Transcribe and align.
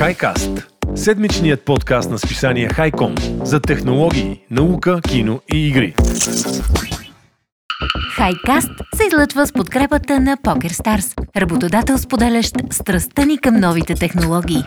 HiCast– 0.00 0.64
седмичният 0.94 1.60
подкаст 1.60 2.10
на 2.10 2.18
списание 2.18 2.68
Хайком 2.68 3.14
за 3.44 3.60
технологии, 3.60 4.40
наука, 4.50 5.00
кино 5.08 5.40
и 5.54 5.68
игри. 5.68 5.94
Хайкаст 8.16 8.70
се 8.94 9.06
излъчва 9.06 9.46
с 9.46 9.52
подкрепата 9.52 10.20
на 10.20 10.36
PokerStars, 10.36 11.20
работодател 11.36 11.98
споделящ 11.98 12.54
страстта 12.70 13.24
ни 13.24 13.38
към 13.38 13.54
новите 13.54 13.94
технологии. 13.94 14.62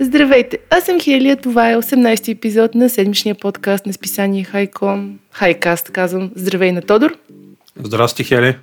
Здравейте, 0.00 0.58
аз 0.70 0.84
съм 0.84 1.00
Хелия, 1.00 1.36
това 1.36 1.70
е 1.70 1.76
18-ти 1.76 2.30
епизод 2.30 2.74
на 2.74 2.88
седмичния 2.88 3.34
подкаст 3.34 3.86
на 3.86 3.92
списание 3.92 4.44
Хайком. 4.44 5.18
Хайкаст, 5.32 5.90
казвам. 5.90 6.30
Здравей 6.36 6.72
на 6.72 6.82
Тодор. 6.82 7.16
Здрасти, 7.76 8.24
Хели 8.24 8.56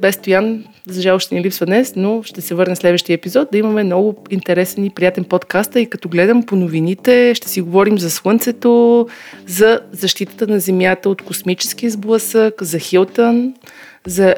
без 0.00 0.14
Стоян, 0.14 0.64
за 0.86 1.00
жал 1.00 1.18
ще 1.18 1.34
ни 1.34 1.42
липсва 1.42 1.66
днес, 1.66 1.92
но 1.96 2.22
ще 2.22 2.40
се 2.40 2.54
върне 2.54 2.76
следващия 2.76 3.14
епизод 3.14 3.48
да 3.52 3.58
имаме 3.58 3.84
много 3.84 4.24
интересен 4.30 4.84
и 4.84 4.90
приятен 4.90 5.24
подкаст. 5.24 5.76
И 5.76 5.90
като 5.90 6.08
гледам 6.08 6.42
по 6.42 6.56
новините 6.56 7.34
ще 7.34 7.48
си 7.48 7.60
говорим 7.60 7.98
за 7.98 8.10
Слънцето, 8.10 9.06
за 9.46 9.80
защитата 9.92 10.46
на 10.46 10.60
Земята 10.60 11.08
от 11.08 11.22
космически 11.22 11.90
сблъсък, 11.90 12.62
за 12.62 12.78
Хилтън, 12.78 13.54
за 14.06 14.34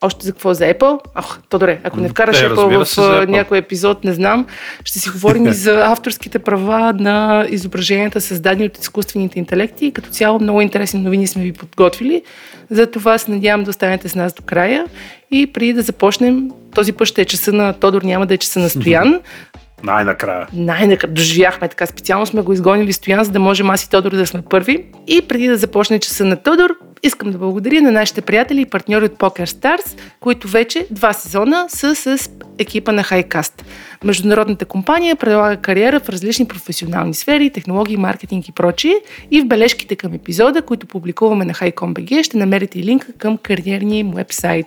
още 0.00 0.26
за 0.26 0.32
какво? 0.32 0.54
За 0.54 0.64
Apple? 0.64 0.98
Ох, 1.18 1.38
Тодоре, 1.48 1.80
ако 1.84 2.00
не 2.00 2.08
вкараш 2.08 2.40
е, 2.40 2.48
Apple 2.48 2.84
в 2.84 2.96
Apple. 2.96 3.28
някой 3.28 3.58
епизод, 3.58 4.04
не 4.04 4.12
знам, 4.12 4.46
ще 4.84 4.98
си 4.98 5.10
говорим 5.10 5.46
и 5.46 5.52
за 5.52 5.86
авторските 5.86 6.38
права 6.38 6.92
на 6.92 7.46
изображенията, 7.50 8.20
създадени 8.20 8.66
от 8.66 8.78
изкуствените 8.78 9.38
интелекти. 9.38 9.92
Като 9.92 10.08
цяло 10.08 10.40
много 10.40 10.60
интересни 10.60 11.00
новини 11.00 11.26
сме 11.26 11.42
ви 11.42 11.52
подготвили. 11.52 12.22
За 12.70 12.86
това 12.86 13.18
се 13.18 13.30
надявам 13.30 13.64
да 13.64 13.70
останете 13.70 14.08
с 14.08 14.14
нас 14.14 14.32
до 14.32 14.42
края. 14.42 14.84
И 15.30 15.52
преди 15.52 15.72
да 15.72 15.82
започнем, 15.82 16.50
този 16.74 16.92
път 16.92 17.08
ще 17.08 17.22
е 17.22 17.24
часа 17.24 17.52
на 17.52 17.72
Тодор, 17.72 18.02
няма 18.02 18.26
да 18.26 18.34
е 18.34 18.38
часа 18.38 18.60
на 18.60 18.70
Стоян. 18.70 19.20
Най-накрая. 19.82 20.46
Най-накрая 20.52 21.14
доживяхме 21.14 21.68
така. 21.68 21.86
Специално 21.86 22.26
сме 22.26 22.42
го 22.42 22.52
изгонили 22.52 22.92
Стоян, 22.92 23.24
за 23.24 23.30
да 23.30 23.40
можем 23.40 23.70
аз 23.70 23.84
и 23.84 23.90
Тодор 23.90 24.10
да 24.10 24.26
сме 24.26 24.42
първи. 24.42 24.84
И 25.06 25.22
преди 25.22 25.48
да 25.48 25.56
започне 25.56 25.98
часа 25.98 26.24
на 26.24 26.36
Тодор, 26.36 26.70
искам 27.02 27.30
да 27.30 27.38
благодаря 27.38 27.82
на 27.82 27.92
нашите 27.92 28.20
приятели 28.20 28.60
и 28.60 28.66
партньори 28.66 29.04
от 29.04 29.12
Poker 29.12 29.44
Stars, 29.44 29.98
които 30.20 30.48
вече 30.48 30.86
два 30.90 31.12
сезона 31.12 31.66
са 31.68 31.94
с 31.94 32.30
екипа 32.58 32.92
на 32.92 33.04
Highcast. 33.04 33.62
Международната 34.04 34.64
компания 34.64 35.16
предлага 35.16 35.56
кариера 35.56 36.00
в 36.00 36.08
различни 36.08 36.48
професионални 36.48 37.14
сфери, 37.14 37.50
технологии, 37.50 37.96
маркетинг 37.96 38.48
и 38.48 38.52
прочие. 38.52 38.94
И 39.30 39.40
в 39.40 39.46
бележките 39.46 39.96
към 39.96 40.14
епизода, 40.14 40.62
които 40.62 40.86
публикуваме 40.86 41.44
на 41.44 41.52
HighCom.bg, 41.52 42.22
ще 42.22 42.36
намерите 42.36 42.78
линка 42.78 43.12
към 43.12 43.38
кариерния 43.38 43.98
им 43.98 44.10
вебсайт. 44.10 44.66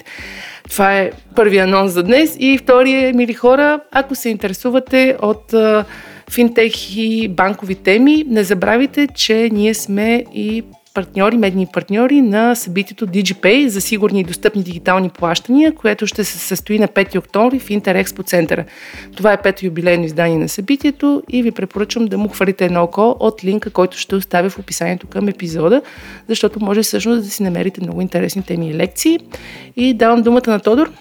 Това 0.69 0.97
е 0.97 1.11
първият 1.35 1.67
анонс 1.67 1.91
за 1.91 2.03
днес. 2.03 2.37
И 2.39 2.57
втория, 2.57 3.13
мили 3.13 3.33
хора, 3.33 3.79
ако 3.91 4.15
се 4.15 4.29
интересувате 4.29 5.17
от 5.21 5.53
финтех 6.31 6.95
и 6.95 7.27
банкови 7.27 7.75
теми, 7.75 8.23
не 8.27 8.43
забравяйте, 8.43 9.07
че 9.15 9.49
ние 9.53 9.73
сме 9.73 10.25
и 10.33 10.63
партньори, 10.93 11.37
медни 11.37 11.67
партньори 11.73 12.21
на 12.21 12.55
събитието 12.55 13.07
DigiPay 13.07 13.67
за 13.67 13.81
сигурни 13.81 14.19
и 14.19 14.23
достъпни 14.23 14.63
дигитални 14.63 15.09
плащания, 15.09 15.75
което 15.75 16.07
ще 16.07 16.23
се 16.23 16.37
състои 16.37 16.79
на 16.79 16.87
5 16.87 17.17
октомври 17.17 17.59
в 17.59 17.69
Интерекспо 17.69 18.23
центъра. 18.23 18.65
Това 19.17 19.33
е 19.33 19.41
пето 19.41 19.65
юбилейно 19.65 20.05
издание 20.05 20.37
на 20.37 20.49
събитието 20.49 21.23
и 21.29 21.43
ви 21.43 21.51
препоръчвам 21.51 22.05
да 22.05 22.17
му 22.17 22.29
хвалите 22.29 22.65
едно 22.65 22.83
око 22.83 23.15
от 23.19 23.43
линка, 23.43 23.69
който 23.69 23.97
ще 23.97 24.15
оставя 24.15 24.49
в 24.49 24.59
описанието 24.59 25.07
към 25.07 25.27
епизода, 25.27 25.81
защото 26.27 26.59
може 26.59 26.81
всъщност 26.81 27.23
да 27.23 27.29
си 27.29 27.43
намерите 27.43 27.81
много 27.81 28.01
интересни 28.01 28.43
теми 28.43 28.69
и 28.69 28.73
лекции. 28.73 29.19
И 29.75 29.93
давам 29.93 30.21
думата 30.21 30.47
на 30.47 30.59
Тодор. 30.59 30.91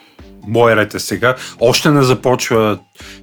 Мой 0.47 0.77
ред 0.77 0.95
е 0.95 0.99
сега. 0.99 1.35
Още 1.61 1.91
не 1.91 2.03
започва 2.03 2.79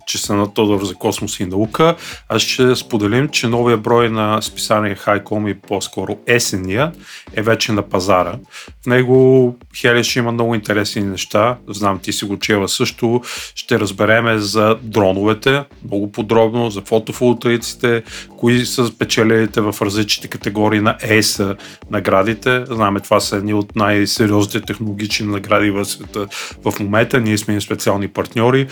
часа 0.08 0.36
на 0.36 0.54
Тодор 0.54 0.84
за 0.84 0.94
космос 0.94 1.40
и 1.40 1.46
наука. 1.46 1.96
Аз 2.30 2.42
ще 2.42 2.76
споделим, 2.76 3.30
че 3.30 3.48
новия 3.48 3.78
брой 3.78 4.10
на 4.10 4.42
списание 4.42 4.96
Хайком 4.96 5.48
и 5.48 5.54
по-скоро 5.54 6.18
есения 6.28 6.92
е 7.34 7.42
вече 7.42 7.72
на 7.72 7.82
пазара. 7.82 8.36
В 8.84 8.86
него 8.86 9.56
Хели 9.78 10.04
ще 10.04 10.20
има 10.20 10.32
много 10.32 10.56
интересни 10.56 11.02
неща. 11.02 11.58
Знам, 11.68 12.00
ти 12.00 12.14
си 12.14 12.26
го 12.26 12.40
чела 12.40 12.70
също. 12.70 13.22
Ще 13.56 13.80
разбереме 13.80 14.38
за 14.38 14.78
дроновете, 14.82 15.64
много 15.86 16.12
подробно, 16.12 16.70
за 16.70 16.82
фотоволтаиците, 16.82 18.04
кои 18.38 18.66
са 18.66 18.88
спечелилите 18.88 19.62
в 19.62 19.76
различните 19.82 20.28
категории 20.28 20.80
на 20.80 20.98
ЕСА 21.02 21.56
наградите. 21.92 22.66
Знаме, 22.66 23.00
това 23.00 23.20
са 23.20 23.36
едни 23.36 23.54
от 23.54 23.76
най-сериозните 23.76 24.62
технологични 24.62 25.28
награди 25.28 25.72
в 25.72 25.86
света 25.86 26.28
в 26.66 26.80
момента. 26.80 27.20
Ние 27.20 27.38
сме 27.38 27.62
специални 27.62 28.08
партньори. 28.08 28.68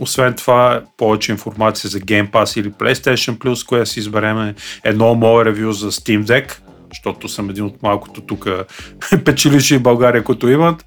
Освен 0.00 0.34
това, 0.34 0.82
повече 0.96 1.32
информация 1.32 1.90
за 1.90 2.00
Game 2.00 2.30
Pass 2.30 2.60
или 2.60 2.70
PlayStation 2.70 3.38
Plus, 3.38 3.68
която 3.68 3.90
си 3.90 4.00
избереме 4.00 4.54
едно 4.84 5.14
мое 5.14 5.44
ревю 5.44 5.72
за 5.72 5.92
Steam 5.92 6.24
Deck, 6.24 6.58
защото 6.88 7.28
съм 7.28 7.50
един 7.50 7.64
от 7.64 7.82
малкото 7.82 8.20
тук 8.20 8.48
печелиши 9.24 9.78
в 9.78 9.82
България, 9.82 10.24
които 10.24 10.48
имат. 10.48 10.84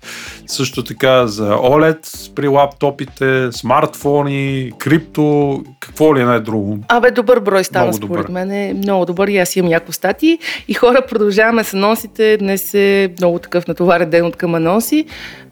Също 0.47 0.83
така 0.83 1.27
за 1.27 1.51
OLED 1.51 2.33
при 2.35 2.47
лаптопите, 2.47 3.51
смартфони, 3.51 4.71
крипто, 4.77 5.61
какво 5.79 6.15
ли 6.15 6.21
е 6.21 6.25
най-друго. 6.25 6.79
Абе, 6.87 7.11
добър 7.11 7.39
брой 7.39 7.63
стана 7.63 7.85
много 7.85 7.97
според 7.97 8.25
добър. 8.27 8.45
мен. 8.45 8.51
Е 8.51 8.73
много 8.73 9.05
добър 9.05 9.27
и 9.27 9.37
аз 9.37 9.55
имам 9.55 9.69
няколко 9.69 9.91
стати. 9.91 10.39
И 10.67 10.73
хора, 10.73 11.01
продължаваме 11.09 11.63
с 11.63 11.73
анонсите. 11.73 12.37
Днес 12.37 12.73
е 12.73 13.13
много 13.19 13.39
такъв 13.39 13.67
натоварен 13.67 14.09
ден 14.09 14.25
от 14.25 14.35
към 14.35 14.55
анонси. 14.55 15.05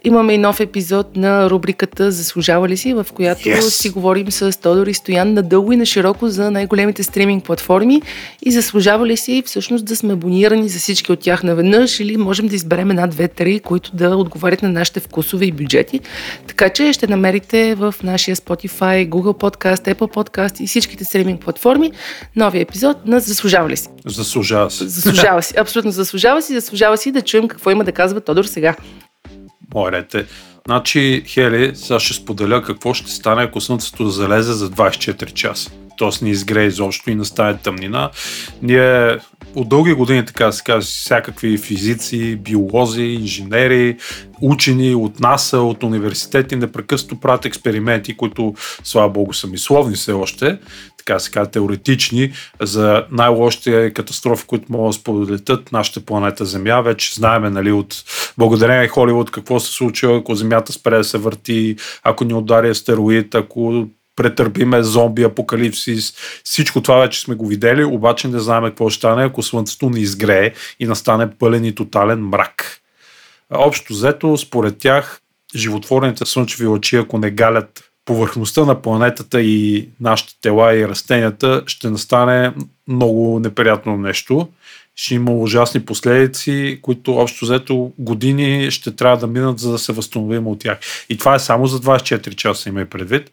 Имаме 0.06 0.34
и 0.34 0.38
нов 0.38 0.60
епизод 0.60 1.16
на 1.16 1.50
рубриката 1.50 2.12
Заслужава 2.12 2.70
ли 2.70 2.78
си, 2.78 2.94
в 2.94 3.08
която 3.14 3.42
yes. 3.42 3.60
си 3.60 3.90
говорим 3.90 4.32
с 4.32 4.60
Тодор 4.62 4.88
и 4.88 4.94
Стоян 4.94 5.34
надълго 5.34 5.72
и 5.72 5.76
на 5.76 5.86
широко 5.86 6.30
за 6.30 6.52
най-големите 6.52 7.04
стриминг 7.04 7.44
платформи 7.44 8.02
и 8.46 8.52
заслужава 8.52 9.08
ли 9.08 9.18
си 9.18 9.44
всъщност 9.46 9.86
да 9.86 9.96
сме 9.96 10.14
абонирани 10.14 10.70
за 10.70 10.80
всички 10.80 11.12
от 11.12 11.20
тях 11.20 11.44
наведнъж 11.44 12.00
или 12.00 12.18
можем 12.18 12.48
да 12.48 12.56
изберем 12.56 12.92
една, 12.92 13.08
две, 13.08 13.28
три, 13.28 13.60
които 13.60 13.96
да 13.96 14.18
отговарят 14.18 14.62
на 14.62 14.70
нашите 14.70 15.00
вкусове 15.00 15.46
и 15.46 15.52
бюджети. 15.52 16.00
Така 16.48 16.70
че 16.70 16.94
ще 16.94 17.08
намерите 17.08 17.76
в 17.76 17.96
нашия 18.04 18.36
Spotify, 18.36 19.10
Google 19.10 19.40
Podcast, 19.42 19.94
Apple 19.94 20.14
Podcast 20.14 20.62
и 20.62 20.68
всичките 20.68 21.06
стриминг 21.06 21.42
платформи 21.42 21.92
новия 22.36 22.62
епизод 22.62 23.06
на 23.06 23.20
Заслужава 23.20 23.70
ли 23.70 23.78
си. 23.78 23.90
Заслужава 24.06 24.72
си. 24.72 24.88
Заслужава 24.88 25.44
си. 25.44 25.54
Абсолютно 25.58 25.92
заслужава 25.92 26.42
си. 26.42 26.54
Заслужава 26.54 26.98
си 26.98 27.12
да 27.12 27.22
чуем 27.22 27.48
какво 27.48 27.72
има 27.72 27.84
да 27.84 27.92
казва 27.92 28.22
Тодор 28.22 28.46
сега. 28.46 28.76
Мой 29.74 29.92
ред. 29.92 30.16
Значи, 30.66 31.24
Хели, 31.28 31.76
сега 31.76 32.00
ще 32.00 32.14
споделя 32.14 32.62
какво 32.62 32.94
ще 32.94 33.12
стане, 33.12 33.44
ако 33.44 33.62
Слънцето 33.62 34.10
залезе 34.10 34.54
за 34.54 34.70
24 34.70 35.34
часа. 35.34 35.72
Тоест 35.98 36.22
не 36.22 36.30
изгрее 36.30 36.66
изобщо 36.66 37.10
и 37.10 37.16
настане 37.16 37.58
тъмнина. 37.58 38.10
Ние 38.62 39.18
от 39.56 39.70
дълги 39.70 39.94
години, 39.94 40.26
така 40.26 40.46
да 40.46 40.54
се 40.54 40.64
каже, 40.64 40.88
всякакви 40.88 41.58
физици, 41.58 42.36
биолози, 42.36 43.04
инженери, 43.04 43.98
учени 44.42 44.96
от 44.96 45.20
НАСА, 45.20 45.60
от 45.60 45.84
университети 45.84 46.56
непрекъснато 46.56 47.20
правят 47.20 47.46
експерименти, 47.46 48.18
които, 48.18 48.54
слава 48.84 49.10
богу, 49.10 49.34
са 49.34 49.48
мисловни 49.48 49.96
все 49.96 50.12
още, 50.12 50.58
така 51.06 51.20
се 51.20 51.32
казва, 51.32 51.52
теоретични 51.52 52.34
за 52.62 53.06
най-лошите 53.12 53.92
катастрофи, 53.94 54.46
които 54.48 54.66
могат 54.70 54.90
да 54.90 54.94
сполетят 54.94 55.72
нашата 55.72 56.00
планета 56.00 56.46
Земя. 56.46 56.82
Вече 56.82 57.14
знаеме, 57.14 57.50
нали, 57.50 57.72
от 57.72 58.04
благодарение 58.38 58.88
Холивуд 58.88 59.32
какво 59.32 59.60
се 59.60 59.72
случва, 59.72 60.18
ако 60.18 60.36
Земята 60.36 60.74
спре 60.74 60.98
да 60.98 61.04
се 61.04 61.18
върти, 61.18 61.76
ако 62.04 62.24
ни 62.24 62.34
удари 62.34 62.70
астероид, 62.70 63.36
ако 63.36 63.88
претърпиме 64.16 64.84
зомби, 64.84 65.24
апокалипсис. 65.24 66.14
Всичко 66.44 66.82
това 66.82 66.98
вече 66.98 67.22
сме 67.22 67.36
го 67.36 67.48
видели, 67.48 67.84
обаче 67.84 68.28
не 68.28 68.40
знаем 68.40 68.64
какво 68.64 68.90
ще 68.90 68.98
стане, 68.98 69.24
ако 69.24 69.44
Слънцето 69.44 69.90
не 69.90 70.00
изгрее 70.00 70.54
и 70.80 70.86
настане 70.86 71.32
пълен 71.32 71.66
и 71.66 71.76
тотален 71.76 72.28
мрак. 72.28 72.80
Общо 73.54 73.94
взето, 73.94 74.38
според 74.38 74.78
тях, 74.78 75.20
животворните 75.56 76.26
слънчеви 76.26 76.66
лъчи, 76.66 76.96
ако 76.96 77.18
не 77.18 77.32
галят 77.32 77.93
повърхността 78.06 78.66
на 78.66 78.82
планетата 78.82 79.42
и 79.42 79.90
нашите 80.00 80.34
тела 80.42 80.76
и 80.76 80.88
растенията, 80.88 81.64
ще 81.66 81.90
настане 81.90 82.54
много 82.88 83.40
неприятно 83.40 83.98
нещо. 83.98 84.48
Ще 84.96 85.16
има 85.16 85.32
ужасни 85.32 85.86
последици, 85.86 86.80
които 86.82 87.16
общо 87.16 87.46
взето 87.46 87.92
години 88.00 88.72
ще 88.72 88.96
трябва 88.96 89.18
да 89.18 89.28
минат, 89.28 89.60
за 89.60 89.72
да 89.72 89.80
се 89.80 89.94
възстановим 89.94 90.48
от 90.48 90.60
тях. 90.60 90.80
И 91.10 91.18
това 91.18 91.36
е 91.36 91.40
само 91.40 91.68
за 91.68 91.80
24 91.80 92.36
часа, 92.36 92.70
има 92.70 92.86
предвид. 92.86 93.32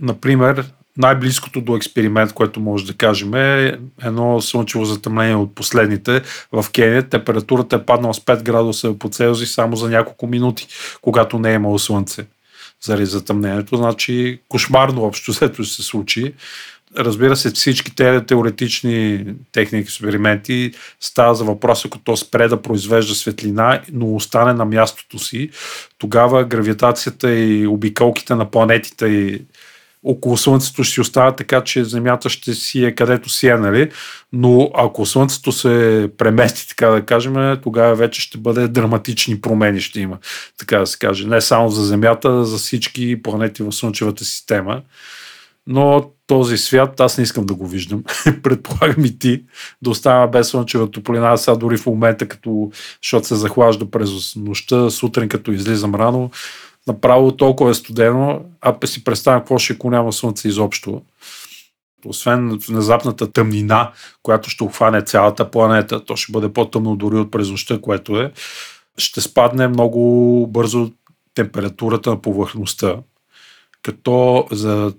Например, 0.00 0.64
най-близкото 0.96 1.60
до 1.60 1.76
експеримент, 1.76 2.32
което 2.32 2.60
може 2.60 2.86
да 2.86 2.94
кажем 2.94 3.34
е 3.34 3.78
едно 4.02 4.40
слънчево 4.40 4.84
затъмнение 4.84 5.34
от 5.34 5.54
последните 5.54 6.22
в 6.52 6.66
Кения. 6.72 7.08
Температурата 7.08 7.76
е 7.76 7.84
паднала 7.84 8.14
с 8.14 8.20
5 8.20 8.42
градуса 8.42 8.94
по 8.98 9.08
Целзий 9.08 9.46
само 9.46 9.76
за 9.76 9.88
няколко 9.88 10.26
минути, 10.26 10.68
когато 11.02 11.38
не 11.38 11.50
е 11.50 11.54
имало 11.54 11.78
слънце 11.78 12.26
заради 12.84 13.06
затъмнението. 13.06 13.76
Значи 13.76 14.40
кошмарно 14.48 15.04
общо 15.04 15.32
взето 15.32 15.64
се 15.64 15.82
случи. 15.82 16.34
Разбира 16.98 17.36
се, 17.36 17.50
всички 17.50 17.94
тези 17.94 18.26
теоретични 18.26 19.24
техники, 19.52 19.82
експерименти 19.82 20.72
става 21.00 21.34
за 21.34 21.44
въпрос, 21.44 21.84
ако 21.84 21.98
то 21.98 22.16
спре 22.16 22.48
да 22.48 22.62
произвежда 22.62 23.14
светлина, 23.14 23.82
но 23.92 24.14
остане 24.14 24.52
на 24.52 24.64
мястото 24.64 25.18
си, 25.18 25.50
тогава 25.98 26.44
гравитацията 26.44 27.34
и 27.34 27.66
обиколките 27.66 28.34
на 28.34 28.50
планетите 28.50 29.06
и 29.06 29.42
около 30.06 30.36
Слънцето 30.36 30.84
ще 30.84 30.94
си 30.94 31.00
остава 31.00 31.36
така, 31.36 31.64
че 31.64 31.84
Земята 31.84 32.28
ще 32.28 32.54
си 32.54 32.84
е 32.84 32.94
където 32.94 33.28
си 33.28 33.46
е, 33.46 33.56
нали? 33.56 33.90
Но 34.32 34.70
ако 34.74 35.06
Слънцето 35.06 35.52
се 35.52 36.08
премести, 36.18 36.68
така 36.68 36.88
да 36.88 37.02
кажем, 37.02 37.56
тогава 37.62 37.94
вече 37.94 38.20
ще 38.20 38.38
бъде 38.38 38.68
драматични 38.68 39.40
промени 39.40 39.80
ще 39.80 40.00
има, 40.00 40.18
така 40.58 40.78
да 40.78 40.86
се 40.86 40.98
каже. 40.98 41.26
Не 41.26 41.40
само 41.40 41.68
за 41.68 41.84
Земята, 41.84 42.44
за 42.44 42.56
всички 42.56 43.22
планети 43.22 43.62
в 43.62 43.72
Слънчевата 43.72 44.24
система. 44.24 44.82
Но 45.66 46.10
този 46.26 46.58
свят 46.58 47.00
аз 47.00 47.18
не 47.18 47.22
искам 47.22 47.46
да 47.46 47.54
го 47.54 47.66
виждам. 47.66 48.04
Предполагам 48.42 49.04
и 49.04 49.18
ти 49.18 49.42
да 49.82 49.90
остава 49.90 50.26
без 50.26 50.48
слънчева 50.48 50.90
топлина. 50.90 51.38
Сега 51.38 51.56
дори 51.56 51.76
в 51.76 51.86
момента, 51.86 52.28
като, 52.28 52.70
защото 53.02 53.26
се 53.26 53.34
захлажда 53.34 53.90
през 53.90 54.36
нощта, 54.36 54.90
сутрин 54.90 55.28
като 55.28 55.52
излизам 55.52 55.94
рано, 55.94 56.30
направо 56.86 57.36
толкова 57.36 57.70
е 57.70 57.74
студено, 57.74 58.40
а 58.60 58.86
си 58.86 59.04
представям 59.04 59.40
какво 59.40 59.58
ще 59.58 59.72
ако 59.72 59.90
няма 59.90 60.12
слънце 60.12 60.48
изобщо. 60.48 61.02
Освен 62.06 62.58
внезапната 62.68 63.32
тъмнина, 63.32 63.92
която 64.22 64.50
ще 64.50 64.64
обхване 64.64 65.02
цялата 65.02 65.50
планета, 65.50 66.04
то 66.04 66.16
ще 66.16 66.32
бъде 66.32 66.52
по-тъмно 66.52 66.96
дори 66.96 67.16
от 67.16 67.30
през 67.30 67.50
нощта, 67.50 67.80
което 67.80 68.20
е, 68.20 68.32
ще 68.98 69.20
спадне 69.20 69.68
много 69.68 70.46
бързо 70.46 70.90
температурата 71.34 72.10
на 72.10 72.22
повърхността, 72.22 72.96
като 73.82 74.46
за 74.50 74.92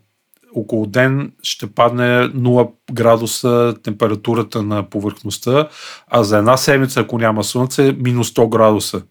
около 0.56 0.86
ден 0.86 1.32
ще 1.44 1.68
падне 1.68 2.04
0 2.04 2.72
градуса 2.94 3.76
температурата 3.84 4.64
на 4.64 4.90
повърхността, 4.90 5.70
а 6.08 6.24
за 6.24 6.38
една 6.38 6.58
седмица, 6.58 7.00
ако 7.00 7.18
няма 7.18 7.44
слънце, 7.44 7.96
минус 7.98 8.32
100 8.32 8.50
градуса. 8.50 9.02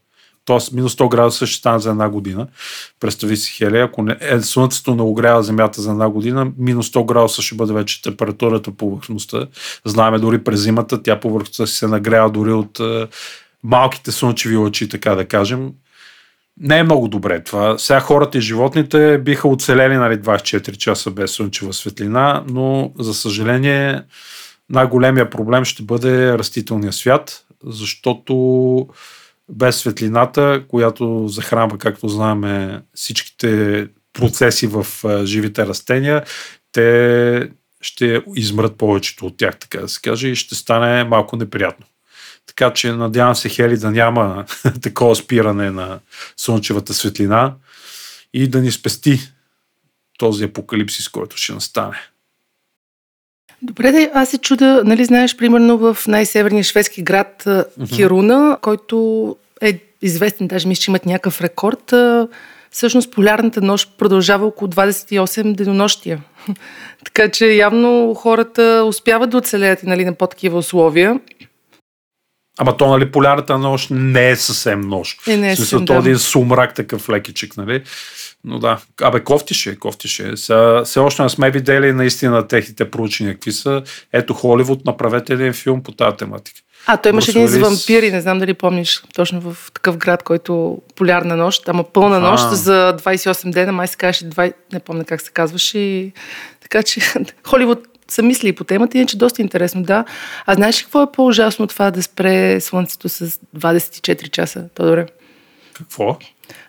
Тоест, 0.46 0.72
минус 0.72 0.96
100 0.96 1.08
градуса 1.08 1.46
ще 1.46 1.58
стане 1.58 1.78
за 1.78 1.90
една 1.90 2.08
година. 2.08 2.46
Представи 3.00 3.37
си, 3.37 3.52
Хеле, 3.52 3.81
ако 3.81 4.02
не, 4.02 4.16
е, 4.20 4.40
слънцето 4.40 4.94
не 4.94 5.02
огрява 5.02 5.43
Земята 5.43 5.82
за 5.82 5.90
една 5.90 6.08
година, 6.08 6.52
минус 6.58 6.90
100 6.90 7.06
градуса 7.06 7.43
ще 7.43 7.54
бъде 7.54 7.72
вече 7.72 8.02
температурата 8.02 8.70
по 8.70 8.76
повърхността. 8.76 9.46
Знаеме 9.84 10.19
дори 10.19 10.44
през 10.44 10.60
зимата, 10.60 11.02
тя 11.02 11.20
повърхността 11.20 11.66
си 11.66 11.75
се 11.75 11.87
нагрява 11.87 12.31
дори 12.31 12.52
от 12.52 12.81
е, 12.81 13.06
малките 13.62 14.12
слънчеви 14.12 14.56
лъчи, 14.56 14.88
така 14.88 15.14
да 15.14 15.25
кажем 15.25 15.70
не 16.60 16.78
е 16.78 16.82
много 16.82 17.08
добре 17.08 17.44
това. 17.44 17.78
Сега 17.78 18.00
хората 18.00 18.38
и 18.38 18.40
животните 18.40 19.19
биха 19.19 19.49
оцелели 19.49 19.96
нали, 19.96 20.19
24 20.19 20.76
часа 20.76 21.10
без 21.10 21.31
слънчева 21.31 21.72
светлина, 21.72 22.44
но 22.49 22.92
за 22.99 23.14
съжаление 23.14 24.02
най-големия 24.70 25.31
проблем 25.31 25.64
ще 25.64 25.82
бъде 25.82 26.38
растителния 26.38 26.92
свят, 26.92 27.44
защото 27.64 28.88
без 29.48 29.76
светлината, 29.76 30.64
която 30.69 31.28
захранва, 31.28 31.78
както 31.78 32.08
знаем, 32.08 32.72
всичките 32.94 33.88
процеси 34.12 34.66
в 34.66 34.87
живите 35.25 35.66
растения, 35.66 36.25
те 36.72 37.50
ще 37.81 38.22
измрат 38.34 38.78
повечето 38.78 39.26
от 39.26 39.37
тях, 39.37 39.58
така 39.58 39.81
да 39.81 39.88
се 39.88 40.00
каже, 40.00 40.28
и 40.28 40.37
ще 40.37 40.54
стане 40.54 41.04
малко 41.04 41.37
неприятно. 41.37 41.87
Така 42.46 42.72
че 42.72 42.93
надявам 42.93 43.34
се 43.34 43.48
Хели 43.48 43.76
да 43.76 43.90
няма 43.90 44.44
такова 44.82 45.16
спиране 45.16 45.70
на 45.70 45.99
слънчевата 46.37 46.94
светлина 46.94 47.54
и 48.34 48.49
да 48.49 48.60
ни 48.60 48.72
спести 48.72 49.32
този 50.19 50.44
апокалипсис, 50.44 51.08
който 51.08 51.37
ще 51.37 51.52
настане. 51.52 51.99
Добре, 53.62 53.93
да, 53.93 54.11
аз 54.14 54.29
се 54.29 54.38
чуда, 54.38 54.82
нали 54.85 55.05
знаеш, 55.05 55.37
примерно 55.37 55.79
в 55.79 55.99
най-северния 56.06 56.64
шведски 56.64 57.03
град 57.03 57.43
uh-huh. 57.47 57.94
Хируна, 57.94 58.58
който 58.61 59.37
е 59.62 59.79
известен, 60.03 60.47
даже 60.47 60.69
мисля, 60.69 60.81
че 60.81 60.91
имат 60.91 61.06
някакъв 61.06 61.41
рекорд, 61.41 61.94
всъщност 62.70 63.11
полярната 63.11 63.61
нощ 63.61 63.99
продължава 63.99 64.47
около 64.47 64.70
28 64.70 65.55
денонощия. 65.55 66.20
така 67.05 67.29
че 67.29 67.47
явно 67.47 68.14
хората 68.14 68.85
успяват 68.87 69.31
да 69.31 69.37
оцелеят 69.37 69.82
нали, 69.82 70.05
на 70.05 70.12
по-такива 70.12 70.59
условия. 70.59 71.20
Ама 72.58 72.76
то, 72.76 72.88
нали, 72.88 73.11
полярната 73.11 73.58
нощ 73.58 73.88
не 73.91 74.31
е 74.31 74.37
съвсем 74.37 74.81
нощ. 74.81 75.29
Е, 75.29 75.37
не 75.37 75.53
е 75.53 75.56
съвсем, 75.56 75.85
да. 75.85 75.94
един 75.94 76.19
сумрак 76.19 76.75
такъв 76.75 77.08
лекичък, 77.08 77.56
нали? 77.56 77.82
Но 78.44 78.58
да, 78.58 78.79
абе, 79.03 79.20
кофтише, 79.20 79.79
кофтише. 79.79 80.37
Сега, 80.37 80.85
все 80.85 81.00
още 81.00 81.23
не 81.23 81.29
сме 81.29 81.50
видели 81.50 81.93
наистина 81.93 82.49
техните 82.49 82.91
проучения, 82.91 83.35
какви 83.35 83.53
са. 83.53 83.82
Ето 84.12 84.35
Холивуд, 84.35 84.85
направете 84.85 85.32
един 85.32 85.53
филм 85.53 85.82
по 85.82 85.93
тази 85.93 86.17
тематика. 86.17 86.61
А, 86.87 86.97
той 86.97 87.11
имаше 87.11 87.31
един 87.31 87.47
за 87.47 87.61
вампири, 87.61 88.11
не 88.12 88.20
знам 88.20 88.38
дали 88.38 88.55
помниш, 88.55 89.02
точно 89.14 89.41
в 89.41 89.56
такъв 89.75 89.97
град, 89.97 90.23
който 90.23 90.79
полярна 90.94 91.37
нощ, 91.37 91.69
ама 91.69 91.85
пълна 91.85 92.20
нощ 92.20 92.44
а. 92.44 92.55
за 92.55 92.97
28 93.05 93.50
дена, 93.50 93.73
май 93.73 93.88
се 93.88 93.97
казваше, 93.97 94.31
20, 94.31 94.52
не 94.73 94.81
помня 94.81 95.05
как 95.05 95.20
се 95.20 95.31
казваше. 95.31 95.79
И... 95.79 96.12
Така 96.62 96.82
че 96.82 97.00
Холивуд 97.47 97.79
са 98.08 98.23
мисли 98.23 98.53
по 98.53 98.64
темата, 98.64 98.99
иначе 98.99 99.17
доста 99.17 99.43
интересно, 99.43 99.82
да. 99.82 100.05
А 100.47 100.55
знаеш 100.55 100.81
ли 100.81 100.85
какво 100.85 101.03
е 101.03 101.12
по-ужасно 101.12 101.62
от 101.62 101.70
това 101.70 101.91
да 101.91 102.03
спре 102.03 102.61
Слънцето 102.61 103.08
с 103.08 103.26
24 103.56 104.31
часа, 104.31 104.64
Тодоре? 104.75 105.06
Какво? 105.75 106.19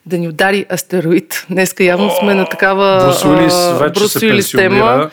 Да 0.06 0.18
ни 0.18 0.28
удари 0.28 0.66
астероид. 0.72 1.46
Днеска 1.50 1.84
явно 1.84 2.12
сме 2.20 2.34
на 2.34 2.50
такава 2.50 3.06
Брус 3.06 3.26
Уилис 3.26 3.80
вече 3.80 4.08
се 4.08 4.58
тема. 4.58 5.10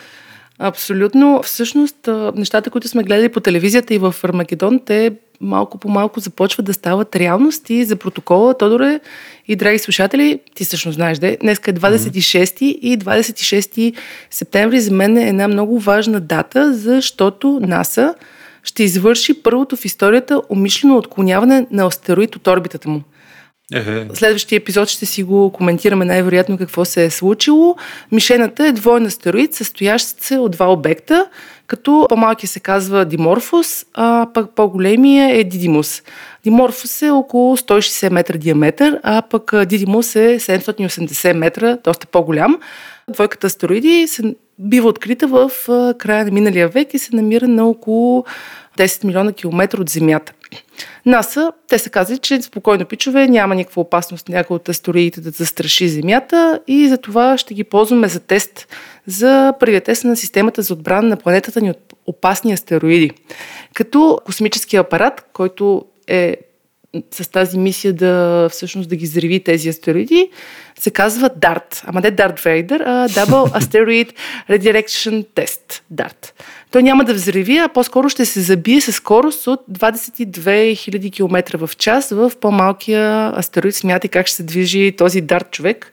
Абсолютно. 0.59 1.41
Всъщност, 1.43 2.09
нещата, 2.35 2.69
които 2.69 2.87
сме 2.87 3.03
гледали 3.03 3.29
по 3.29 3.39
телевизията 3.39 3.93
и 3.93 3.97
в 3.97 4.15
Армагедон, 4.23 4.79
те 4.85 5.11
малко 5.41 5.77
по 5.77 5.89
малко 5.89 6.19
започват 6.19 6.65
да 6.65 6.73
стават 6.73 7.15
реалности 7.15 7.85
за 7.85 7.95
протокола. 7.95 8.57
Тодоре 8.57 8.99
и 9.47 9.55
драги 9.55 9.79
слушатели, 9.79 10.39
ти 10.55 10.65
всъщност 10.65 10.95
знаеш, 10.95 11.17
де, 11.17 11.37
днес 11.41 11.57
е 11.57 11.73
26 11.73 12.63
и 12.63 12.99
26 12.99 13.95
септември 14.31 14.79
за 14.79 14.91
мен 14.91 15.17
е 15.17 15.29
една 15.29 15.47
много 15.47 15.79
важна 15.79 16.19
дата, 16.19 16.73
защото 16.73 17.59
НАСА 17.61 18.15
ще 18.63 18.83
извърши 18.83 19.43
първото 19.43 19.75
в 19.75 19.85
историята 19.85 20.41
умишлено 20.49 20.97
отклоняване 20.97 21.67
на 21.71 21.85
астероид 21.85 22.35
от 22.35 22.47
орбитата 22.47 22.89
му. 22.89 23.01
Ехе. 23.73 24.07
Следващия 24.13 24.57
епизод 24.57 24.89
ще 24.89 25.05
си 25.05 25.23
го 25.23 25.51
коментираме 25.51 26.05
най-вероятно 26.05 26.57
какво 26.57 26.85
се 26.85 27.05
е 27.05 27.09
случило. 27.09 27.75
Мишената 28.11 28.67
е 28.67 28.71
двойен 28.71 29.05
астероид, 29.05 29.53
състоящ 29.53 30.07
се 30.07 30.37
от 30.37 30.51
два 30.51 30.71
обекта, 30.71 31.25
като 31.67 32.05
по-малкият 32.09 32.51
се 32.51 32.59
казва 32.59 33.05
Диморфус, 33.05 33.85
а 33.93 34.27
пък 34.33 34.49
по-големия 34.55 35.39
е 35.39 35.43
Дидимус. 35.43 36.03
Диморфус 36.43 37.01
е 37.01 37.09
около 37.09 37.57
160 37.57 38.09
метра 38.09 38.37
диаметър, 38.37 38.99
а 39.03 39.21
пък 39.21 39.65
Дидимус 39.65 40.15
е 40.15 40.39
780 40.39 41.33
метра, 41.33 41.77
доста 41.83 42.07
по-голям. 42.07 42.59
Двойката 43.09 43.47
астероиди 43.47 44.07
се 44.07 44.35
бива 44.59 44.89
открита 44.89 45.27
в 45.27 45.51
края 45.97 46.25
на 46.25 46.31
миналия 46.31 46.69
век 46.69 46.93
и 46.93 46.99
се 46.99 47.15
намира 47.15 47.47
на 47.47 47.65
около 47.65 48.25
10 48.77 49.03
милиона 49.03 49.31
километра 49.31 49.81
от 49.81 49.89
Земята. 49.89 50.33
НАСА, 51.05 51.51
те 51.67 51.79
са 51.79 51.89
казали, 51.89 52.17
че 52.17 52.41
спокойно 52.41 52.85
пичове, 52.85 53.27
няма 53.27 53.55
никаква 53.55 53.81
опасност 53.81 54.29
някой 54.29 54.55
от 54.55 54.69
астероидите 54.69 55.21
да 55.21 55.29
застраши 55.29 55.89
Земята 55.89 56.59
и 56.67 56.87
за 56.87 56.97
това 56.97 57.37
ще 57.37 57.53
ги 57.53 57.63
ползваме 57.63 58.07
за 58.07 58.19
тест 58.19 58.67
за 59.07 59.53
първия 59.59 59.81
тест 59.81 60.03
на 60.03 60.15
системата 60.15 60.61
за 60.61 60.73
отбрана 60.73 61.09
на 61.09 61.17
планетата 61.17 61.61
ни 61.61 61.69
от 61.69 61.93
опасни 62.05 62.53
астероиди. 62.53 63.11
Като 63.73 64.19
космически 64.25 64.75
апарат, 64.75 65.25
който 65.33 65.85
е 66.07 66.37
с 67.11 67.27
тази 67.31 67.57
мисия 67.57 67.93
да 67.93 68.47
всъщност 68.51 68.89
да 68.89 68.95
ги 68.95 69.05
взриви 69.05 69.43
тези 69.43 69.69
астероиди, 69.69 70.29
се 70.79 70.91
казва 70.91 71.29
DART. 71.29 71.83
Ама 71.87 72.01
не 72.01 72.11
Darth 72.11 72.45
Vader, 72.45 72.83
а 72.85 73.09
Double 73.09 73.59
Asteroid 73.59 74.11
Redirection 74.49 75.25
Test. 75.35 75.81
DART. 75.93 76.31
Той 76.71 76.83
няма 76.83 77.03
да 77.03 77.13
взриви, 77.13 77.57
а 77.57 77.67
по-скоро 77.67 78.09
ще 78.09 78.25
се 78.25 78.41
забие 78.41 78.81
с 78.81 78.93
скорост 78.93 79.47
от 79.47 79.61
22 79.71 80.29
000 80.31 81.11
км 81.11 81.57
в 81.57 81.77
час 81.77 82.09
в 82.09 82.31
по-малкия 82.41 83.33
астероид. 83.39 83.75
Смятай 83.75 84.09
как 84.09 84.27
ще 84.27 84.35
се 84.35 84.43
движи 84.43 84.95
този 84.97 85.23
DART 85.23 85.51
човек. 85.51 85.91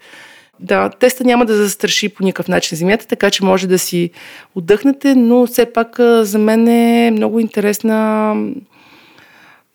Да, 0.61 0.91
теста 0.91 1.25
няма 1.25 1.47
да 1.47 1.57
застраши 1.57 2.09
по 2.09 2.25
никакъв 2.25 2.49
начин 2.49 2.79
Земята, 2.79 3.07
така 3.07 3.31
че 3.31 3.45
може 3.45 3.67
да 3.67 3.79
си 3.79 4.11
отдъхнете, 4.55 5.15
но 5.15 5.47
все 5.47 5.73
пак 5.73 5.97
за 6.21 6.39
мен 6.39 6.69
е 6.69 7.11
много 7.11 7.41
интересна 7.41 8.35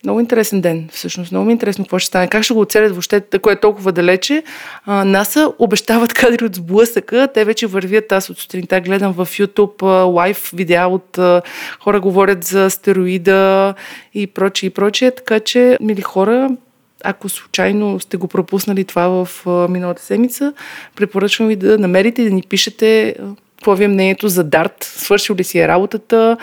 много 0.08 0.20
интересен 0.20 0.62
ден, 0.62 0.90
всъщност. 0.92 1.32
Много 1.32 1.46
ми 1.46 1.52
е 1.52 1.54
интересно 1.54 1.86
какво 1.86 2.00
ще 2.00 2.08
стане. 2.08 2.28
Как 2.28 2.44
ще 2.44 2.54
го 2.54 2.60
оцелят 2.60 2.92
въобще, 2.92 3.22
кое 3.42 3.54
е 3.54 3.60
толкова 3.60 3.92
далече. 3.92 4.44
А, 4.86 5.06
НАСА 5.06 5.52
обещават 5.60 6.14
кадри 6.20 6.46
от 6.46 6.56
сблъсъка. 6.56 7.28
Те 7.34 7.46
вече 7.46 7.68
вървят. 7.68 8.12
Аз 8.12 8.30
от 8.30 8.38
сутринта 8.38 8.82
гледам 8.82 9.14
в 9.14 9.26
YouTube 9.26 10.06
лайв 10.14 10.52
видеа 10.54 10.88
от 10.88 11.18
а, 11.18 11.42
хора 11.80 12.00
говорят 12.00 12.44
за 12.44 12.66
астероида 12.66 13.74
и 14.14 14.28
прочее 14.28 14.68
и 14.68 14.70
прочее. 14.70 15.12
Така 15.12 15.40
че, 15.40 15.78
мили 15.82 16.02
хора, 16.02 16.50
ако 17.04 17.30
случайно 17.30 18.00
сте 18.00 18.18
го 18.18 18.28
пропуснали 18.28 18.84
това 18.84 19.08
в 19.08 19.48
а, 19.48 19.68
миналата 19.68 20.02
седмица, 20.02 20.54
препоръчвам 20.96 21.48
ви 21.48 21.56
да 21.56 21.78
намерите 21.78 22.22
и 22.22 22.26
да 22.26 22.32
ни 22.32 22.42
пишете 22.42 23.16
какво 23.58 23.76
ви 23.76 23.84
е 23.84 23.88
мнението 23.88 24.28
за 24.28 24.44
Дарт, 24.44 24.84
свършил 24.84 25.36
ли 25.36 25.44
си 25.44 25.60
е 25.60 25.68
работата. 25.68 26.38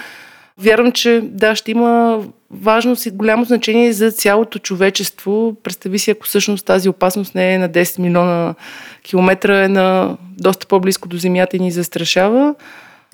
Вярвам, 0.59 0.93
че 0.93 1.21
да, 1.25 1.55
ще 1.55 1.71
има 1.71 2.23
важно 2.63 2.97
и 3.07 3.11
голямо 3.11 3.45
значение 3.45 3.93
за 3.93 4.13
цялото 4.13 4.59
човечество. 4.59 5.57
Представи 5.63 5.99
си, 5.99 6.11
ако 6.11 6.27
всъщност 6.27 6.67
тази 6.67 6.89
опасност 6.89 7.35
не 7.35 7.55
е 7.55 7.59
на 7.59 7.69
10 7.69 7.99
милиона 7.99 8.55
километра, 9.03 9.65
е 9.65 9.69
на 9.69 10.17
доста 10.39 10.67
по-близко 10.67 11.09
до 11.09 11.17
Земята 11.17 11.57
и 11.57 11.61
ни 11.61 11.71
застрашава. 11.71 12.55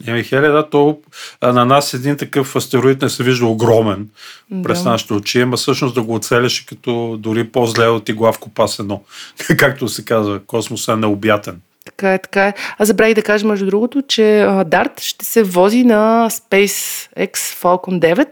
Еми, 0.06 0.24
Хеле, 0.24 0.48
да, 0.48 0.70
то 0.70 0.98
на 1.42 1.64
нас 1.64 1.94
един 1.94 2.16
такъв 2.16 2.56
астероид 2.56 3.02
не 3.02 3.08
се 3.08 3.22
вижда 3.22 3.46
огромен 3.46 4.08
да. 4.50 4.62
през 4.62 4.84
нашите 4.84 5.14
очи, 5.14 5.40
ама 5.40 5.56
всъщност 5.56 5.94
да 5.94 6.02
го 6.02 6.14
оцелиш 6.14 6.60
като 6.60 7.16
дори 7.18 7.44
по-зле 7.44 7.88
от 7.88 8.08
игла 8.08 8.32
в 8.32 8.38
копас 8.38 8.78
едно. 8.78 9.02
Както 9.58 9.88
се 9.88 10.04
казва, 10.04 10.40
космосът 10.46 10.92
е 10.92 10.96
необятен. 10.96 11.60
Така 11.84 12.14
е, 12.14 12.18
така 12.18 12.46
е. 12.46 12.54
А 12.78 12.84
забравих 12.84 13.14
да 13.14 13.22
кажа, 13.22 13.46
между 13.46 13.66
другото, 13.66 14.02
че 14.02 14.22
DART 14.46 15.00
ще 15.00 15.24
се 15.24 15.42
вози 15.42 15.84
на 15.84 16.28
SpaceX 16.30 17.34
Falcon 17.34 18.14
9 18.14 18.28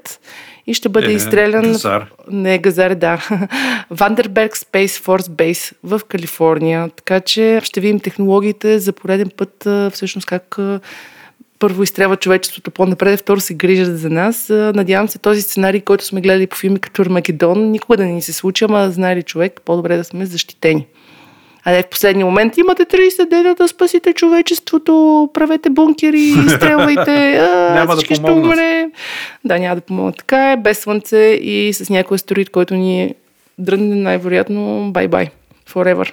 и 0.69 0.75
ще 0.75 0.89
бъде 0.89 1.11
е, 1.11 1.15
изстрелян... 1.15 1.63
Газар. 1.63 2.11
Не, 2.31 2.59
Газар, 2.59 2.95
да. 2.95 3.29
Вандерберг 3.91 4.53
Space 4.53 5.05
Force 5.05 5.29
Base 5.29 5.73
в 5.85 6.01
Калифорния. 6.09 6.91
Така 6.97 7.21
че 7.21 7.61
ще 7.65 7.81
видим 7.81 8.01
технологиите 8.01 8.79
за 8.79 8.93
пореден 8.93 9.31
път 9.37 9.69
всъщност 9.93 10.27
как 10.27 10.59
първо 11.59 11.83
изтрява 11.83 12.17
човечеството 12.17 12.71
по-напред, 12.71 13.21
второ 13.21 13.41
се 13.41 13.55
грижат 13.55 13.99
за 13.99 14.11
нас. 14.11 14.47
Надявам 14.49 15.09
се 15.09 15.19
този 15.19 15.43
сценарий, 15.43 15.81
който 15.81 16.05
сме 16.05 16.21
гледали 16.21 16.47
по 16.47 16.57
филми 16.57 16.79
като 16.79 17.03
Армагедон, 17.03 17.71
никога 17.71 17.97
да 17.97 18.05
не 18.05 18.13
ни 18.13 18.23
се 18.23 18.33
случи, 18.33 18.65
ама 18.65 18.91
знае 18.91 19.17
ли 19.17 19.23
човек, 19.23 19.61
по-добре 19.65 19.97
да 19.97 20.05
сме 20.05 20.27
защитени. 20.27 20.87
А 21.65 21.73
не 21.73 21.83
в 21.83 21.89
последния 21.89 22.27
момент 22.27 22.57
имате 22.57 22.85
30 22.85 23.29
дена 23.31 23.55
да 23.55 23.69
спасите 23.69 24.13
човечеството, 24.13 25.29
правете 25.35 25.71
бункери, 25.71 26.19
изстрелвайте, 26.47 27.37
а, 27.37 27.75
няма 27.75 27.97
да 27.97 28.03
ще 28.03 28.31
умре. 28.31 28.91
Да, 29.45 29.59
няма 29.59 29.75
да 29.75 29.81
помогнат. 29.81 30.17
Така 30.17 30.53
е, 30.53 30.57
без 30.57 30.79
слънце 30.79 31.39
и 31.43 31.73
с 31.73 31.91
някой 31.91 32.15
астероид, 32.15 32.51
който 32.51 32.75
ни 32.75 33.15
дрънне 33.59 33.95
най-вероятно 33.95 34.91
бай-бай, 34.93 35.31
forever. 35.71 36.13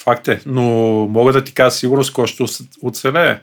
Факт 0.00 0.28
е, 0.28 0.40
но 0.46 0.62
мога 1.10 1.32
да 1.32 1.44
ти 1.44 1.54
кажа 1.54 1.70
сигурно 1.70 2.04
кой 2.14 2.26
ще 2.26 2.44
оцелее 2.82 3.38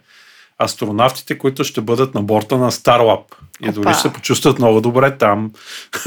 астронавтите, 0.63 1.38
които 1.38 1.63
ще 1.63 1.82
бъдат 1.82 2.16
на 2.16 2.22
борта 2.22 2.58
на 2.58 2.72
Starlab. 2.72 3.22
И 3.62 3.72
дори 3.72 3.94
ще 3.94 4.01
се 4.01 4.13
почувстват 4.13 4.60
много 4.60 4.82
добре 4.82 5.18
там. 5.18 5.51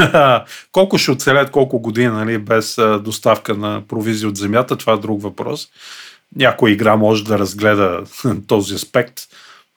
колко 0.73 0.99
ще 0.99 1.11
оцелят, 1.11 1.51
колко 1.51 1.79
години, 1.79 2.09
нали, 2.09 2.39
без 2.39 2.79
доставка 3.01 3.55
на 3.55 3.83
провизия 3.89 4.29
от 4.29 4.37
Земята, 4.37 4.77
това 4.77 4.93
е 4.93 4.97
друг 4.97 5.23
въпрос. 5.23 5.69
Някой 6.37 6.71
игра 6.71 6.97
може 6.97 7.25
да 7.25 7.39
разгледа 7.39 8.03
този 8.47 8.75
аспект 8.75 9.21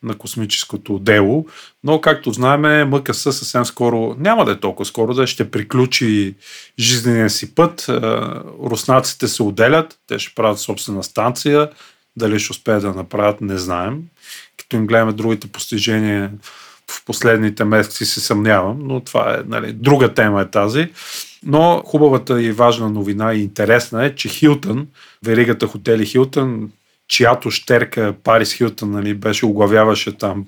на 0.04 0.18
космическото 0.18 1.00
дело, 1.00 1.46
но 1.84 2.02
както 2.02 2.32
знаем, 2.32 2.90
МКС 2.90 3.34
съвсем 3.34 3.66
скоро, 3.66 4.16
няма 4.18 4.46
да 4.46 4.52
е 4.52 4.60
толкова 4.60 4.86
скоро, 4.86 5.14
да 5.14 5.28
ще 5.28 5.52
приключи 5.52 6.36
жизнения 6.80 7.30
си 7.30 7.56
път. 7.56 7.86
Руснаците 8.64 9.28
се 9.28 9.44
отделят, 9.44 10.00
те 10.08 10.20
ще 10.20 10.36
правят 10.36 10.60
собствена 10.60 11.04
станция, 11.04 11.70
дали 12.18 12.40
ще 12.40 12.52
успеят 12.52 12.82
да 12.82 12.94
направят, 12.94 13.42
не 13.42 13.58
знаем 13.58 14.04
като 14.66 14.76
им 14.76 14.88
гледаме 14.88 15.14
другите 15.14 15.48
постижения 15.48 16.32
в 16.92 17.06
последните 17.06 17.64
месеци, 17.64 18.06
се 18.06 18.20
съмнявам, 18.20 18.78
но 18.82 19.00
това 19.00 19.34
е 19.34 19.44
нали, 19.48 19.74
друга 19.74 20.14
тема 20.14 20.42
е 20.42 20.50
тази. 20.50 20.92
Но 21.44 21.84
хубавата 21.86 22.42
и 22.42 22.52
важна 22.52 22.90
новина 22.90 23.34
и 23.34 23.42
интересна 23.42 24.06
е, 24.06 24.16
че 24.16 24.30
Хилтън, 24.30 24.88
веригата 25.26 25.68
хотели 25.68 26.06
Хилтън, 26.06 26.72
чиято 27.08 27.52
щерка 27.52 28.14
Парис 28.24 28.54
Хилтън 28.54 28.92
нали, 28.92 29.14
беше 29.14 29.46
оглавяваше 29.46 30.18
там 30.18 30.46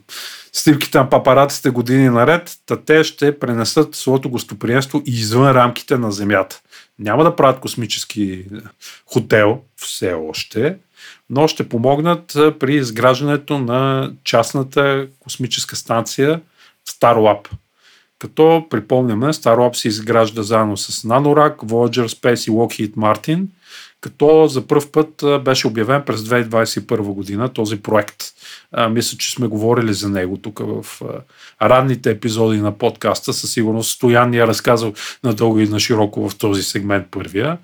снимките 0.53 0.97
на 0.97 1.09
папараците 1.09 1.69
години 1.69 2.09
наред, 2.09 2.57
та 2.65 2.75
те 2.75 3.03
ще 3.03 3.39
пренесат 3.39 3.95
своето 3.95 4.29
гостоприемство 4.29 5.01
извън 5.05 5.51
рамките 5.51 5.97
на 5.97 6.11
Земята. 6.11 6.61
Няма 6.99 7.23
да 7.23 7.35
правят 7.35 7.59
космически 7.59 8.45
хотел 9.05 9.61
все 9.75 10.13
още, 10.13 10.77
но 11.29 11.47
ще 11.47 11.69
помогнат 11.69 12.31
при 12.59 12.75
изграждането 12.75 13.59
на 13.59 14.11
частната 14.23 15.07
космическа 15.19 15.75
станция 15.75 16.41
Starlab. 16.89 17.47
Като 18.19 18.65
припомняме, 18.69 19.33
Starlab 19.33 19.73
се 19.73 19.87
изгражда 19.87 20.43
заедно 20.43 20.77
с 20.77 21.03
Nanorak, 21.03 21.55
Voyager 21.55 22.07
Space 22.07 22.49
и 22.49 22.51
Lockheed 22.51 22.95
Martin, 22.95 23.45
като 24.01 24.47
за 24.47 24.67
първ 24.67 24.91
път 24.91 25.23
беше 25.43 25.67
обявен 25.67 26.03
през 26.05 26.21
2021 26.21 26.97
година 26.97 27.49
този 27.49 27.81
проект. 27.81 28.23
А, 28.71 28.89
мисля, 28.89 29.17
че 29.17 29.31
сме 29.31 29.47
говорили 29.47 29.93
за 29.93 30.09
него 30.09 30.37
тук 30.37 30.59
в 30.59 31.01
а, 31.01 31.05
ранните 31.69 32.09
епизоди 32.09 32.61
на 32.61 32.77
подкаста. 32.77 33.33
Със 33.33 33.51
сигурност 33.51 33.95
Стоян 33.95 34.29
ни 34.29 34.37
е 34.37 34.47
разказал 34.47 34.93
надълго 35.23 35.59
и 35.59 35.67
на 35.67 35.79
широко 35.79 36.29
в 36.29 36.37
този 36.37 36.63
сегмент 36.63 37.07
първия 37.11 37.57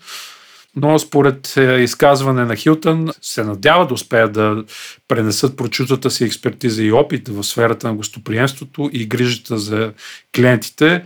но 0.75 0.99
според 0.99 1.57
е, 1.57 1.61
изказване 1.61 2.45
на 2.45 2.55
Хилтън 2.55 3.09
се 3.21 3.43
надява 3.43 3.87
да 3.87 3.93
успеят 3.93 4.33
да 4.33 4.63
пренесат 5.07 5.57
прочутата 5.57 6.11
си 6.11 6.23
експертиза 6.23 6.83
и 6.83 6.91
опит 6.91 7.27
в 7.27 7.43
сферата 7.43 7.87
на 7.87 7.95
гостоприемството 7.95 8.89
и 8.93 9.05
грижата 9.05 9.57
за 9.57 9.93
клиентите, 10.35 11.03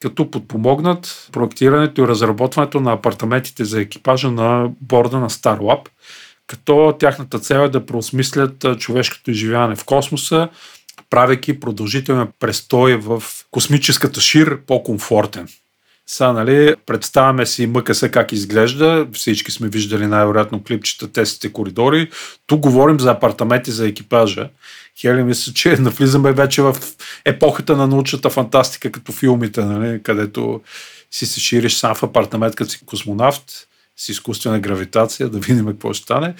като 0.00 0.30
подпомогнат 0.30 1.28
проектирането 1.32 2.02
и 2.02 2.08
разработването 2.08 2.80
на 2.80 2.92
апартаментите 2.92 3.64
за 3.64 3.80
екипажа 3.80 4.30
на 4.30 4.70
борда 4.80 5.18
на 5.18 5.30
Starlab, 5.30 5.88
като 6.46 6.96
тяхната 6.98 7.38
цел 7.38 7.58
е 7.58 7.68
да 7.68 7.86
преосмислят 7.86 8.64
човешкото 8.78 9.30
изживяване 9.30 9.76
в 9.76 9.84
космоса, 9.84 10.48
правейки 11.10 11.60
продължителен 11.60 12.28
престой 12.40 12.96
в 12.96 13.22
космическата 13.50 14.20
шир 14.20 14.60
по-комфортен. 14.66 15.48
Са, 16.08 16.32
нали, 16.32 16.74
представяме 16.86 17.46
си 17.46 17.66
МКС 17.66 18.10
как 18.10 18.32
изглежда. 18.32 19.06
Всички 19.12 19.52
сме 19.52 19.68
виждали 19.68 20.06
най-вероятно 20.06 20.62
клипчета, 20.62 21.12
тестите 21.12 21.52
коридори. 21.52 22.10
Тук 22.46 22.60
говорим 22.60 23.00
за 23.00 23.10
апартаменти 23.10 23.70
за 23.70 23.88
екипажа. 23.88 24.48
Хели 25.00 25.22
мисля, 25.22 25.52
че 25.52 25.76
навлизаме 25.76 26.32
вече 26.32 26.62
в 26.62 26.76
епохата 27.24 27.76
на 27.76 27.86
научната 27.86 28.30
фантастика, 28.30 28.92
като 28.92 29.12
филмите, 29.12 29.64
нали, 29.64 30.02
където 30.02 30.60
си 31.10 31.26
се 31.26 31.40
шириш 31.40 31.74
сам 31.74 31.94
в 31.94 32.02
апартамент, 32.02 32.56
като 32.56 32.70
си 32.70 32.86
космонавт 32.86 33.68
с 33.96 34.08
изкуствена 34.08 34.60
гравитация, 34.60 35.28
да 35.28 35.38
видим 35.38 35.66
какво 35.66 35.92
ще 35.92 36.02
стане. 36.02 36.34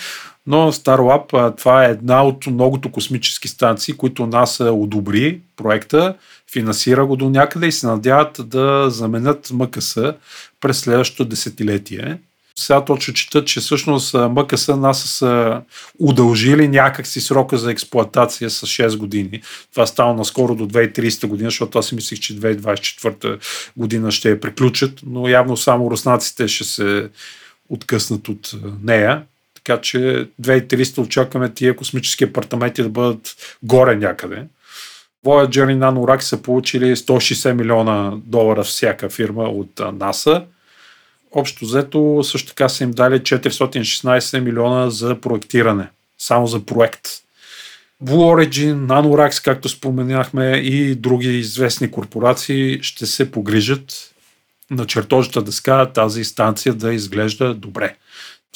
Но 0.47 0.73
Starlab, 0.73 1.57
това 1.57 1.85
е 1.85 1.91
една 1.91 2.25
от 2.25 2.47
многото 2.47 2.93
космически 2.93 3.49
станции, 3.49 3.95
които 3.95 4.27
НАСА 4.27 4.73
одобри 4.73 5.41
проекта, 5.57 6.15
финансира 6.53 7.07
го 7.07 7.17
до 7.17 7.29
някъде 7.29 7.67
и 7.67 7.73
се 7.73 7.87
надяват 7.87 8.41
да 8.45 8.91
заменят 8.91 9.51
МКС 9.53 10.15
през 10.61 10.79
следващото 10.79 11.25
десетилетие. 11.25 12.19
Сега 12.59 12.85
точно 12.85 13.15
чета, 13.15 13.45
че 13.45 13.61
всъщност 13.61 14.15
МКС 14.15 14.77
НАСА 14.77 15.09
са 15.09 15.61
удължили 15.99 16.69
някакси 16.69 17.21
срока 17.21 17.59
за 17.59 17.71
експлоатация 17.71 18.51
с 18.51 18.67
6 18.67 18.97
години. 18.97 19.43
Това 19.73 19.87
става 19.87 20.15
наскоро 20.15 20.55
до 20.55 20.69
2030 20.69 21.27
година, 21.27 21.51
защото 21.51 21.79
аз 21.79 21.87
си 21.87 21.95
мислих, 21.95 22.21
че 22.21 22.41
2024 22.41 23.39
година 23.77 24.11
ще 24.11 24.31
я 24.31 24.41
приключат, 24.41 25.01
но 25.07 25.29
явно 25.29 25.57
само 25.57 25.91
руснаците 25.91 26.49
ще 26.49 26.65
се 26.65 27.09
откъснат 27.69 28.29
от 28.29 28.53
нея. 28.83 29.23
Така 29.55 29.81
че 29.81 30.29
2300 30.43 30.99
очакваме 30.99 31.55
тия 31.55 31.77
космически 31.77 32.25
апартаменти 32.25 32.83
да 32.83 32.89
бъдат 32.89 33.37
горе 33.63 33.97
някъде. 33.97 34.43
Voyager 35.25 35.73
и 35.73 35.77
NanoRack 35.77 36.21
са 36.21 36.43
получили 36.43 36.97
160 36.97 37.53
милиона 37.53 38.13
долара 38.25 38.65
всяка 38.65 39.09
фирма 39.09 39.43
от 39.43 39.81
НАСА. 39.93 40.45
Общо 41.33 41.65
взето 41.65 42.21
също 42.25 42.49
така 42.49 42.69
са 42.69 42.85
им 42.85 42.91
дали 42.91 43.21
416 43.21 44.41
милиона 44.41 44.91
за 44.91 45.21
проектиране. 45.21 45.89
Само 46.19 46.47
за 46.47 46.67
проект. 46.67 47.09
Blue 48.05 48.47
Origin, 48.47 48.75
NanoRax, 48.75 49.45
както 49.45 49.69
споменахме, 49.69 50.57
и 50.57 50.95
други 50.95 51.39
известни 51.39 51.91
корпорации 51.91 52.79
ще 52.83 53.07
се 53.07 53.31
погрижат 53.31 54.15
на 54.71 54.87
чертожата 54.87 55.43
дъска 55.43 55.93
тази 55.93 56.25
станция 56.25 56.75
да 56.75 56.95
изглежда 56.95 57.55
добре. 57.55 57.97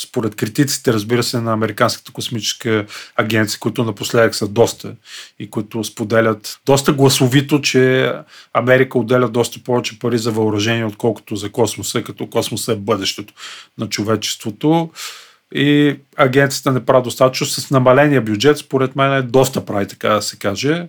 Според 0.00 0.34
критиците, 0.34 0.92
разбира 0.92 1.22
се, 1.22 1.40
на 1.40 1.52
Американската 1.52 2.12
космическа 2.12 2.86
агенция, 3.16 3.58
които 3.60 3.84
напоследък 3.84 4.34
са 4.34 4.48
доста 4.48 4.94
и 5.38 5.50
които 5.50 5.84
споделят 5.84 6.60
доста 6.66 6.92
гласовито, 6.92 7.60
че 7.60 8.12
Америка 8.52 8.98
отделя 8.98 9.28
доста 9.28 9.62
повече 9.62 9.98
пари 9.98 10.18
за 10.18 10.30
въоръжение, 10.30 10.84
отколкото 10.84 11.36
за 11.36 11.52
космоса, 11.52 12.02
като 12.02 12.26
космоса 12.26 12.72
е 12.72 12.76
бъдещето 12.76 13.34
на 13.78 13.88
човечеството. 13.88 14.90
И 15.54 15.96
агенцията 16.16 16.72
не 16.72 16.84
прави 16.84 17.02
достатъчно 17.02 17.46
с 17.46 17.70
намаления 17.70 18.22
бюджет, 18.22 18.58
според 18.58 18.96
мен 18.96 19.12
е 19.12 19.22
доста 19.22 19.64
прави, 19.66 19.88
така 19.88 20.08
да 20.08 20.22
се 20.22 20.38
каже 20.38 20.86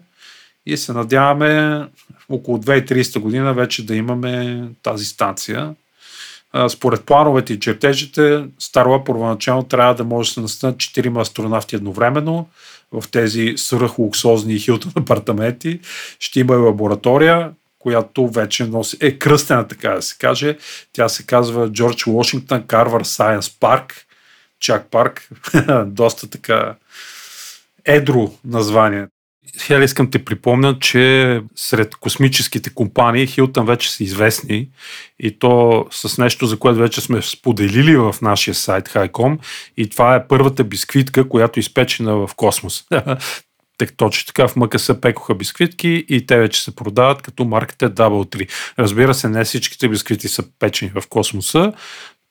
и 0.65 0.77
се 0.77 0.93
надяваме 0.93 1.81
около 2.31 2.57
2030 2.57 3.19
година 3.19 3.53
вече 3.53 3.85
да 3.85 3.95
имаме 3.95 4.63
тази 4.83 5.05
станция. 5.05 5.75
Според 6.69 7.05
плановете 7.05 7.53
и 7.53 7.59
чертежите, 7.59 8.45
Старла 8.59 9.03
първоначално 9.03 9.63
трябва 9.63 9.95
да 9.95 10.03
може 10.03 10.29
да 10.29 10.33
се 10.33 10.41
настанат 10.41 10.75
4 10.75 11.21
астронавти 11.21 11.75
едновременно 11.75 12.49
в 12.91 13.03
тези 13.11 13.53
свръхлуксозни 13.57 14.59
Хилтон 14.59 14.91
апартаменти. 14.95 15.79
Ще 16.19 16.39
има 16.39 16.53
и 16.53 16.57
лаборатория, 16.57 17.51
която 17.79 18.27
вече 18.27 18.65
носи, 18.65 18.97
е 19.01 19.17
кръстена, 19.17 19.67
така 19.67 19.89
да 19.89 20.01
се 20.01 20.15
каже. 20.17 20.57
Тя 20.93 21.09
се 21.09 21.25
казва 21.25 21.71
Джордж 21.71 22.03
Вашингтон 22.07 22.63
Карвар 22.67 23.03
Сайенс 23.03 23.49
Парк. 23.59 24.05
Чак 24.59 24.91
парк. 24.91 25.29
Доста 25.85 26.29
така 26.29 26.75
едро 27.85 28.31
название. 28.45 29.07
Хел, 29.59 29.81
искам 29.81 30.11
те 30.11 30.25
припомня, 30.25 30.79
че 30.79 31.41
сред 31.55 31.95
космическите 31.95 32.69
компании 32.73 33.27
Хилтън 33.27 33.65
вече 33.65 33.91
са 33.91 34.03
известни 34.03 34.69
и 35.19 35.39
то 35.39 35.85
с 35.91 36.17
нещо, 36.17 36.45
за 36.45 36.59
което 36.59 36.79
вече 36.79 37.01
сме 37.01 37.21
споделили 37.21 37.95
в 37.95 38.15
нашия 38.21 38.53
сайт 38.53 38.89
Highcom 38.89 39.39
и 39.77 39.89
това 39.89 40.15
е 40.15 40.27
първата 40.27 40.63
бисквитка, 40.63 41.29
която 41.29 41.59
е 41.59 41.61
изпечена 41.61 42.15
в 42.15 42.29
космос. 42.35 42.83
точно 43.97 44.27
така 44.27 44.47
в 44.47 44.55
МКС 44.55 45.01
пекоха 45.01 45.35
бисквитки 45.35 46.05
и 46.09 46.25
те 46.25 46.37
вече 46.37 46.63
се 46.63 46.75
продават 46.75 47.21
като 47.21 47.45
марката 47.45 47.89
Double 47.89 48.37
3. 48.37 48.49
Разбира 48.79 49.13
се, 49.13 49.29
не 49.29 49.43
всичките 49.43 49.89
бисквити 49.89 50.27
са 50.27 50.43
печени 50.59 50.91
в 50.95 51.07
космоса, 51.09 51.73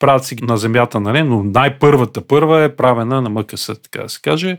правят 0.00 0.24
си 0.24 0.36
на 0.42 0.56
Земята, 0.56 1.00
нали? 1.00 1.22
но 1.22 1.42
най-първата 1.44 2.20
първа 2.20 2.64
е 2.64 2.76
правена 2.76 3.22
на 3.22 3.30
МКС, 3.30 3.66
така 3.82 4.02
да 4.02 4.08
се 4.08 4.20
каже. 4.22 4.58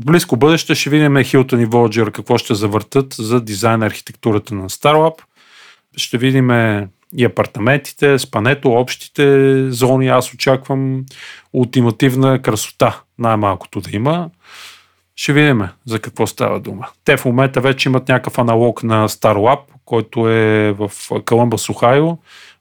В 0.00 0.04
близко 0.04 0.36
бъдеще 0.36 0.74
ще 0.74 0.90
видим 0.90 1.22
Хилтон 1.22 1.60
и 1.60 1.66
Voyager 1.66 2.10
какво 2.10 2.38
ще 2.38 2.54
завъртат 2.54 3.14
за 3.14 3.40
дизайн 3.40 3.82
архитектурата 3.82 4.54
на 4.54 4.68
Starlab. 4.68 5.14
Ще 5.96 6.18
видим 6.18 6.50
и 7.16 7.24
апартаментите, 7.24 8.18
спането, 8.18 8.70
общите 8.70 9.66
зони. 9.70 10.08
Аз 10.08 10.34
очаквам 10.34 11.04
ултимативна 11.52 12.42
красота, 12.42 13.00
най-малкото 13.18 13.80
да 13.80 13.90
има. 13.92 14.30
Ще 15.16 15.32
видим 15.32 15.62
за 15.86 15.98
какво 15.98 16.26
става 16.26 16.60
дума. 16.60 16.88
Те 17.04 17.16
в 17.16 17.24
момента 17.24 17.60
вече 17.60 17.88
имат 17.88 18.08
някакъв 18.08 18.38
аналог 18.38 18.82
на 18.82 19.08
Starlab, 19.08 19.60
който 19.84 20.28
е 20.28 20.72
в 20.72 20.90
Каламбас, 21.24 21.68
Охайо, 21.68 22.18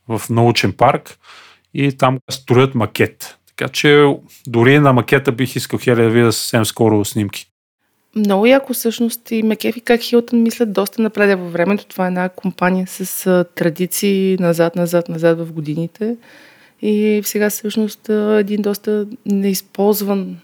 в 0.07 0.21
научен 0.29 0.73
парк 0.73 1.19
и 1.73 1.97
там 1.97 2.19
строят 2.29 2.75
макет. 2.75 3.37
Така 3.47 3.67
че 3.67 4.13
дори 4.47 4.79
на 4.79 4.93
макета 4.93 5.31
бих 5.31 5.55
искал 5.55 5.79
Хеле 5.79 6.03
да 6.03 6.09
видя 6.09 6.31
съвсем 6.31 6.65
скоро 6.65 7.05
снимки. 7.05 7.45
Много 8.15 8.45
яко 8.45 8.73
всъщност 8.73 9.31
и 9.31 9.43
Макефи 9.43 9.81
как 9.81 10.01
Хилтън 10.01 10.43
мислят 10.43 10.73
доста 10.73 11.01
напреде 11.01 11.35
във 11.35 11.53
времето. 11.53 11.85
Това 11.85 12.05
е 12.05 12.07
една 12.07 12.29
компания 12.29 12.87
с 12.87 13.45
традиции 13.55 14.37
назад, 14.39 14.75
назад, 14.75 15.09
назад 15.09 15.39
в 15.39 15.51
годините. 15.53 16.15
И 16.81 17.21
сега 17.25 17.49
всъщност 17.49 18.09
един 18.09 18.61
доста 18.61 19.07
неизползван 19.25 20.37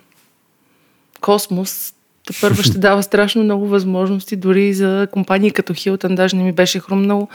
космос 1.21 1.95
те 2.25 2.33
първо 2.41 2.63
ще 2.63 2.77
дава 2.77 3.03
страшно 3.03 3.43
много 3.43 3.67
възможности, 3.67 4.35
дори 4.35 4.73
за 4.73 5.07
компании 5.11 5.51
като 5.51 5.73
Хилтън, 5.73 6.15
даже 6.15 6.35
не 6.35 6.43
ми 6.43 6.51
беше 6.51 6.79
хрумнало. 6.79 7.27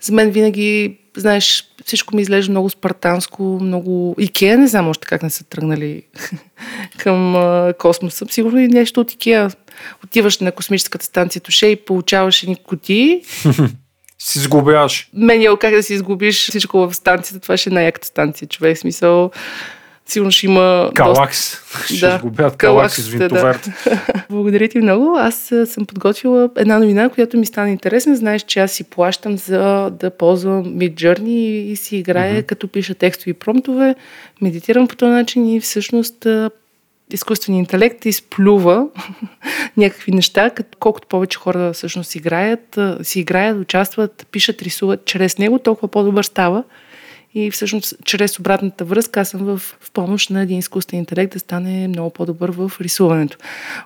За 0.00 0.12
мен 0.12 0.30
винаги, 0.30 0.98
знаеш, 1.20 1.64
всичко 1.84 2.16
ми 2.16 2.22
изглежда 2.22 2.50
много 2.50 2.70
спартанско, 2.70 3.42
много... 3.62 4.14
Икея 4.18 4.58
не 4.58 4.68
знам 4.68 4.88
още 4.88 5.06
как 5.06 5.22
не 5.22 5.30
са 5.30 5.44
тръгнали 5.44 6.02
към 6.98 7.36
а, 7.36 7.74
космоса. 7.78 8.26
Сигурно 8.30 8.58
и 8.58 8.68
нещо 8.68 9.00
от 9.00 9.12
Икея. 9.12 9.50
Отиваш 10.04 10.38
на 10.38 10.52
космическата 10.52 11.04
станция 11.04 11.42
Туше 11.42 11.66
и 11.66 11.76
получаваш 11.76 12.42
едни 12.42 12.56
кутии. 12.56 13.22
си 14.18 14.38
сгубяваш. 14.38 15.08
Мен 15.14 15.42
е 15.42 15.46
как 15.60 15.74
да 15.74 15.82
си 15.82 15.94
изгубиш 15.94 16.48
всичко 16.48 16.78
в 16.78 16.94
станцията. 16.94 17.40
Това 17.40 17.56
ще 17.56 17.70
е 17.70 17.72
най-яката 17.72 18.06
станция, 18.06 18.48
човек. 18.48 18.78
Смисъл, 18.78 19.30
Сигурно 20.08 20.30
ще 20.30 20.46
има... 20.46 20.90
Калакс. 20.94 21.50
Доста... 21.50 21.94
Ще 21.94 22.06
да, 22.06 22.18
сгубят 22.18 22.56
калакс 22.56 23.02
с 23.02 23.08
винтоверт. 23.08 23.68
Да. 23.84 24.22
Благодаря 24.30 24.68
ти 24.68 24.78
много. 24.78 25.16
Аз 25.18 25.52
съм 25.66 25.86
подготвила 25.86 26.50
една 26.56 26.78
новина, 26.78 27.08
която 27.08 27.38
ми 27.38 27.46
стана 27.46 27.70
интересна. 27.70 28.16
Знаеш, 28.16 28.42
че 28.42 28.60
аз 28.60 28.72
си 28.72 28.84
плащам 28.84 29.38
за 29.38 29.90
да 29.90 30.10
ползвам 30.10 30.64
Midjourney 30.64 31.62
и 31.70 31.76
си 31.76 31.96
играя, 31.96 32.42
mm-hmm. 32.42 32.46
като 32.46 32.68
пиша 32.68 32.94
текстови 32.94 33.32
промтове, 33.32 33.94
медитирам 34.40 34.88
по 34.88 34.96
този 34.96 35.12
начин 35.12 35.48
и 35.48 35.60
всъщност 35.60 36.26
изкуственият 37.12 37.64
интелект 37.64 38.04
изплюва 38.04 38.86
някакви 39.76 40.12
неща, 40.12 40.50
колкото 40.78 41.08
повече 41.08 41.38
хора 41.38 41.72
всъщност 41.72 42.14
играят, 42.14 42.78
си 43.02 43.20
играят, 43.20 43.60
участват, 43.60 44.26
пишат, 44.32 44.62
рисуват 44.62 45.04
чрез 45.04 45.38
него, 45.38 45.58
толкова 45.58 45.88
по-добър 45.88 46.22
става. 46.22 46.64
И 47.34 47.50
всъщност, 47.50 47.94
чрез 48.04 48.38
обратната 48.38 48.84
връзка, 48.84 49.20
аз 49.20 49.28
съм 49.28 49.40
в, 49.40 49.58
в 49.58 49.90
помощ 49.90 50.30
на 50.30 50.42
един 50.42 50.58
изкуствен 50.58 50.98
интелект 50.98 51.32
да 51.32 51.38
стане 51.38 51.88
много 51.88 52.10
по-добър 52.10 52.50
в 52.50 52.72
рисуването. 52.80 53.38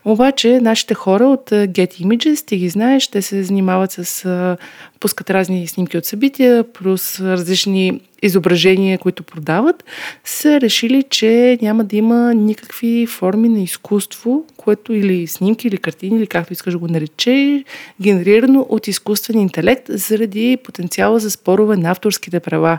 Обаче, 0.04 0.60
нашите 0.60 0.94
хора 0.94 1.24
от 1.24 1.50
Getty 1.50 2.04
Images, 2.04 2.46
ти 2.46 2.56
ги 2.56 2.68
знаеш, 2.68 3.08
те 3.08 3.22
се 3.22 3.42
занимават 3.42 3.92
с 3.92 4.56
пускат 5.00 5.30
разни 5.30 5.66
снимки 5.66 5.98
от 5.98 6.04
събития, 6.04 6.64
плюс 6.64 7.20
различни 7.20 8.00
изображения, 8.22 8.98
които 8.98 9.22
продават, 9.22 9.84
са 10.24 10.60
решили, 10.60 11.02
че 11.10 11.58
няма 11.62 11.84
да 11.84 11.96
има 11.96 12.34
никакви 12.34 13.06
форми 13.06 13.48
на 13.48 13.62
изкуство, 13.62 14.44
което 14.56 14.92
или 14.92 15.26
снимки, 15.26 15.68
или 15.68 15.76
картини, 15.76 16.18
или 16.18 16.26
както 16.26 16.52
искаш 16.52 16.72
да 16.72 16.78
го 16.78 16.88
нарече, 16.88 17.64
генерирано 18.00 18.66
от 18.68 18.88
изкуствен 18.88 19.40
интелект 19.40 19.86
заради 19.88 20.58
потенциала 20.64 21.18
за 21.18 21.30
спорове 21.30 21.76
на 21.76 21.90
авторските 21.90 22.40
права 22.40 22.78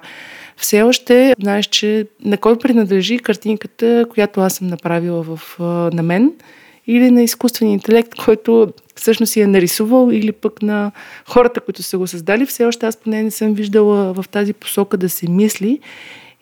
все 0.58 0.82
още 0.82 1.36
знаеш, 1.42 1.66
че 1.66 2.08
на 2.26 2.38
кой 2.38 2.58
принадлежи 2.58 3.20
картинката, 3.20 4.06
която 4.10 4.42
аз 4.42 4.54
съм 4.54 4.68
направила 4.68 5.24
в, 5.24 5.60
на 5.94 6.04
мен, 6.04 6.32
или 6.88 7.12
на 7.12 7.24
изкуствен 7.24 7.70
интелект, 7.70 8.16
който 8.26 8.74
всъщност 8.96 9.32
си 9.32 9.42
е 9.42 9.48
нарисувал, 9.48 10.10
или 10.12 10.32
пък 10.32 10.62
на 10.62 10.92
хората, 11.28 11.62
които 11.62 11.84
са 11.84 11.98
го 11.98 12.08
създали. 12.08 12.46
Все 12.46 12.66
още 12.66 12.86
аз 12.86 12.98
поне 12.98 13.24
не 13.24 13.32
съм 13.32 13.54
виждала 13.54 14.14
в 14.14 14.26
тази 14.32 14.54
посока 14.54 14.98
да 14.98 15.10
се 15.10 15.30
мисли. 15.30 15.80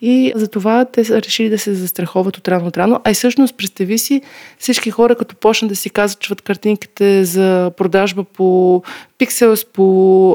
И 0.03 0.31
затова 0.35 0.85
те 0.85 1.05
са 1.05 1.21
решили 1.21 1.49
да 1.49 1.59
се 1.59 1.73
застраховат 1.73 2.37
от 2.37 2.47
рано 2.47 2.67
от 2.67 2.77
рано. 2.77 3.01
А 3.03 3.11
и 3.11 3.13
всъщност, 3.13 3.57
представи 3.57 3.97
си, 3.97 4.21
всички 4.59 4.91
хора, 4.91 5.15
като 5.15 5.35
почнат 5.35 5.69
да 5.69 5.75
си 5.75 5.89
казват 5.89 6.41
картинките 6.41 7.25
за 7.25 7.71
продажба 7.77 8.23
по 8.23 8.83
Pixels, 9.19 9.67
по 9.73 9.81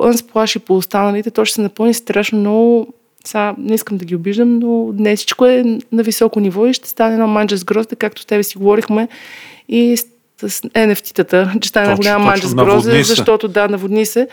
Unsplash 0.02 0.56
и 0.56 0.58
по 0.58 0.76
останалите, 0.76 1.30
то 1.30 1.44
ще 1.44 1.54
се 1.54 1.60
напълни 1.60 1.94
страшно 1.94 2.38
много 2.38 2.94
сега 3.26 3.54
не 3.58 3.74
искам 3.74 3.98
да 3.98 4.04
ги 4.04 4.16
обиждам, 4.16 4.58
но 4.58 4.92
днес 4.92 5.18
всичко 5.18 5.46
е 5.46 5.64
на 5.92 6.02
високо 6.02 6.40
ниво 6.40 6.66
и 6.66 6.74
ще 6.74 6.88
стане 6.88 7.14
едно 7.14 7.26
манджа 7.26 7.56
с 7.56 7.64
грозда, 7.64 7.96
както 7.96 8.22
с 8.22 8.26
тебе 8.26 8.42
си 8.42 8.58
говорихме 8.58 9.08
и 9.68 9.96
с 9.96 10.62
NFT-тата, 10.62 11.60
че 11.60 11.68
стане 11.68 11.94
голяма 11.94 12.24
манджа 12.24 12.48
с 12.48 12.54
грозда, 12.54 13.02
защото 13.02 13.48
да, 13.48 13.68
наводни 13.68 14.06
се. 14.06 14.28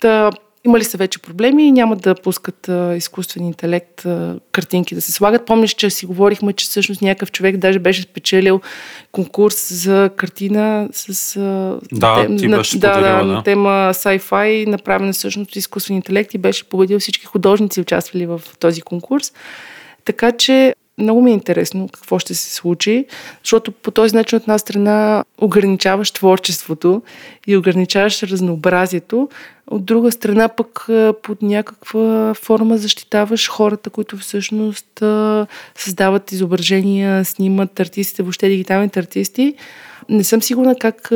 Та, 0.00 0.30
Имали 0.64 0.84
са 0.84 0.96
вече 0.96 1.18
проблеми 1.18 1.68
и 1.68 1.72
няма 1.72 1.96
да 1.96 2.14
пускат 2.14 2.68
а, 2.68 2.94
изкуствен 2.96 3.46
интелект 3.46 4.06
а, 4.06 4.38
картинки 4.52 4.94
да 4.94 5.02
се 5.02 5.12
слагат. 5.12 5.46
Помниш, 5.46 5.74
че 5.74 5.90
си 5.90 6.06
говорихме, 6.06 6.52
че 6.52 6.64
всъщност 6.64 7.02
някакъв 7.02 7.32
човек 7.32 7.56
даже 7.56 7.78
беше 7.78 8.02
спечелил 8.02 8.60
конкурс 9.12 9.74
за 9.74 10.10
картина 10.16 10.88
с 10.92 11.36
а, 11.36 11.78
да, 11.92 12.22
тем, 12.22 12.38
ти 12.38 12.48
на, 12.48 12.56
беше 12.56 12.78
да, 12.78 13.00
да, 13.00 13.24
на 13.24 13.42
тема 13.42 13.90
sci-fi, 13.92 14.66
направена 14.66 15.12
всъщност 15.12 15.56
изкуствен 15.56 15.96
интелект 15.96 16.34
и 16.34 16.38
беше 16.38 16.68
победил 16.68 16.98
всички 16.98 17.26
художници, 17.26 17.80
участвали 17.80 18.26
в 18.26 18.40
този 18.58 18.80
конкурс. 18.80 19.32
Така 20.04 20.32
че 20.32 20.74
много 20.98 21.22
ми 21.22 21.30
е 21.30 21.34
интересно 21.34 21.88
какво 21.88 22.18
ще 22.18 22.34
се 22.34 22.54
случи, 22.54 23.06
защото 23.44 23.72
по 23.72 23.90
този 23.90 24.16
начин 24.16 24.36
от 24.36 24.42
една 24.42 24.58
страна 24.58 25.24
ограничаваш 25.38 26.10
творчеството 26.10 27.02
и 27.46 27.56
ограничаваш 27.56 28.22
разнообразието, 28.22 29.28
от 29.66 29.84
друга 29.84 30.12
страна 30.12 30.48
пък 30.48 30.86
под 31.22 31.42
някаква 31.42 32.34
форма 32.34 32.78
защитаваш 32.78 33.50
хората, 33.50 33.90
които 33.90 34.16
всъщност 34.16 35.02
създават 35.74 36.32
изображения, 36.32 37.24
снимат 37.24 37.80
артистите, 37.80 38.22
въобще 38.22 38.48
дигиталните 38.48 39.00
артисти. 39.00 39.54
Не 40.08 40.24
съм 40.24 40.42
сигурна 40.42 40.76
как 40.80 41.10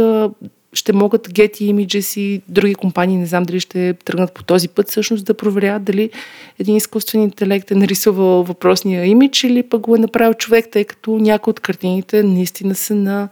ще 0.75 0.93
могат 0.93 1.29
Getty 1.29 1.73
Images 1.73 2.21
и 2.21 2.43
други 2.49 2.75
компании, 2.75 3.17
не 3.17 3.27
знам 3.27 3.43
дали 3.43 3.61
ще 3.61 3.95
тръгнат 4.05 4.33
по 4.33 4.43
този 4.43 4.69
път, 4.69 4.91
всъщност 4.91 5.25
да 5.25 5.35
проверяват 5.35 5.85
дали 5.85 6.11
един 6.59 6.77
изкуствен 6.77 7.23
интелект 7.23 7.71
е 7.71 7.75
нарисувал 7.75 8.43
въпросния 8.43 9.07
имидж 9.07 9.45
или 9.45 9.63
пък 9.63 9.81
го 9.81 9.97
е 9.97 9.99
направил 9.99 10.35
човек, 10.35 10.67
тъй 10.73 10.85
като 10.85 11.19
някои 11.19 11.51
от 11.51 11.61
картините 11.61 12.23
наистина 12.23 12.75
са 12.75 12.95
на 12.95 13.29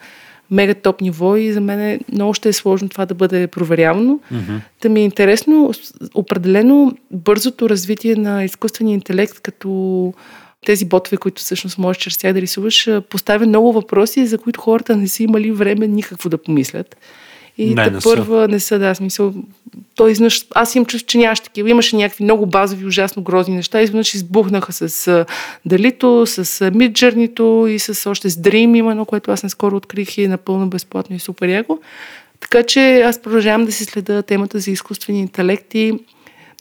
мега 0.50 0.74
топ 0.74 1.00
ниво 1.00 1.36
и 1.36 1.52
за 1.52 1.60
мен 1.60 1.80
е, 1.80 2.00
много 2.12 2.34
ще 2.34 2.48
е 2.48 2.52
сложно 2.52 2.88
това 2.88 3.06
да 3.06 3.14
бъде 3.14 3.46
проверявано. 3.46 4.20
Mm-hmm. 4.32 4.60
Да 4.82 4.88
ми 4.88 5.00
е 5.00 5.04
интересно, 5.04 5.72
определено 6.14 6.92
бързото 7.10 7.68
развитие 7.68 8.16
на 8.16 8.44
изкуствения 8.44 8.94
интелект 8.94 9.40
като 9.40 10.12
тези 10.66 10.84
ботове, 10.84 11.16
които 11.16 11.42
всъщност 11.42 11.78
можеш 11.78 12.02
чрез 12.02 12.18
тях 12.18 12.32
да 12.32 12.40
рисуваш, 12.40 12.88
поставя 13.08 13.46
много 13.46 13.72
въпроси, 13.72 14.26
за 14.26 14.38
които 14.38 14.60
хората 14.60 14.96
не 14.96 15.08
са 15.08 15.22
имали 15.22 15.52
време 15.52 15.86
никакво 15.86 16.28
да 16.28 16.38
помислят. 16.38 16.96
И 17.58 17.74
не, 17.74 17.92
те 17.92 17.98
първа 18.02 18.48
не 18.48 18.60
са, 18.60 18.78
да, 18.78 18.94
смисъл. 18.94 19.34
Той 19.94 20.10
изнъж, 20.10 20.46
аз 20.54 20.74
имам 20.74 20.86
чувство, 20.86 21.06
че 21.06 21.18
нямаше 21.18 21.42
такива. 21.42 21.70
Имаше 21.70 21.96
някакви 21.96 22.24
много 22.24 22.46
базови, 22.46 22.86
ужасно 22.86 23.22
грозни 23.22 23.56
неща. 23.56 23.82
Изведнъж 23.82 24.14
избухнаха 24.14 24.72
с 24.72 25.24
Далито, 25.66 26.26
с 26.26 26.70
Миджернито 26.74 27.66
и 27.68 27.78
с 27.78 28.10
още 28.10 28.30
с 28.30 28.36
Dream, 28.36 28.78
именно, 28.78 29.06
което 29.06 29.30
аз 29.30 29.42
не 29.42 29.48
скоро 29.48 29.76
открих 29.76 30.18
и 30.18 30.24
е 30.24 30.28
напълно 30.28 30.68
безплатно 30.68 31.16
и 31.16 31.18
супер 31.18 31.48
яко. 31.48 31.78
Така 32.40 32.62
че 32.62 33.00
аз 33.00 33.18
продължавам 33.18 33.64
да 33.64 33.72
си 33.72 33.84
следа 33.84 34.22
темата 34.22 34.58
за 34.58 34.70
изкуствени 34.70 35.20
интелект 35.20 35.74
и 35.74 35.92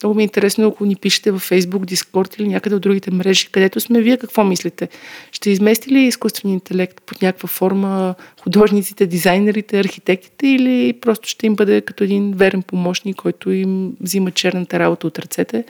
Много 0.04 0.16
ми 0.16 0.24
е 0.24 0.30
интересно, 0.30 0.68
ако 0.68 0.86
ни 0.86 0.96
пишете 0.96 1.32
във 1.32 1.50
Facebook, 1.50 1.94
Discord 1.94 2.40
или 2.40 2.48
някъде 2.48 2.76
от 2.76 2.82
другите 2.82 3.12
мрежи, 3.12 3.48
където 3.52 3.80
сме. 3.80 4.02
Вие 4.02 4.18
какво 4.18 4.44
мислите? 4.44 4.90
Ще 5.32 5.50
измести 5.50 5.90
ли 5.90 6.00
изкуствения 6.00 6.54
интелект 6.54 7.02
под 7.02 7.22
някаква 7.22 7.48
форма 7.48 8.16
художниците, 8.44 9.06
дизайнерите, 9.06 9.80
архитектите 9.80 10.48
или 10.48 10.94
просто 10.94 11.30
ще 11.30 11.48
им 11.48 11.56
бъде 11.56 11.82
като 11.82 12.04
един 12.04 12.34
верен 12.34 12.62
помощник, 12.62 13.16
който 13.16 13.52
им 13.52 13.94
взима 14.02 14.32
черната 14.32 14.80
работа 14.80 15.08
от 15.08 15.20
ръцете? 15.20 15.64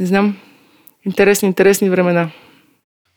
Не 0.00 0.06
знам. 0.06 0.36
Интересни, 1.06 1.48
интересни 1.48 1.90
времена. 1.90 2.30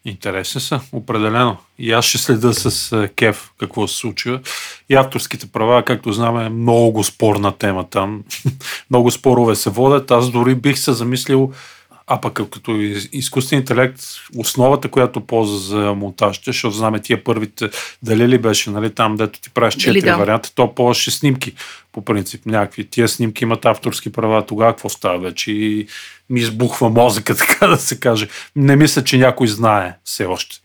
Интересни 0.05 0.61
са, 0.61 0.81
определено. 0.91 1.57
И 1.79 1.91
аз 1.91 2.05
ще 2.05 2.17
следа 2.17 2.53
с 2.53 2.91
е, 2.91 3.07
кеф 3.07 3.51
какво 3.59 3.87
се 3.87 3.97
случва. 3.97 4.39
И 4.89 4.95
авторските 4.95 5.47
права, 5.47 5.83
както 5.83 6.13
знаме, 6.13 6.45
е 6.45 6.49
много 6.49 7.03
спорна 7.03 7.51
тема 7.57 7.89
там. 7.89 8.23
много 8.89 9.11
спорове 9.11 9.55
се 9.55 9.69
водят. 9.69 10.11
Аз 10.11 10.31
дори 10.31 10.55
бих 10.55 10.79
се 10.79 10.93
замислил, 10.93 11.53
а 12.07 12.21
пък 12.21 12.33
като 12.33 12.71
изкуствен 13.11 13.59
интелект, 13.59 14.01
основата, 14.37 14.87
която 14.87 15.21
ползва 15.21 15.57
за 15.57 15.93
монтажите, 15.93 16.43
защото 16.45 16.75
знаме 16.75 16.99
тия 16.99 17.23
първите, 17.23 17.69
дали 18.03 18.27
ли 18.27 18.37
беше, 18.37 18.69
нали, 18.69 18.89
там, 18.89 19.15
дето 19.15 19.39
ти 19.39 19.49
правиш 19.49 19.75
четири 19.75 20.01
да. 20.01 20.17
варианта, 20.17 20.51
то 20.55 20.75
ползваше 20.75 21.11
снимки, 21.11 21.53
по 21.91 22.05
принцип, 22.05 22.45
някакви. 22.45 22.89
Тия 22.89 23.07
снимки 23.07 23.43
имат 23.43 23.65
авторски 23.65 24.11
права, 24.11 24.45
тогава 24.45 24.71
какво 24.71 24.89
става 24.89 25.19
вече? 25.19 25.51
И 25.51 25.87
ми 26.29 26.39
избухва 26.39 26.89
мозъка, 26.89 27.35
така 27.37 27.67
да 27.67 27.77
се 27.77 27.99
каже. 27.99 28.27
Не 28.55 28.75
мисля, 28.75 29.03
че 29.03 29.17
някой 29.17 29.47
знае 29.47 29.93
все 30.03 30.25
още 30.25 30.57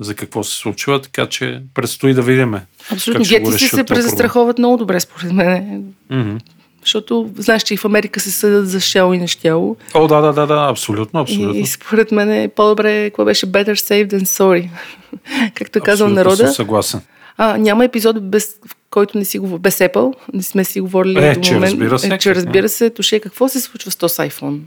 за 0.00 0.14
какво 0.14 0.44
се 0.44 0.56
случва, 0.56 1.02
така 1.02 1.26
че 1.26 1.62
предстои 1.74 2.14
да 2.14 2.22
видим. 2.22 2.54
Абсолютно. 2.92 3.24
Гети 3.24 3.52
си 3.52 3.68
се 3.68 3.84
презастраховат 3.84 4.58
много 4.58 4.76
добре, 4.76 5.00
според 5.00 5.32
мен. 5.32 5.84
Mm-hmm. 6.12 6.40
Защото 6.82 7.30
знаеш, 7.36 7.62
че 7.62 7.74
и 7.74 7.76
в 7.76 7.84
Америка 7.84 8.20
се 8.20 8.30
съдят 8.30 8.68
за 8.68 8.80
щяло 8.80 9.14
и 9.14 9.18
нещяло. 9.18 9.76
О, 9.94 10.06
да, 10.08 10.20
да, 10.20 10.32
да, 10.32 10.46
да, 10.46 10.66
абсолютно, 10.70 11.20
абсолютно. 11.20 11.54
И, 11.54 11.60
и 11.60 11.66
според 11.66 12.12
мен 12.12 12.30
е 12.30 12.48
по-добре, 12.48 13.04
какво 13.10 13.24
беше 13.24 13.46
better 13.46 13.72
safe 13.72 14.06
than 14.06 14.22
sorry. 14.22 14.70
Както 15.54 15.78
е 15.78 15.82
казал 15.82 16.08
народа. 16.08 16.36
Съм 16.36 16.48
съгласен. 16.48 17.00
А, 17.36 17.58
няма 17.58 17.84
епизод, 17.84 18.30
без, 18.30 18.56
в 18.66 18.76
който 18.90 19.18
не 19.18 19.24
си 19.24 19.38
говори, 19.38 19.60
без 19.60 19.78
Apple, 19.78 20.14
не 20.32 20.42
сме 20.42 20.64
си 20.64 20.80
говорили 20.80 21.24
е, 21.24 21.34
до 21.34 21.40
че 21.40 21.54
момент. 21.54 21.72
Разбира 21.72 21.98
се, 21.98 22.14
е, 22.14 22.18
че 22.18 22.34
разбира 22.34 22.68
се, 22.68 22.90
туше, 22.90 23.20
какво 23.20 23.48
се 23.48 23.60
случва 23.60 23.90
с 23.90 23.96
този 23.96 24.16
iPhone? 24.16 24.58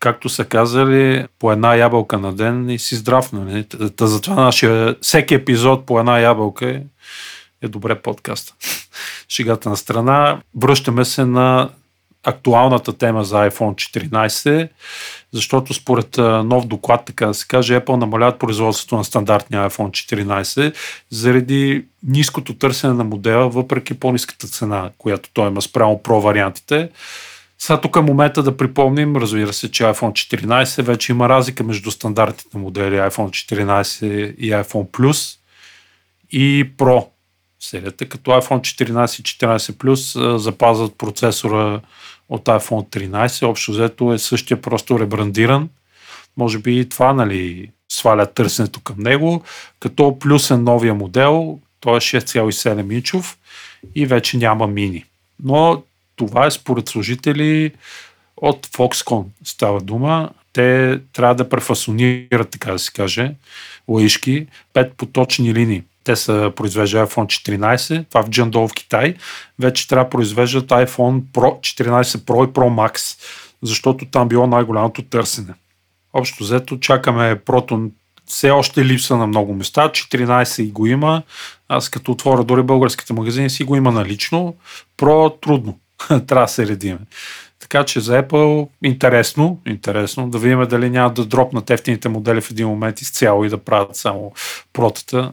както 0.00 0.28
са 0.28 0.44
казали, 0.44 1.26
по 1.38 1.52
една 1.52 1.74
ябълка 1.74 2.18
на 2.18 2.32
ден 2.32 2.70
и 2.70 2.78
си 2.78 2.94
здрав. 2.94 3.32
Нали? 3.32 3.66
Затова 4.00 4.34
нашия 4.34 4.96
всеки 5.00 5.34
епизод 5.34 5.86
по 5.86 6.00
една 6.00 6.18
ябълка 6.18 6.70
е, 6.70 6.82
е 7.62 7.68
добре 7.68 8.02
подкаст. 8.02 8.54
Шегата 9.28 9.68
на 9.68 9.76
страна. 9.76 10.40
Връщаме 10.54 11.04
се 11.04 11.24
на 11.24 11.70
актуалната 12.24 12.92
тема 12.92 13.24
за 13.24 13.36
iPhone 13.36 13.74
14, 14.10 14.68
защото 15.32 15.74
според 15.74 16.18
нов 16.18 16.66
доклад, 16.66 17.04
така 17.04 17.26
да 17.26 17.34
се 17.34 17.46
каже, 17.46 17.80
Apple 17.80 17.96
намаляват 17.96 18.38
производството 18.38 18.96
на 18.96 19.04
стандартния 19.04 19.70
iPhone 19.70 19.90
14 19.90 20.74
заради 21.10 21.84
ниското 22.02 22.54
търсене 22.54 22.92
на 22.92 23.04
модела, 23.04 23.48
въпреки 23.48 24.00
по-ниската 24.00 24.48
цена, 24.48 24.90
която 24.98 25.30
той 25.32 25.48
има 25.48 25.62
спрямо 25.62 26.00
Pro 26.04 26.20
вариантите. 26.20 26.90
Сега 27.58 27.80
тук 27.80 27.96
е 27.96 28.00
момента 28.00 28.42
да 28.42 28.56
припомним, 28.56 29.16
разбира 29.16 29.52
се, 29.52 29.70
че 29.70 29.82
iPhone 29.82 30.36
14 30.46 30.82
вече 30.82 31.12
има 31.12 31.28
разлика 31.28 31.64
между 31.64 31.90
стандартните 31.90 32.58
модели 32.58 32.94
iPhone 32.94 33.54
14 33.54 34.34
и 34.34 34.50
iPhone 34.50 34.90
Plus 34.90 35.38
и 36.30 36.70
Pro 36.76 37.06
серията, 37.60 38.08
като 38.08 38.30
iPhone 38.30 38.60
14 38.60 39.20
и 39.20 39.22
14 39.22 39.58
Plus 39.58 40.36
запазват 40.36 40.98
процесора 40.98 41.80
от 42.28 42.44
iPhone 42.44 42.88
13. 42.88 43.46
Общо 43.46 43.72
взето 43.72 44.12
е 44.12 44.18
същия, 44.18 44.62
просто 44.62 44.98
ребрандиран. 44.98 45.68
Може 46.36 46.58
би 46.58 46.78
и 46.78 46.88
това 46.88 47.12
нали, 47.12 47.70
сваля 47.88 48.26
търсенето 48.26 48.80
към 48.80 48.96
него, 48.98 49.42
като 49.80 50.18
плюс 50.18 50.50
е 50.50 50.56
новия 50.56 50.94
модел, 50.94 51.58
той 51.80 51.96
е 51.96 52.00
6,7 52.00 52.94
инчов 52.94 53.38
и 53.94 54.06
вече 54.06 54.36
няма 54.36 54.66
мини. 54.66 55.04
Но 55.44 55.82
това 56.16 56.46
е 56.46 56.50
според 56.50 56.88
служители 56.88 57.72
от 58.36 58.66
Foxconn 58.66 59.24
става 59.44 59.80
дума. 59.80 60.30
Те 60.52 61.00
трябва 61.12 61.34
да 61.34 61.48
префасонират, 61.48 62.50
така 62.50 62.72
да 62.72 62.78
се 62.78 62.92
каже, 62.92 63.34
лаишки, 63.88 64.46
пет 64.72 64.92
поточни 64.92 65.54
линии. 65.54 65.82
Те 66.08 66.16
са 66.16 66.52
произвеждат 66.56 67.10
iPhone 67.10 67.58
14, 67.58 68.08
това 68.08 68.22
в 68.22 68.28
Джандол 68.28 68.68
в 68.68 68.74
Китай. 68.74 69.14
Вече 69.58 69.88
трябва 69.88 70.04
да 70.04 70.10
произвеждат 70.10 70.68
iPhone 70.68 71.20
Pro, 71.20 71.60
14 71.60 72.02
Pro 72.02 72.48
и 72.48 72.52
Pro 72.52 72.92
Max, 72.92 73.22
защото 73.62 74.06
там 74.06 74.28
било 74.28 74.46
най-голямото 74.46 75.02
търсене. 75.02 75.54
Общо 76.12 76.44
взето 76.44 76.80
чакаме 76.80 77.36
Proton 77.36 77.90
все 78.26 78.50
още 78.50 78.84
липса 78.84 79.16
на 79.16 79.26
много 79.26 79.54
места. 79.54 79.88
14 79.88 80.62
и 80.62 80.70
го 80.70 80.86
има. 80.86 81.22
Аз 81.68 81.88
като 81.88 82.12
отворя 82.12 82.44
дори 82.44 82.62
българските 82.62 83.12
магазини 83.12 83.50
си 83.50 83.64
го 83.64 83.76
има 83.76 83.92
налично. 83.92 84.56
Про 84.96 85.30
трудно. 85.30 85.78
Трябва 86.08 86.44
да 86.44 86.48
се 86.48 86.66
редиме. 86.66 86.98
Така 87.58 87.84
че 87.84 88.00
за 88.00 88.22
Apple 88.22 88.68
интересно, 88.84 89.60
интересно 89.66 90.30
да 90.30 90.38
видим 90.38 90.66
дали 90.68 90.90
няма 90.90 91.12
да 91.14 91.24
дропнат 91.24 91.70
ефтините 91.70 92.08
модели 92.08 92.40
в 92.40 92.50
един 92.50 92.68
момент 92.68 93.00
изцяло 93.00 93.44
и 93.44 93.48
да 93.48 93.58
правят 93.58 93.96
само 93.96 94.32
протата. 94.72 95.32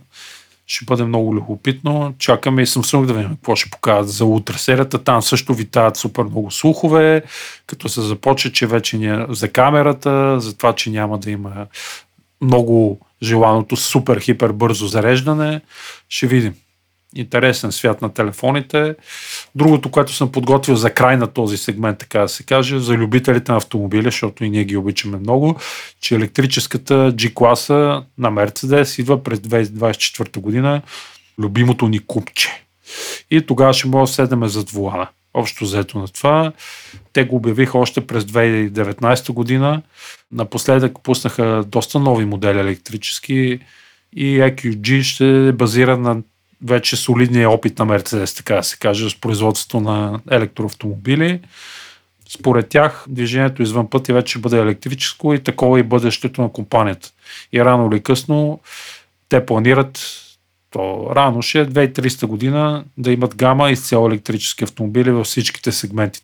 Ще 0.68 0.86
бъде 0.86 1.04
много 1.04 1.36
любопитно. 1.36 2.14
Чакаме 2.20 2.62
и 2.62 2.66
Samsung 2.66 3.06
да 3.06 3.14
видим 3.14 3.30
какво 3.30 3.56
ще 3.56 3.70
покажат 3.70 4.10
за 4.10 4.26
утре 4.26 4.58
серията. 4.58 5.04
Там 5.04 5.22
също 5.22 5.54
витаят 5.54 5.98
супер 5.98 6.24
много 6.24 6.52
слухове, 6.52 7.24
като 7.68 7.90
се 7.90 8.02
започне, 8.02 8.52
че 8.52 8.68
вече 8.68 8.98
ни 8.98 9.26
за 9.30 9.50
камерата, 9.50 10.40
за 10.40 10.58
това, 10.58 10.74
че 10.74 10.90
няма 10.90 11.18
да 11.18 11.32
има 11.32 11.68
много 12.42 13.00
желаното 13.24 13.76
супер 13.76 14.20
хипер 14.20 14.52
бързо 14.52 14.88
зареждане. 14.88 15.62
Ще 16.10 16.28
видим 16.28 16.54
интересен 17.16 17.72
свят 17.72 18.02
на 18.02 18.14
телефоните. 18.14 18.96
Другото, 19.56 19.92
което 19.92 20.14
съм 20.14 20.32
подготвил 20.32 20.76
за 20.76 20.90
край 20.90 21.18
на 21.18 21.28
този 21.28 21.58
сегмент, 21.58 21.98
така 21.98 22.20
да 22.20 22.30
се 22.30 22.44
каже, 22.44 22.80
за 22.80 22.94
любителите 22.94 23.52
на 23.52 23.58
автомобили, 23.58 24.04
защото 24.04 24.44
и 24.44 24.50
ние 24.50 24.64
ги 24.64 24.78
обичаме 24.78 25.18
много, 25.18 25.56
че 26.02 26.16
електрическата 26.16 27.12
G-класа 27.12 28.04
на 28.18 28.32
Mercedes 28.32 29.00
идва 29.00 29.24
през 29.24 29.40
2024 29.40 30.40
година 30.40 30.82
любимото 31.40 31.88
ни 31.88 32.00
купче. 32.00 32.64
И 33.32 33.42
тогава 33.42 33.74
ще 33.74 33.88
може 33.88 34.10
да 34.10 34.14
седеме 34.14 34.48
зад 34.48 34.70
вулана. 34.70 35.08
Общо 35.34 35.64
взето 35.64 36.00
на 36.00 36.08
това. 36.08 36.52
Те 37.14 37.24
го 37.24 37.36
обявиха 37.36 37.78
още 37.78 38.08
през 38.08 38.24
2019 38.24 39.34
година. 39.34 39.82
Напоследък 40.32 41.04
пуснаха 41.04 41.64
доста 41.68 42.00
нови 42.00 42.26
модели 42.26 42.60
електрически 42.60 43.60
и 44.16 44.40
EQG 44.40 45.02
ще 45.02 45.52
базира 45.52 45.98
на 45.98 46.22
вече 46.64 46.96
солидния 46.96 47.50
опит 47.50 47.80
на 47.80 47.86
Мерцедес, 47.86 48.36
така 48.36 48.56
да 48.56 48.64
се 48.64 48.78
каже, 48.78 49.10
с 49.10 49.22
производството 49.22 49.80
на 49.80 50.20
електроавтомобили. 50.32 51.40
Според 52.30 52.70
тях 52.70 53.06
движението 53.10 53.62
извън 53.62 53.90
пътя 53.90 54.14
вече 54.14 54.32
ще 54.32 54.40
бъде 54.40 54.60
електрическо 54.60 55.34
и 55.34 55.44
такова 55.44 55.80
и 55.80 55.84
бъдещето 55.84 56.42
на 56.42 56.52
компанията. 56.52 57.12
И 57.54 57.66
рано 57.66 57.90
или 57.92 58.04
късно 58.04 58.60
те 59.30 59.46
планират 59.46 60.22
то 60.76 61.12
рано 61.16 61.42
ще 61.42 61.60
е 61.60 61.66
2300 61.66 62.26
година 62.26 62.84
да 62.98 63.12
имат 63.12 63.36
гама 63.36 63.72
изцяло 63.72 64.08
електрически 64.08 64.64
автомобили 64.64 65.12
във 65.12 65.26
всичките 65.26 65.72
сегменти. 65.72 66.22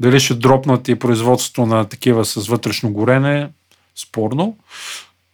Дали 0.00 0.20
ще 0.20 0.34
дропнат 0.34 0.88
и 0.88 0.94
производството 0.94 1.66
на 1.66 1.84
такива 1.84 2.24
с 2.24 2.48
вътрешно 2.48 2.92
горене, 2.92 3.48
спорно. 3.94 4.56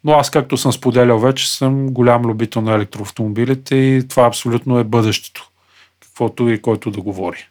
Но 0.05 0.13
аз, 0.13 0.31
както 0.31 0.57
съм 0.57 0.73
споделял 0.73 1.19
вече, 1.19 1.53
съм 1.53 1.87
голям 1.87 2.23
любител 2.23 2.63
на 2.63 2.75
електроавтомобилите 2.75 3.77
и 3.77 4.09
това 4.09 4.27
абсолютно 4.27 4.79
е 4.79 4.85
бъдещето. 4.85 5.49
Каквото 6.01 6.49
и 6.49 6.63
който 6.63 6.91
да 6.91 7.01
говори. 7.01 7.49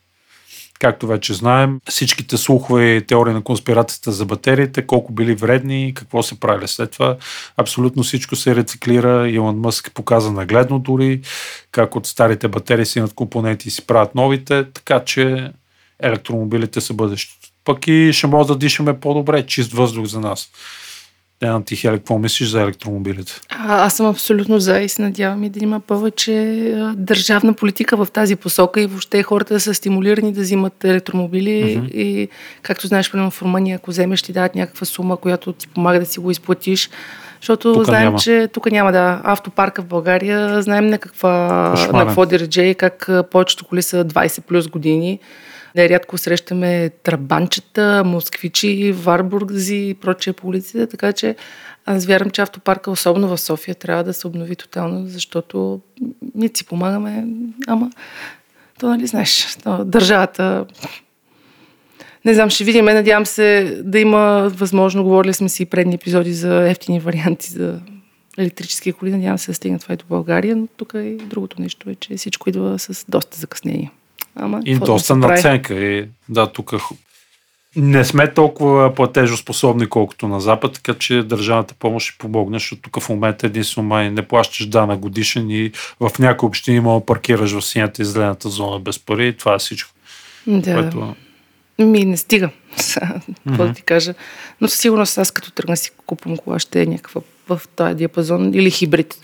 Както 0.79 1.07
вече 1.07 1.33
знаем, 1.33 1.79
всичките 1.89 2.37
слухове 2.37 2.95
и 2.95 3.05
теории 3.05 3.33
на 3.33 3.41
конспирацията 3.41 4.11
за 4.11 4.25
батериите, 4.25 4.87
колко 4.87 5.13
били 5.13 5.35
вредни, 5.35 5.93
какво 5.95 6.23
се 6.23 6.39
прави 6.39 6.67
след 6.67 6.91
това, 6.91 7.17
абсолютно 7.57 8.03
всичко 8.03 8.35
се 8.35 8.55
рециклира. 8.55 9.29
Илон 9.29 9.59
Мъск 9.59 9.91
показа 9.93 10.31
нагледно 10.31 10.79
дори 10.79 11.21
как 11.71 11.95
от 11.95 12.07
старите 12.07 12.47
батерии 12.47 12.85
си 12.85 12.99
имат 12.99 13.13
компоненти 13.13 13.67
и 13.67 13.71
си 13.71 13.87
правят 13.87 14.15
новите, 14.15 14.71
така 14.73 15.03
че 15.03 15.51
електромобилите 15.99 16.81
са 16.81 16.93
бъдещето. 16.93 17.47
Пък 17.63 17.87
и 17.87 18.09
ще 18.13 18.27
може 18.27 18.47
да 18.47 18.57
дишаме 18.57 18.99
по-добре, 18.99 19.45
чист 19.45 19.73
въздух 19.73 20.05
за 20.05 20.19
нас. 20.19 20.49
Деяна 21.41 21.63
ти, 21.63 21.75
Хеле, 21.75 21.97
какво 21.97 22.17
мислиш 22.17 22.49
за 22.49 22.61
електромобилите? 22.61 23.41
А, 23.49 23.85
аз 23.85 23.93
съм 23.93 24.05
абсолютно 24.05 24.59
за 24.59 24.79
и 24.79 24.89
се 24.89 25.01
надявам 25.01 25.43
и 25.43 25.49
да 25.49 25.59
има 25.63 25.79
повече 25.79 26.33
а, 26.77 26.93
държавна 26.97 27.53
политика 27.53 27.97
в 27.97 28.07
тази 28.13 28.35
посока 28.35 28.81
и 28.81 28.85
въобще 28.85 29.23
хората 29.23 29.53
да 29.53 29.59
са 29.59 29.73
стимулирани 29.73 30.33
да 30.33 30.41
взимат 30.41 30.83
електромобили 30.83 31.49
mm-hmm. 31.49 31.91
и 31.91 32.29
както 32.61 32.87
знаеш, 32.87 33.11
примерно 33.11 33.31
в 33.31 33.41
Румъния, 33.41 33.75
ако 33.75 33.91
вземеш, 33.91 34.21
ти 34.21 34.33
дадат 34.33 34.55
някаква 34.55 34.85
сума, 34.85 35.17
която 35.17 35.53
ти 35.53 35.67
помага 35.67 35.99
да 35.99 36.05
си 36.05 36.19
го 36.19 36.31
изплатиш 36.31 36.89
Защото 37.41 37.73
Тука 37.73 37.85
знаем, 37.85 38.03
няма. 38.03 38.17
че 38.19 38.47
тук 38.53 38.71
няма 38.71 38.91
да. 38.91 39.21
Автопарка 39.23 39.81
в 39.81 39.85
България, 39.85 40.61
знаем 40.61 40.87
на 40.87 40.97
каква 40.97 41.67
Кошмарен. 41.71 41.95
на 41.95 42.05
какво 42.05 42.25
диридже 42.25 42.61
и 42.61 42.75
как 42.75 43.09
повечето 43.31 43.65
коли 43.65 43.81
са 43.81 44.05
20 44.05 44.41
плюс 44.41 44.67
години. 44.67 45.19
Нерядко 45.75 46.17
срещаме 46.17 46.89
трабанчета, 47.03 48.03
москвичи, 48.05 48.91
варбургзи 48.91 49.89
и 49.89 49.93
прочее 49.93 50.33
по 50.33 50.47
улиците, 50.47 50.87
така 50.87 51.13
че 51.13 51.35
аз 51.85 52.05
вярвам, 52.05 52.29
че 52.29 52.41
автопарка, 52.41 52.91
особено 52.91 53.27
в 53.27 53.37
София, 53.37 53.75
трябва 53.75 54.03
да 54.03 54.13
се 54.13 54.27
обнови 54.27 54.55
тотално, 54.55 55.07
защото 55.07 55.81
ние 56.35 56.49
си 56.53 56.65
помагаме, 56.65 57.25
ама 57.67 57.91
то 58.79 58.87
нали 58.87 59.07
знаеш, 59.07 59.57
то, 59.63 59.85
държавата 59.85 60.65
не 62.25 62.33
знам, 62.33 62.49
ще 62.49 62.63
видим. 62.63 62.85
Надявам 62.85 63.25
се 63.25 63.77
да 63.83 63.99
има 63.99 64.51
възможно. 64.53 65.03
Говорили 65.03 65.33
сме 65.33 65.49
си 65.49 65.63
и 65.63 65.65
предни 65.65 65.95
епизоди 65.95 66.33
за 66.33 66.69
ефтини 66.69 66.99
варианти 66.99 67.51
за 67.51 67.79
електрически 68.37 68.93
коли. 68.93 69.11
Надявам 69.11 69.37
се 69.37 69.51
да 69.51 69.55
стигне 69.55 69.79
това 69.79 69.93
и 69.93 69.97
до 69.97 70.05
България, 70.09 70.55
но 70.55 70.67
тук 70.77 70.93
и 70.95 71.17
другото 71.25 71.61
нещо 71.61 71.89
е, 71.89 71.95
че 71.95 72.15
всичко 72.15 72.49
идва 72.49 72.79
с 72.79 73.05
доста 73.09 73.39
закъснение. 73.39 73.91
Ама, 74.35 74.61
И 74.65 74.73
да 74.73 74.85
доста 74.85 75.13
прави? 75.13 75.33
наценка. 75.33 75.73
И, 75.73 76.07
да, 76.29 76.47
тук 76.47 76.73
не 77.75 78.05
сме 78.05 78.33
толкова 78.33 78.95
платежоспособни, 78.95 79.87
колкото 79.87 80.27
на 80.27 80.41
Запад, 80.41 80.73
така 80.73 80.93
че 80.93 81.23
държавната 81.23 81.73
помощ 81.79 82.07
ще 82.07 82.17
помогне, 82.17 82.59
защото 82.59 82.81
тук 82.81 82.99
в 82.99 83.09
момента 83.09 83.47
единствено 83.47 83.87
май 83.87 84.11
не 84.11 84.27
плащаш 84.27 84.65
данък 84.65 84.99
годишен 84.99 85.49
и 85.49 85.71
в 85.99 86.11
някои 86.19 86.47
общини 86.47 86.79
мога 86.79 86.99
да 86.99 87.05
паркираш 87.05 87.51
в 87.51 87.61
синята 87.61 88.01
и 88.01 88.05
зелената 88.05 88.49
зона 88.49 88.79
без 88.79 88.99
пари 88.99 89.27
и 89.27 89.37
това 89.37 89.53
е 89.55 89.57
всичко. 89.57 89.91
Да. 90.47 90.73
Което... 90.73 91.15
Ми 91.79 92.05
не 92.05 92.17
стига. 92.17 92.49
Какво 93.47 93.65
да 93.65 93.73
ти 93.73 93.81
кажа. 93.81 94.13
Но 94.61 94.67
със 94.67 94.79
сигурност 94.79 95.17
аз 95.17 95.31
като 95.31 95.51
тръгна 95.51 95.77
си 95.77 95.91
купувам 96.05 96.37
кола, 96.37 96.59
ще 96.59 96.81
е 96.81 96.85
някаква 96.85 97.21
в 97.49 97.61
този 97.75 97.95
диапазон 97.95 98.53
или 98.53 98.71
хибрид, 98.71 99.15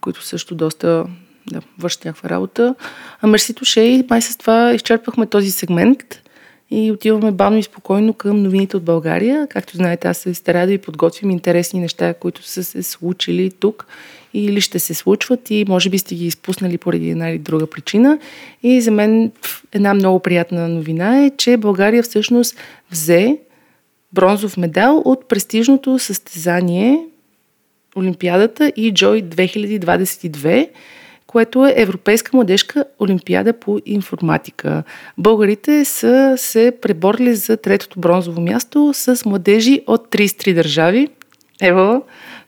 които 0.00 0.24
също 0.24 0.54
доста 0.54 1.06
да, 1.46 1.60
вършат 1.78 2.04
някаква 2.04 2.28
работа. 2.28 2.74
А 3.22 3.26
мерсито 3.26 3.64
ще 3.64 3.80
и 3.80 4.04
май 4.10 4.22
с 4.22 4.36
това 4.36 4.74
изчерпахме 4.74 5.26
този 5.26 5.50
сегмент 5.50 6.22
и 6.70 6.92
отиваме 6.92 7.32
бавно 7.32 7.58
и 7.58 7.62
спокойно 7.62 8.14
към 8.14 8.42
новините 8.42 8.76
от 8.76 8.82
България. 8.82 9.46
Както 9.50 9.76
знаете, 9.76 10.08
аз 10.08 10.18
се 10.18 10.34
старая 10.34 10.66
да 10.66 10.72
ви 10.72 10.78
подготвим 10.78 11.30
интересни 11.30 11.80
неща, 11.80 12.14
които 12.14 12.42
са 12.42 12.64
се 12.64 12.82
случили 12.82 13.50
тук 13.50 13.86
или 14.34 14.60
ще 14.60 14.78
се 14.78 14.94
случват 14.94 15.50
и 15.50 15.64
може 15.68 15.90
би 15.90 15.98
сте 15.98 16.14
ги 16.14 16.26
изпуснали 16.26 16.78
поради 16.78 17.10
една 17.10 17.30
или 17.30 17.38
друга 17.38 17.66
причина. 17.66 18.18
И 18.62 18.80
за 18.80 18.90
мен 18.90 19.32
една 19.72 19.94
много 19.94 20.20
приятна 20.20 20.68
новина 20.68 21.24
е, 21.24 21.30
че 21.30 21.56
България 21.56 22.02
всъщност 22.02 22.56
взе 22.90 23.38
бронзов 24.12 24.56
медал 24.56 25.02
от 25.04 25.28
престижното 25.28 25.98
състезание 25.98 26.98
Олимпиадата 27.96 28.72
и 28.76 28.94
Джой 28.94 29.22
2022, 29.22 30.68
което 31.34 31.66
е 31.66 31.74
Европейска 31.76 32.30
младежка 32.36 32.84
олимпиада 33.00 33.52
по 33.52 33.78
информатика. 33.86 34.82
Българите 35.18 35.84
са 35.84 36.34
се 36.36 36.72
преборили 36.82 37.34
за 37.34 37.56
третото 37.56 38.00
бронзово 38.00 38.40
място 38.40 38.90
с 38.94 39.24
младежи 39.26 39.80
от 39.86 40.08
33 40.10 40.54
държави. 40.54 41.08
Ево, 41.62 42.02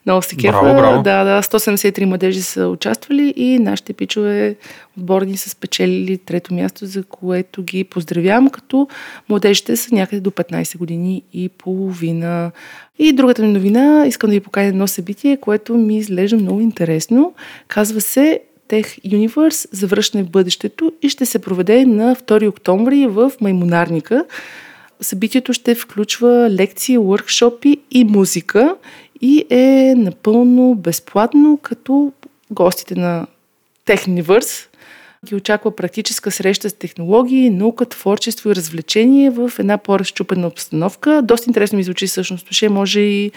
много 0.05 0.21
се 0.21 0.35
кефа. 0.35 0.61
Браво, 0.61 0.77
браво. 0.77 1.03
Да, 1.03 1.23
да, 1.23 1.41
173 1.41 2.05
младежи 2.05 2.41
са 2.41 2.67
участвали 2.67 3.33
и 3.37 3.59
нашите 3.59 3.93
пичове 3.93 4.55
отборни 4.97 5.37
са 5.37 5.49
спечелили 5.49 6.17
трето 6.17 6.53
място, 6.53 6.85
за 6.85 7.03
което 7.03 7.63
ги 7.63 7.83
поздравявам, 7.83 8.49
като 8.49 8.87
младежите 9.29 9.75
са 9.75 9.95
някъде 9.95 10.19
до 10.21 10.31
15 10.31 10.77
години 10.77 11.23
и 11.33 11.49
половина. 11.49 12.51
И 12.99 13.13
другата 13.13 13.41
ми 13.41 13.47
новина, 13.47 14.05
искам 14.07 14.29
да 14.29 14.33
ви 14.33 14.39
покажа 14.39 14.67
едно 14.67 14.87
събитие, 14.87 15.37
което 15.37 15.73
ми 15.73 15.97
изглежда 15.97 16.37
много 16.37 16.61
интересно. 16.61 17.33
Казва 17.67 18.01
се 18.01 18.39
Tech 18.69 19.01
Universe 19.05 19.67
завръщане 19.71 20.23
в 20.23 20.29
бъдещето 20.29 20.91
и 21.01 21.09
ще 21.09 21.25
се 21.25 21.39
проведе 21.39 21.85
на 21.85 22.15
2 22.15 22.49
октомври 22.49 23.07
в 23.07 23.31
Маймонарника. 23.41 24.25
Събитието 25.01 25.53
ще 25.53 25.75
включва 25.75 26.49
лекции, 26.49 26.97
workshopи 26.97 27.79
и 27.91 28.03
музика 28.03 28.75
и 29.21 29.45
е 29.49 29.93
напълно 29.97 30.75
безплатно, 30.75 31.59
като 31.61 32.11
гостите 32.51 32.95
на 32.95 33.27
Techniverse 33.85 34.67
ги 35.25 35.35
очаква 35.35 35.75
практическа 35.75 36.31
среща 36.31 36.69
с 36.69 36.73
технологии, 36.73 37.49
наука, 37.49 37.85
творчество 37.85 38.49
и 38.49 38.55
развлечение 38.55 39.29
в 39.29 39.51
една 39.59 39.77
по-разчупена 39.77 40.47
обстановка. 40.47 41.21
Доста 41.23 41.49
интересно 41.49 41.77
ми 41.77 41.83
звучи 41.83 42.07
всъщност. 42.07 42.47
Ще 42.51 42.69
може 42.69 42.99
и 42.99 43.31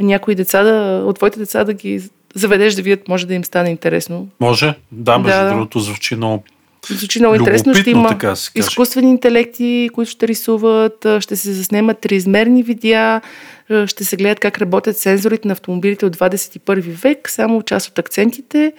някои 0.00 0.34
деца 0.34 0.62
да, 0.62 1.02
от 1.06 1.16
твоите 1.16 1.38
деца 1.38 1.64
да 1.64 1.74
ги 1.74 2.02
заведеш 2.34 2.74
да 2.74 2.82
видят, 2.82 3.08
може 3.08 3.26
да 3.26 3.34
им 3.34 3.44
стане 3.44 3.70
интересно. 3.70 4.28
Може? 4.40 4.74
Да, 4.92 5.18
между 5.18 5.40
Да, 5.40 5.48
другото 5.48 5.80
звучи 5.80 6.16
много 6.16 6.44
Звучи 6.88 7.18
много 7.18 7.34
интересно. 7.34 7.74
Ще 7.74 7.90
има 7.90 8.08
така 8.08 8.34
изкуствени 8.54 9.10
интелекти, 9.10 9.90
които 9.94 10.10
ще 10.10 10.28
рисуват, 10.28 11.06
ще 11.20 11.36
се 11.36 11.52
заснемат 11.52 11.98
триизмерни 11.98 12.62
видеа, 12.62 13.20
ще 13.86 14.04
се 14.04 14.16
гледат 14.16 14.40
как 14.40 14.58
работят 14.58 14.98
сензорите 14.98 15.48
на 15.48 15.52
автомобилите 15.52 16.06
от 16.06 16.16
21 16.16 16.80
век, 16.80 17.30
само 17.30 17.62
част 17.62 17.88
от 17.88 17.98
акцентите. 17.98 18.72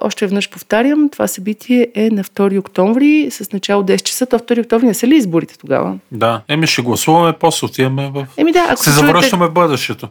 Още 0.00 0.26
веднъж 0.26 0.50
повтарям, 0.50 1.08
това 1.12 1.26
събитие 1.26 1.88
е 1.94 2.10
на 2.10 2.24
2 2.24 2.58
октомври 2.58 3.28
с 3.30 3.52
начало 3.52 3.82
10 3.82 4.02
часа. 4.02 4.26
То 4.26 4.38
2 4.38 4.60
октомври 4.60 4.86
не 4.86 4.94
са 4.94 5.06
ли 5.06 5.16
изборите 5.16 5.58
тогава? 5.58 5.98
Да, 6.12 6.42
еми 6.48 6.66
ще 6.66 6.82
гласуваме, 6.82 7.32
после 7.40 7.66
отиваме 7.66 8.10
в... 8.14 8.26
Еми 8.36 8.52
да, 8.52 8.66
ако 8.70 8.84
се 8.84 8.90
чуете 8.90 9.06
завръщаме 9.06 9.46
в 9.46 9.52
бъдещето. 9.52 10.08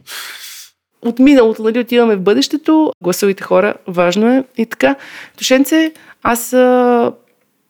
От 1.04 1.18
миналото, 1.18 1.62
нали, 1.62 1.78
отиваме 1.78 2.16
в 2.16 2.20
бъдещето, 2.20 2.92
гласувайте 3.02 3.42
хора, 3.42 3.74
важно 3.86 4.28
е. 4.28 4.44
И 4.56 4.66
така, 4.66 4.94
Тушенце, 5.38 5.92
аз 6.22 6.52
а, 6.52 7.12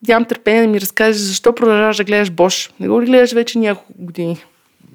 нямам 0.08 0.24
търпение 0.24 0.62
да 0.62 0.68
ми 0.68 0.80
разкажеш 0.80 1.16
защо 1.22 1.54
продължаваш 1.54 1.96
да 1.96 2.04
гледаш 2.04 2.30
Бош. 2.30 2.70
Не 2.80 2.88
го 2.88 3.02
ли 3.02 3.06
гледаш 3.06 3.32
вече 3.32 3.58
няколко 3.58 3.92
години? 3.98 4.44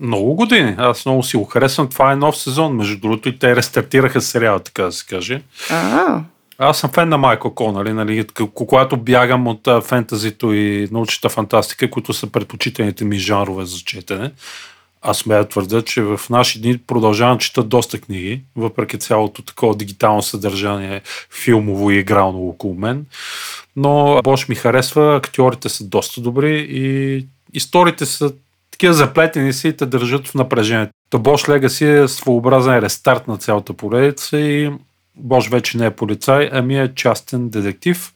Много 0.01 0.35
години. 0.35 0.75
Аз 0.77 1.05
много 1.05 1.23
си 1.23 1.37
го 1.37 1.43
харесвам. 1.43 1.87
Това 1.89 2.11
е 2.11 2.15
нов 2.15 2.37
сезон, 2.37 2.75
между 2.75 2.99
другото, 2.99 3.29
и 3.29 3.39
те 3.39 3.55
рестартираха 3.55 4.21
сериала, 4.21 4.59
така 4.59 4.83
да 4.83 4.91
се 4.91 5.05
каже. 5.05 5.41
А, 5.71 6.19
Аз 6.57 6.79
съм 6.79 6.89
фен 6.89 7.09
на 7.09 7.17
Майкъл 7.17 7.51
Конали, 7.51 7.93
нали, 7.93 8.23
к- 8.23 8.53
когато 8.53 8.97
бягам 8.97 9.47
от 9.47 9.67
фентазито 9.83 10.53
и 10.53 10.87
научната 10.91 11.29
фантастика, 11.29 11.89
които 11.89 12.13
са 12.13 12.27
предпочитаните 12.27 13.05
ми 13.05 13.17
жанрове 13.19 13.65
за 13.65 13.77
четене. 13.77 14.31
Аз 15.01 15.17
смея 15.17 15.43
да 15.43 15.49
твърдя, 15.49 15.81
че 15.81 16.01
в 16.01 16.21
наши 16.29 16.61
дни 16.61 16.77
продължавам 16.77 17.37
да 17.37 17.41
чета 17.41 17.63
доста 17.63 18.01
книги, 18.01 18.41
въпреки 18.55 18.99
цялото 18.99 19.41
такова 19.41 19.75
дигитално 19.75 20.21
съдържание, 20.21 21.01
филмово 21.43 21.91
и 21.91 21.99
игрално 21.99 22.47
около 22.47 22.73
мен. 22.73 23.05
Но 23.75 24.21
Бош 24.23 24.49
ми 24.49 24.55
харесва, 24.55 25.15
актьорите 25.15 25.69
са 25.69 25.83
доста 25.83 26.21
добри 26.21 26.67
и 26.69 27.25
историите 27.53 28.05
са 28.05 28.33
такива 28.71 28.93
заплетени 28.93 29.53
си 29.53 29.67
и 29.67 29.77
те 29.77 29.85
държат 29.85 30.27
в 30.27 30.35
напрежение. 30.35 30.89
Та 31.09 31.17
Бош 31.17 31.49
Легаси 31.49 31.85
е 31.85 32.07
своеобразен 32.07 32.79
рестарт 32.79 33.27
на 33.27 33.37
цялата 33.37 33.73
поредица 33.73 34.39
и 34.39 34.71
Бош 35.15 35.49
вече 35.49 35.77
не 35.77 35.85
е 35.85 35.91
полицай, 35.91 36.49
ами 36.51 36.79
е 36.79 36.95
частен 36.95 37.49
детектив, 37.49 38.13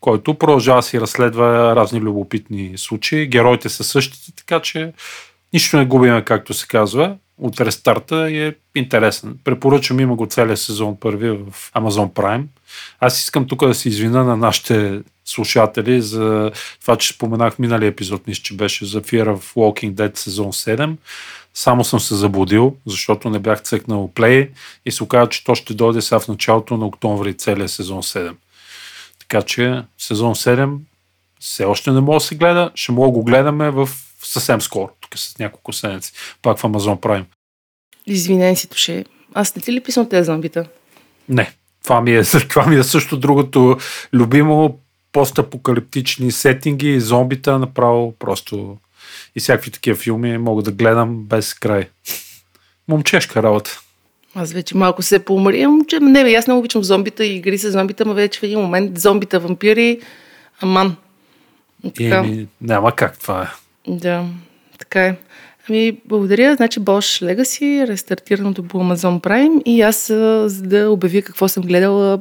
който 0.00 0.34
продължава 0.34 0.78
да 0.78 0.82
си 0.82 1.00
разследва 1.00 1.76
разни 1.76 2.00
любопитни 2.00 2.72
случаи. 2.76 3.26
Героите 3.26 3.68
са 3.68 3.84
същите, 3.84 4.32
така 4.36 4.60
че 4.60 4.92
нищо 5.56 5.76
не 5.76 5.84
губиме, 5.84 6.24
както 6.24 6.54
се 6.54 6.66
казва. 6.66 7.16
От 7.38 7.60
рестарта 7.60 8.30
е 8.30 8.54
интересен. 8.74 9.38
Препоръчвам, 9.44 10.00
има 10.00 10.14
го 10.14 10.26
целият 10.26 10.58
сезон 10.58 10.96
първи 11.00 11.30
в 11.30 11.72
Amazon 11.74 12.12
Prime. 12.12 12.44
Аз 13.00 13.20
искам 13.20 13.46
тук 13.46 13.66
да 13.66 13.74
се 13.74 13.88
извина 13.88 14.24
на 14.24 14.36
нашите 14.36 15.00
слушатели 15.24 16.02
за 16.02 16.50
това, 16.80 16.96
че 16.96 17.12
споменах 17.12 17.58
миналия 17.58 17.88
епизод, 17.88 18.26
мисля, 18.26 18.42
че 18.42 18.56
беше 18.56 18.86
за 18.86 19.02
Fear 19.02 19.24
of 19.24 19.54
Walking 19.54 19.92
Dead 19.94 20.16
сезон 20.16 20.52
7. 20.52 20.96
Само 21.54 21.84
съм 21.84 22.00
се 22.00 22.14
заблудил, 22.14 22.76
защото 22.86 23.30
не 23.30 23.38
бях 23.38 23.62
цъкнал 23.62 24.10
плей 24.14 24.50
и 24.86 24.92
се 24.92 25.04
оказа, 25.04 25.28
че 25.28 25.44
то 25.44 25.54
ще 25.54 25.74
дойде 25.74 26.02
сега 26.02 26.20
в 26.20 26.28
началото 26.28 26.76
на 26.76 26.86
октомври 26.86 27.34
целият 27.34 27.70
сезон 27.70 28.02
7. 28.02 28.34
Така 29.18 29.42
че 29.42 29.82
сезон 29.98 30.34
7 30.34 30.78
все 31.40 31.64
още 31.64 31.90
не 31.90 32.00
мога 32.00 32.16
да 32.16 32.20
се 32.20 32.34
гледа, 32.34 32.70
ще 32.74 32.92
мога 32.92 33.06
да 33.08 33.12
го 33.12 33.24
гледаме 33.24 33.70
в 33.70 33.88
съвсем 34.26 34.60
скоро, 34.60 34.90
тук 35.00 35.18
с 35.18 35.38
няколко 35.38 35.72
седмици, 35.72 36.12
пак 36.42 36.58
в 36.58 36.62
Amazon 36.62 37.00
Prime. 37.00 37.24
извинен 38.06 38.56
си, 38.56 38.68
Туше. 38.68 39.04
Аз 39.34 39.56
не 39.56 39.62
ти 39.62 39.72
ли 39.72 39.80
писам 39.80 40.08
тези 40.08 40.26
зомбита? 40.26 40.66
Не, 41.28 41.52
това 41.84 42.00
ми 42.00 42.16
е, 42.16 42.22
това 42.48 42.66
ми 42.66 42.76
е 42.76 42.82
също 42.82 43.16
другото 43.16 43.78
любимо, 44.14 44.78
постапокалиптични 45.12 46.32
сетинги, 46.32 47.00
зомбита, 47.00 47.58
направо 47.58 48.14
просто 48.18 48.78
и 49.36 49.40
всякакви 49.40 49.70
такива 49.70 49.96
филми 49.96 50.38
мога 50.38 50.62
да 50.62 50.72
гледам 50.72 51.24
без 51.24 51.54
край. 51.54 51.88
Момчешка 52.88 53.42
работа. 53.42 53.80
Аз 54.34 54.52
вече 54.52 54.76
малко 54.76 55.02
се 55.02 55.24
поуморям, 55.24 55.84
че 55.88 56.00
не, 56.00 56.24
бе, 56.24 56.34
аз 56.34 56.46
много 56.46 56.58
обичам 56.58 56.84
зомбита 56.84 57.24
и 57.24 57.36
игри 57.36 57.58
с 57.58 57.70
зомбита, 57.70 58.04
но 58.04 58.14
вече 58.14 58.40
в 58.40 58.42
един 58.42 58.60
момент 58.60 58.98
зомбита, 58.98 59.40
вампири, 59.40 60.00
аман. 60.60 60.96
И 61.84 61.92
Така. 61.92 62.22
ми, 62.22 62.46
няма 62.60 62.96
как 62.96 63.18
това 63.18 63.42
е. 63.42 63.46
Да, 63.88 64.24
така 64.78 65.06
е. 65.06 65.16
Ами, 65.68 65.98
благодаря. 66.04 66.56
Значи 66.56 66.80
Bosch 66.80 67.34
Legacy, 67.34 67.86
рестартираното 67.86 68.62
по 68.62 68.78
Amazon 68.78 69.20
Prime 69.20 69.62
и 69.62 69.80
аз, 69.82 70.06
за 70.52 70.62
да 70.62 70.90
обявя 70.90 71.22
какво 71.22 71.48
съм 71.48 71.62
гледала 71.62 72.18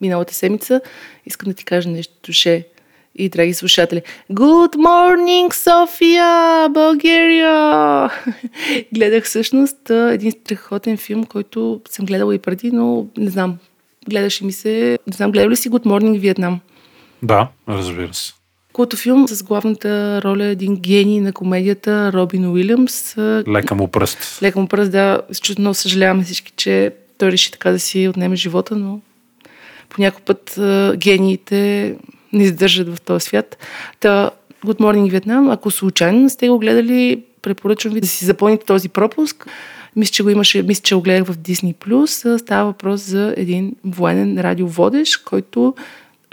миналата 0.00 0.34
седмица, 0.34 0.80
искам 1.26 1.48
да 1.48 1.54
ти 1.54 1.64
кажа 1.64 1.88
нещо, 1.88 2.14
душе 2.24 2.66
и 3.14 3.28
драги 3.28 3.54
слушатели. 3.54 4.02
Good 4.32 4.76
morning, 4.76 5.54
София, 5.54 6.68
България! 6.68 8.10
Гледах 8.94 9.24
всъщност 9.24 9.90
един 9.90 10.32
страхотен 10.32 10.96
филм, 10.96 11.24
който 11.24 11.80
съм 11.88 12.06
гледала 12.06 12.34
и 12.34 12.38
преди, 12.38 12.70
но 12.70 13.06
не 13.16 13.30
знам, 13.30 13.58
гледаше 14.08 14.44
ми 14.44 14.52
се, 14.52 14.98
не 15.06 15.12
знам, 15.12 15.32
гледал 15.32 15.50
ли 15.50 15.56
си 15.56 15.70
Good 15.70 15.84
Morning 15.84 16.18
Виетнам? 16.18 16.60
Да, 17.22 17.48
разбира 17.68 18.14
се. 18.14 18.37
Култо 18.78 18.96
филм 18.96 19.28
с 19.28 19.42
главната 19.42 20.22
роля 20.24 20.44
един 20.44 20.76
гений 20.76 21.20
на 21.20 21.32
комедията 21.32 22.12
Робин 22.12 22.46
Уилямс. 22.46 23.16
Лека 23.48 23.74
му 23.74 23.88
пръст. 23.88 24.42
Лека 24.42 24.60
му 24.60 24.68
пръст, 24.68 24.92
да. 24.92 25.20
Чудно 25.42 25.74
съжаляваме 25.74 26.24
всички, 26.24 26.52
че 26.56 26.92
той 27.18 27.32
реши 27.32 27.52
така 27.52 27.70
да 27.70 27.78
си 27.78 28.08
отнеме 28.08 28.36
живота, 28.36 28.76
но 28.76 29.00
по 29.88 30.00
някой 30.00 30.22
път 30.24 30.58
гениите 30.96 31.94
не 32.32 32.44
издържат 32.44 32.96
в 32.96 33.00
този 33.00 33.26
свят. 33.26 33.58
Та, 34.00 34.30
Good 34.66 34.78
Morning 34.78 35.20
Vietnam, 35.20 35.52
ако 35.52 35.70
случайно 35.70 36.30
сте 36.30 36.48
го 36.48 36.58
гледали, 36.58 37.22
препоръчвам 37.42 37.94
ви 37.94 38.00
да 38.00 38.06
си 38.06 38.24
запълните 38.24 38.66
този 38.66 38.88
пропуск. 38.88 39.46
Мисля, 39.96 40.12
че 40.12 40.22
го 40.22 40.30
имаше, 40.30 40.62
мисля, 40.62 40.82
че 40.82 40.94
го 40.94 41.00
гледах 41.00 41.26
в 41.26 41.38
Disney+. 41.38 42.36
Става 42.38 42.64
въпрос 42.64 43.00
за 43.00 43.34
един 43.36 43.72
военен 43.84 44.40
радиоводещ, 44.40 45.24
който 45.24 45.74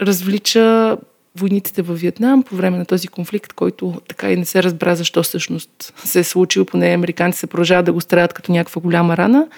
развлича 0.00 0.96
войниците 1.40 1.82
във 1.82 2.00
Виетнам 2.00 2.42
по 2.42 2.56
време 2.56 2.78
на 2.78 2.84
този 2.84 3.08
конфликт, 3.08 3.52
който 3.52 4.00
така 4.08 4.32
и 4.32 4.36
не 4.36 4.44
се 4.44 4.62
разбра 4.62 4.94
защо 4.94 5.22
всъщност 5.22 5.94
се 6.04 6.20
е 6.20 6.24
случил. 6.24 6.64
Поне 6.64 6.94
американците 6.94 7.40
се 7.40 7.46
продължават 7.46 7.86
да 7.86 7.92
го 7.92 8.00
страдат 8.00 8.32
като 8.32 8.52
някаква 8.52 8.82
голяма 8.82 9.16
рана. 9.16 9.48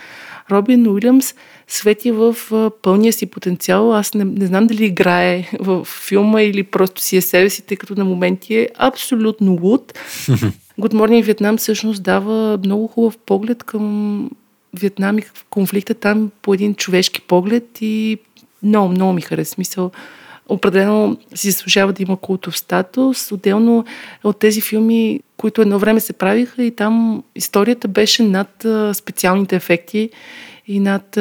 Робин 0.51 0.89
Уилямс 0.89 1.35
свети 1.69 2.13
в 2.13 2.37
пълния 2.83 3.13
си 3.13 3.27
потенциал. 3.27 3.95
Аз 3.95 4.15
не, 4.15 4.25
не 4.25 4.47
знам 4.47 4.67
дали 4.67 4.85
играе 4.85 5.51
в 5.61 5.85
филма 5.85 6.43
или 6.43 6.63
просто 6.63 7.03
си 7.03 7.17
е 7.17 7.21
себе 7.21 7.51
си, 7.51 7.63
тъй 7.63 7.77
като 7.77 7.95
на 7.95 8.05
моменти 8.05 8.57
е 8.57 8.69
абсолютно 8.79 9.59
луд. 9.63 9.93
Good 10.81 10.95
Morning 10.95 11.25
Виетнам 11.25 11.57
всъщност 11.57 12.03
дава 12.03 12.59
много 12.65 12.87
хубав 12.87 13.19
поглед 13.19 13.63
към 13.63 14.31
Виетнам 14.75 15.19
и 15.19 15.23
конфликта 15.51 15.95
там 15.95 16.31
по 16.43 16.55
един 16.55 16.75
човешки 16.75 17.21
поглед 17.21 17.65
и 17.81 18.19
много, 18.63 18.89
много 18.89 19.13
ми 19.13 19.21
хареса. 19.21 19.51
Смисъл, 19.51 19.91
определено 20.49 21.17
си 21.35 21.51
заслужава 21.51 21.93
да 21.93 22.03
има 22.03 22.17
култов 22.17 22.59
статус. 22.59 23.33
Отделно 23.33 23.85
от 24.25 24.39
тези 24.39 24.61
филми, 24.61 25.21
които 25.37 25.63
едно 25.63 25.79
време 25.79 26.01
се 26.01 26.13
правиха 26.13 26.65
и 26.65 26.71
там 26.71 27.23
историята 27.35 27.89
беше 27.89 28.23
над 28.23 28.67
специалните 28.93 29.57
ефекти 29.57 30.11
и 30.67 30.81
над 30.81 31.19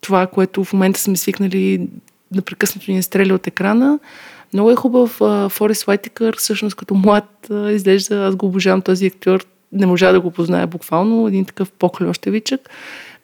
това, 0.00 0.26
което 0.26 0.64
в 0.64 0.72
момента 0.72 1.00
сме 1.00 1.16
свикнали 1.16 1.88
напрекъснато 2.34 2.90
ни 2.90 3.02
стреля 3.02 3.34
от 3.34 3.46
екрана. 3.46 3.98
Много 4.52 4.70
е 4.70 4.76
хубав. 4.76 5.20
Форест 5.52 5.88
Уайтикър, 5.88 6.36
всъщност 6.36 6.76
като 6.76 6.94
млад 6.94 7.50
изглежда, 7.70 8.24
аз 8.24 8.36
го 8.36 8.46
обожавам 8.46 8.82
този 8.82 9.06
актьор, 9.06 9.46
не 9.72 9.86
можа 9.86 10.12
да 10.12 10.20
го 10.20 10.30
позная 10.30 10.66
буквално, 10.66 11.28
един 11.28 11.44
такъв 11.44 11.72
по-клющевичък. 11.72 12.70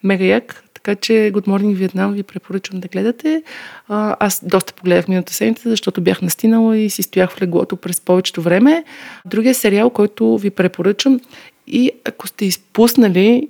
Мега 0.03 0.25
як. 0.25 0.65
Така 0.83 1.01
че 1.01 1.12
Good 1.12 1.47
Morning 1.47 1.88
Vietnam 1.88 2.12
ви 2.12 2.23
препоръчвам 2.23 2.81
да 2.81 2.88
гледате. 2.88 3.43
А, 3.88 4.16
аз 4.21 4.40
доста 4.45 4.73
погледах 4.73 5.09
миналата 5.09 5.35
седмица, 5.35 5.71
защото 5.71 6.01
бях 6.01 6.23
настинала 6.23 6.79
и 6.79 6.90
си 6.90 7.03
стоях 7.03 7.31
в 7.31 7.43
леглото 7.43 7.77
през 7.77 8.01
повечето 8.01 8.43
време. 8.43 8.85
Другия 9.27 9.55
сериал, 9.55 9.90
който 9.90 10.38
ви 10.38 10.51
препоръчвам 10.51 11.21
и 11.66 11.90
ако 12.05 12.27
сте 12.27 12.45
изпуснали 12.45 13.49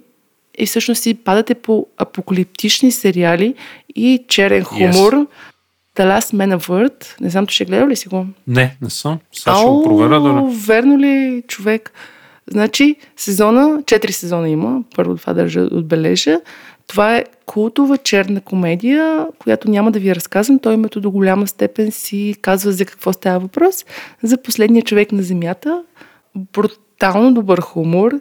и 0.59 0.67
всъщност 0.67 1.03
си 1.03 1.15
падате 1.15 1.55
по 1.55 1.87
апокалиптични 1.97 2.93
сериали 2.93 3.55
и 3.97 4.25
черен 4.29 4.65
хумор. 4.65 5.13
Yes. 5.13 5.27
The 5.97 6.19
Last 6.19 6.37
Man 6.37 6.59
of 6.59 6.69
Earth. 6.69 7.21
Не 7.21 7.31
знам, 7.31 7.47
че 7.47 7.55
ще 7.55 7.65
гледал 7.65 7.89
ли 7.89 7.97
си 7.97 8.09
го? 8.09 8.27
Не, 8.47 8.77
не 8.83 8.91
съм. 8.91 9.19
Сега 9.33 9.57
ще 9.57 9.65
го 9.65 9.83
проверя. 9.83 10.21
Да 10.21 10.51
верно 10.67 10.99
ли, 10.99 11.43
човек? 11.49 11.93
Значи, 12.51 12.97
сезона, 13.17 13.83
четири 13.87 14.13
сезона 14.13 14.49
има, 14.49 14.83
първо 14.97 15.17
това 15.17 15.33
държа 15.33 15.61
отбележа. 15.61 16.41
Това 16.91 17.17
е 17.17 17.25
култова 17.47 17.99
черна 17.99 18.41
комедия, 18.41 19.27
която 19.39 19.71
няма 19.71 19.93
да 19.93 19.99
ви 19.99 20.15
разказвам. 20.15 20.59
Той 20.59 20.75
името 20.75 21.01
до 21.01 21.11
голяма 21.11 21.47
степен 21.47 21.93
си 21.93 22.35
казва 22.43 22.73
за 22.73 22.85
какво 22.85 23.13
става 23.13 23.39
въпрос. 23.39 23.85
За 24.23 24.43
последния 24.43 24.83
човек 24.83 25.13
на 25.13 25.23
Земята. 25.23 25.83
Брутално 26.35 27.35
добър 27.35 27.61
хумор, 27.61 28.21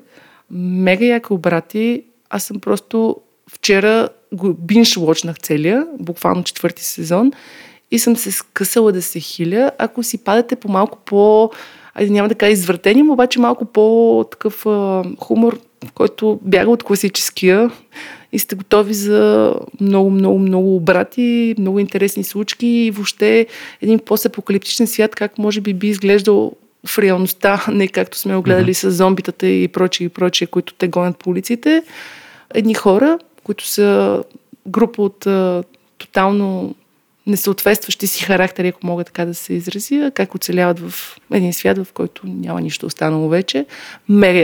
мега 0.52 1.06
яки 1.06 1.34
обрати. 1.34 2.04
Аз 2.30 2.44
съм 2.44 2.60
просто 2.60 3.16
вчера 3.52 4.10
го 4.34 4.54
бинш 4.54 4.98
целия, 5.42 5.88
буквално 6.00 6.44
четвърти 6.44 6.84
сезон 6.84 7.32
и 7.92 8.00
съм 8.00 8.16
се 8.16 8.32
скъсала 8.32 8.92
да 8.92 9.02
се 9.02 9.20
хиля. 9.20 9.72
Ако 9.78 10.04
си 10.04 10.18
падате 10.18 10.56
по 10.56 10.72
малко 10.72 10.98
по 11.06 11.52
айде 11.94 12.12
няма 12.12 12.28
да 12.28 12.36
кажа 12.36 12.52
извъртени, 12.52 13.10
обаче 13.10 13.40
малко 13.40 13.66
по-такъв 13.66 14.66
а, 14.66 15.04
хумор, 15.20 15.60
който 15.94 16.40
бяга 16.44 16.72
от 16.72 16.84
класическия 16.84 17.72
и 18.32 18.40
сте 18.40 18.56
готови 18.56 18.94
за 18.94 19.56
много, 19.82 20.10
много, 20.10 20.40
много 20.40 20.76
обрати, 20.76 21.56
много 21.58 21.80
интересни 21.80 22.24
случки 22.24 22.68
и 22.68 22.92
въобще 22.92 23.48
един 23.82 24.00
пост-апокалиптичен 24.00 24.88
свят, 24.88 25.16
как 25.16 25.38
може 25.38 25.62
би 25.62 25.74
би 25.74 25.88
изглеждал 25.88 26.54
в 26.88 27.00
реалността, 27.00 27.66
не 27.72 27.88
както 27.88 28.18
сме 28.18 28.36
огледали 28.36 28.74
mm-hmm. 28.74 28.90
с 28.90 28.92
зомбитата 28.92 29.48
и 29.48 29.68
прочие 29.68 30.06
и 30.06 30.10
прочие, 30.10 30.48
които 30.48 30.74
те 30.74 30.88
гонят 30.88 31.18
по 31.18 31.30
улиците. 31.30 31.84
Едни 32.54 32.74
хора, 32.74 33.20
които 33.44 33.68
са 33.68 34.24
група 34.68 35.02
от 35.02 35.28
а, 35.28 35.64
тотално 35.98 36.76
несъответстващи 37.30 38.08
си 38.08 38.24
характери, 38.24 38.68
ако 38.68 38.88
мога 38.88 39.04
така 39.04 39.26
да 39.26 39.34
се 39.34 39.54
изразя, 39.54 40.12
как 40.16 40.36
оцеляват 40.36 40.80
в 40.80 41.18
един 41.34 41.54
свят, 41.54 41.78
в 41.78 41.88
който 41.94 42.22
няма 42.26 42.62
нищо 42.62 42.86
останало 42.86 43.30
вече. 43.30 43.58
Е 43.60 43.64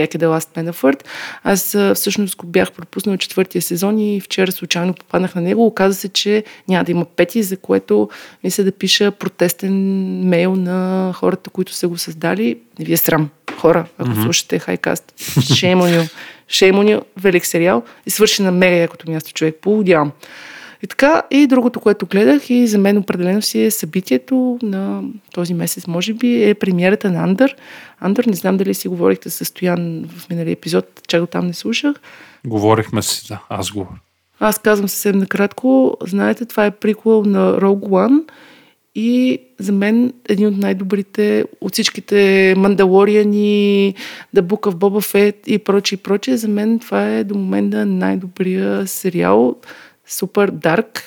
The 0.08 0.18
Last 0.18 0.58
Man 0.58 0.72
of 0.72 0.92
Earth. 0.92 1.04
Аз 1.44 1.76
всъщност 1.94 2.36
го 2.36 2.46
бях 2.46 2.72
пропуснал 2.72 3.16
четвъртия 3.16 3.62
сезон 3.62 3.98
и 3.98 4.20
вчера 4.20 4.52
случайно 4.52 4.94
попаднах 4.94 5.34
на 5.34 5.40
него. 5.40 5.66
Оказа 5.66 5.94
се, 5.94 6.08
че 6.08 6.44
няма 6.68 6.84
да 6.84 6.90
има 6.90 7.04
пети, 7.04 7.42
за 7.42 7.56
което 7.56 8.08
мисля 8.44 8.64
да 8.64 8.72
пиша 8.72 9.10
протестен 9.10 9.74
мейл 10.28 10.56
на 10.56 11.12
хората, 11.14 11.50
които 11.50 11.72
са 11.72 11.88
го 11.88 11.98
създали. 11.98 12.58
Не 12.78 12.84
ви 12.84 12.92
е 12.92 12.96
срам. 12.96 13.30
Хора, 13.58 13.86
ако 13.98 14.10
mm-hmm. 14.10 14.22
слушате 14.22 14.58
Хайкаст, 14.58 15.14
Шеймонил. 15.54 16.02
Шеймонил, 16.48 17.02
велик 17.16 17.46
сериал 17.46 17.82
и 18.06 18.10
свърши 18.10 18.42
на 18.42 18.52
мега 18.52 18.76
якото 18.76 19.10
място 19.10 19.32
човек. 19.32 19.56
Поудявам. 19.60 20.12
И 20.82 20.86
така, 20.86 21.22
и 21.30 21.46
другото, 21.46 21.80
което 21.80 22.06
гледах 22.06 22.50
и 22.50 22.66
за 22.66 22.78
мен 22.78 22.98
определено 22.98 23.42
си 23.42 23.62
е 23.62 23.70
събитието 23.70 24.58
на 24.62 25.02
този 25.32 25.54
месец, 25.54 25.86
може 25.86 26.14
би, 26.14 26.44
е 26.44 26.54
премиерата 26.54 27.10
на 27.10 27.22
Андър. 27.22 27.56
Андър, 28.00 28.24
не 28.24 28.34
знам 28.34 28.56
дали 28.56 28.74
си 28.74 28.88
говорихте 28.88 29.30
с 29.30 29.44
Стоян 29.44 30.04
в 30.16 30.30
миналия 30.30 30.52
епизод, 30.52 30.86
чак 31.08 31.20
до 31.20 31.26
там 31.26 31.46
не 31.46 31.52
слушах. 31.52 31.96
Говорихме 32.46 33.02
си, 33.02 33.26
да, 33.28 33.42
аз 33.48 33.70
говоря. 33.70 33.98
Аз 34.40 34.58
казвам 34.58 34.88
съвсем 34.88 35.18
накратко. 35.18 35.96
Знаете, 36.06 36.44
това 36.44 36.66
е 36.66 36.70
приквел 36.70 37.22
на 37.22 37.60
Rogue 37.60 37.88
One 37.88 38.22
и 38.94 39.38
за 39.58 39.72
мен 39.72 40.12
един 40.28 40.48
от 40.48 40.56
най-добрите 40.56 41.44
от 41.60 41.72
всичките 41.72 42.54
Мандалориани, 42.56 43.94
The 44.36 44.40
Book 44.40 44.70
of 44.70 44.74
Boba 44.74 45.14
Fett 45.14 45.48
и 45.48 45.58
прочие, 45.58 45.98
прочие. 45.98 46.36
За 46.36 46.48
мен 46.48 46.78
това 46.78 47.08
е 47.08 47.24
до 47.24 47.34
момента 47.34 47.86
най-добрия 47.86 48.86
сериал 48.86 49.56
супер 50.06 50.50
дарк. 50.50 51.02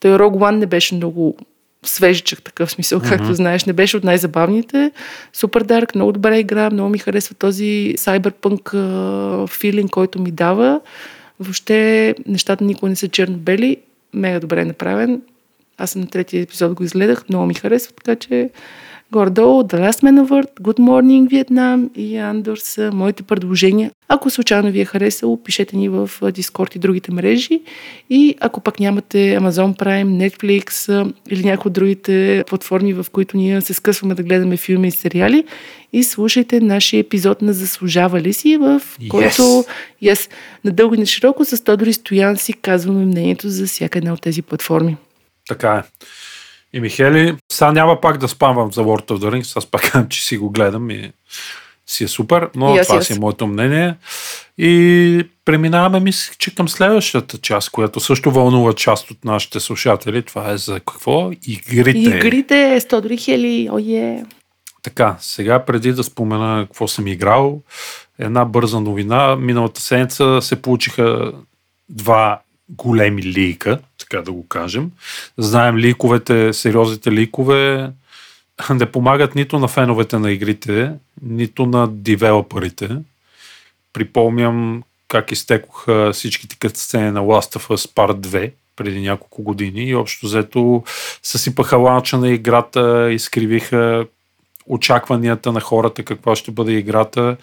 Той 0.00 0.10
Rogue 0.10 0.38
One 0.38 0.56
не 0.56 0.66
беше 0.66 0.94
много 0.94 1.36
свежичък 1.84 2.42
такъв 2.42 2.70
смисъл, 2.70 3.00
mm-hmm. 3.00 3.08
както 3.08 3.34
знаеш. 3.34 3.64
Не 3.64 3.72
беше 3.72 3.96
от 3.96 4.04
най-забавните. 4.04 4.90
Супер 5.32 5.62
дарк, 5.62 5.94
много 5.94 6.12
добра 6.12 6.38
игра, 6.38 6.70
много 6.70 6.90
ми 6.90 6.98
харесва 6.98 7.34
този 7.34 7.94
сайберпънк 7.96 8.74
филинг, 9.48 9.90
който 9.90 10.22
ми 10.22 10.30
дава. 10.30 10.80
Въобще 11.40 12.14
нещата 12.26 12.64
никога 12.64 12.88
не 12.88 12.96
са 12.96 13.08
черно-бели. 13.08 13.76
Мега 14.14 14.40
добре 14.40 14.64
направен. 14.64 15.22
Аз 15.78 15.90
съм 15.90 16.00
на 16.00 16.06
третия 16.06 16.42
епизод 16.42 16.74
го 16.74 16.84
изгледах, 16.84 17.24
много 17.28 17.46
ми 17.46 17.54
харесва, 17.54 17.92
така 17.92 18.16
че 18.16 18.50
Гордо, 19.12 19.42
The 19.42 19.78
Last 19.78 20.02
Man 20.02 20.24
of 20.24 20.28
Earth, 20.28 20.60
Good 20.60 20.78
Morning 20.78 21.28
Vietnam 21.28 21.94
и 21.94 22.16
Андор 22.16 22.56
са 22.56 22.90
моите 22.94 23.22
предложения. 23.22 23.90
Ако 24.08 24.30
случайно 24.30 24.70
ви 24.70 24.80
е 24.80 24.84
харесало, 24.84 25.42
пишете 25.42 25.76
ни 25.76 25.88
в 25.88 26.10
Discord 26.22 26.76
и 26.76 26.78
другите 26.78 27.12
мрежи. 27.12 27.62
И 28.10 28.34
ако 28.40 28.60
пък 28.60 28.80
нямате 28.80 29.18
Amazon 29.18 29.78
Prime, 29.78 30.28
Netflix 30.28 31.12
или 31.30 31.44
някои 31.44 31.68
от 31.68 31.72
другите 31.72 32.44
платформи, 32.46 32.92
в 32.92 33.06
които 33.12 33.36
ние 33.36 33.60
се 33.60 33.74
скъсваме 33.74 34.14
да 34.14 34.22
гледаме 34.22 34.56
филми 34.56 34.88
и 34.88 34.90
сериали, 34.90 35.44
и 35.92 36.04
слушайте 36.04 36.60
нашия 36.60 37.00
епизод 37.00 37.42
на 37.42 37.52
Заслужава 37.52 38.20
ли 38.20 38.32
си, 38.32 38.56
в 38.56 38.80
yes. 39.00 39.08
който 39.08 39.42
yes, 40.02 40.30
надълго 40.64 40.94
и 40.94 40.98
на 40.98 41.06
широко 41.06 41.44
с 41.44 41.64
Тодори 41.64 41.92
Стоян 41.92 42.36
си 42.36 42.52
казваме 42.52 43.04
мнението 43.04 43.48
за 43.48 43.66
всяка 43.66 43.98
една 43.98 44.12
от 44.12 44.20
тези 44.20 44.42
платформи. 44.42 44.96
Така 45.48 45.74
е. 45.74 46.06
И 46.72 46.80
Михели, 46.80 47.36
сега 47.52 47.72
няма 47.72 48.00
пак 48.00 48.18
да 48.18 48.28
спамвам 48.28 48.72
за 48.72 48.80
World 48.82 49.10
of 49.10 49.18
the 49.18 49.30
Rings, 49.30 49.56
аз 49.56 49.66
пак 49.66 49.82
казвам, 49.82 50.08
че 50.08 50.24
си 50.24 50.36
го 50.36 50.50
гледам 50.50 50.90
и 50.90 51.12
си 51.86 52.04
е 52.04 52.08
супер, 52.08 52.48
но 52.54 52.74
аз, 52.74 52.86
това 52.86 52.98
аз. 52.98 53.06
си 53.06 53.12
е 53.12 53.18
моето 53.18 53.46
мнение. 53.46 53.94
И 54.58 55.28
преминаваме, 55.44 56.00
мисля, 56.00 56.34
че 56.38 56.54
към 56.54 56.68
следващата 56.68 57.38
част, 57.38 57.70
която 57.70 58.00
също 58.00 58.30
вълнува 58.30 58.72
част 58.72 59.10
от 59.10 59.24
нашите 59.24 59.60
слушатели. 59.60 60.22
Това 60.22 60.50
е 60.50 60.56
за 60.56 60.74
какво? 60.74 61.30
Игрите. 61.46 61.98
Игрите, 61.98 62.80
100 62.80 63.00
дори 63.00 63.16
хели, 63.16 63.68
ое. 63.72 64.24
Така, 64.82 65.16
сега 65.20 65.64
преди 65.64 65.92
да 65.92 66.04
спомена 66.04 66.66
какво 66.66 66.88
съм 66.88 67.06
играл, 67.06 67.60
една 68.18 68.44
бърза 68.44 68.80
новина. 68.80 69.36
Миналата 69.36 69.80
седмица 69.80 70.38
се 70.42 70.62
получиха 70.62 71.32
два 71.88 72.40
големи 72.76 73.22
лийка, 73.22 73.78
така 73.98 74.22
да 74.22 74.32
го 74.32 74.48
кажем. 74.48 74.90
Знаем 75.38 75.78
ликовете, 75.78 76.52
сериозните 76.52 77.12
ликове 77.12 77.90
не 78.70 78.86
помагат 78.86 79.34
нито 79.34 79.58
на 79.58 79.68
феновете 79.68 80.18
на 80.18 80.32
игрите, 80.32 80.92
нито 81.22 81.66
на 81.66 81.88
девелоперите. 81.90 82.88
Припомням 83.92 84.82
как 85.08 85.32
изтекоха 85.32 86.10
всичките 86.12 86.56
катсцени 86.58 87.10
на 87.10 87.20
Last 87.20 87.58
of 87.58 87.76
Us 87.76 87.94
Part 87.94 88.20
2 88.20 88.52
преди 88.76 89.00
няколко 89.00 89.42
години 89.42 89.84
и 89.84 89.94
общо 89.94 90.26
взето 90.26 90.84
съсипаха 91.22 91.76
ланча 91.76 92.18
на 92.18 92.30
играта, 92.30 93.12
изкривиха 93.12 94.06
очакванията 94.66 95.52
на 95.52 95.60
хората 95.60 96.02
каква 96.02 96.36
ще 96.36 96.50
бъде 96.50 96.72
играта 96.72 97.36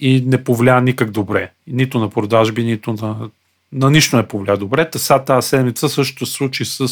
и 0.00 0.22
не 0.26 0.44
повлия 0.44 0.80
никак 0.80 1.10
добре. 1.10 1.50
Нито 1.66 1.98
на 1.98 2.10
продажби, 2.10 2.64
нито 2.64 2.92
на, 2.92 3.30
на 3.72 3.90
нищо 3.90 4.16
не 4.16 4.28
повлия 4.28 4.56
добре. 4.56 4.90
Та 4.90 5.18
тази 5.18 5.48
седмица 5.48 5.88
също 5.88 6.26
се 6.26 6.32
случи 6.32 6.64
с 6.64 6.88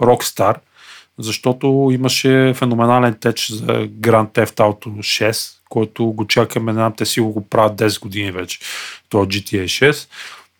Rockstar, 0.00 0.54
защото 1.18 1.88
имаше 1.92 2.52
феноменален 2.56 3.14
теч 3.20 3.50
за 3.50 3.66
Grand 3.86 4.28
Theft 4.28 4.56
Auto 4.56 4.88
6, 4.88 5.52
който 5.68 6.04
го 6.06 6.26
чакаме, 6.26 6.72
не 6.72 6.76
знам, 6.76 6.94
те 6.96 7.06
си 7.06 7.20
го 7.20 7.48
правят 7.48 7.78
10 7.78 8.00
години 8.00 8.32
вече, 8.32 8.58
то 9.08 9.16
GTA 9.16 9.64
6. 9.64 10.08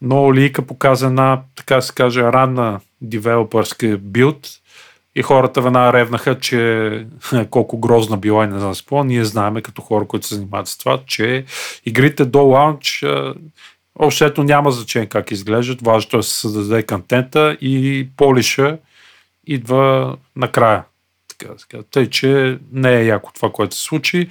Но 0.02 0.34
Лика 0.34 0.62
показа 0.62 1.06
една, 1.06 1.40
така 1.56 1.80
се 1.80 1.92
каже, 1.92 2.22
ранна 2.22 2.80
девелопърска 3.00 3.98
билд, 3.98 4.60
и 5.14 5.22
хората 5.22 5.60
веднага 5.60 5.92
ревнаха, 5.92 6.38
че 6.38 7.06
колко 7.50 7.78
грозна 7.78 8.16
била 8.16 8.44
и 8.44 8.48
не 8.48 8.58
знам 8.58 8.74
какво. 8.74 9.04
Ние 9.04 9.24
знаеме 9.24 9.62
като 9.62 9.82
хора, 9.82 10.06
които 10.06 10.26
се 10.26 10.34
занимават 10.34 10.68
с 10.68 10.78
това, 10.78 11.00
че 11.06 11.44
игрите 11.86 12.24
до 12.24 12.42
лаунч 12.42 13.04
общо 13.98 14.24
ето 14.24 14.42
няма 14.42 14.70
значение 14.70 15.08
как 15.08 15.30
изглеждат. 15.30 15.82
Важното 15.82 16.16
е 16.16 16.18
да 16.18 16.22
се 16.22 16.40
създаде 16.40 16.82
контента 16.82 17.56
и 17.60 18.06
полиша 18.16 18.78
идва 19.46 20.16
накрая. 20.36 20.84
Така, 21.28 21.54
така. 21.56 21.82
Тъй, 21.90 22.10
че 22.10 22.58
не 22.72 22.96
е 22.96 23.04
яко 23.04 23.30
това, 23.34 23.50
което 23.52 23.76
се 23.76 23.82
случи, 23.82 24.28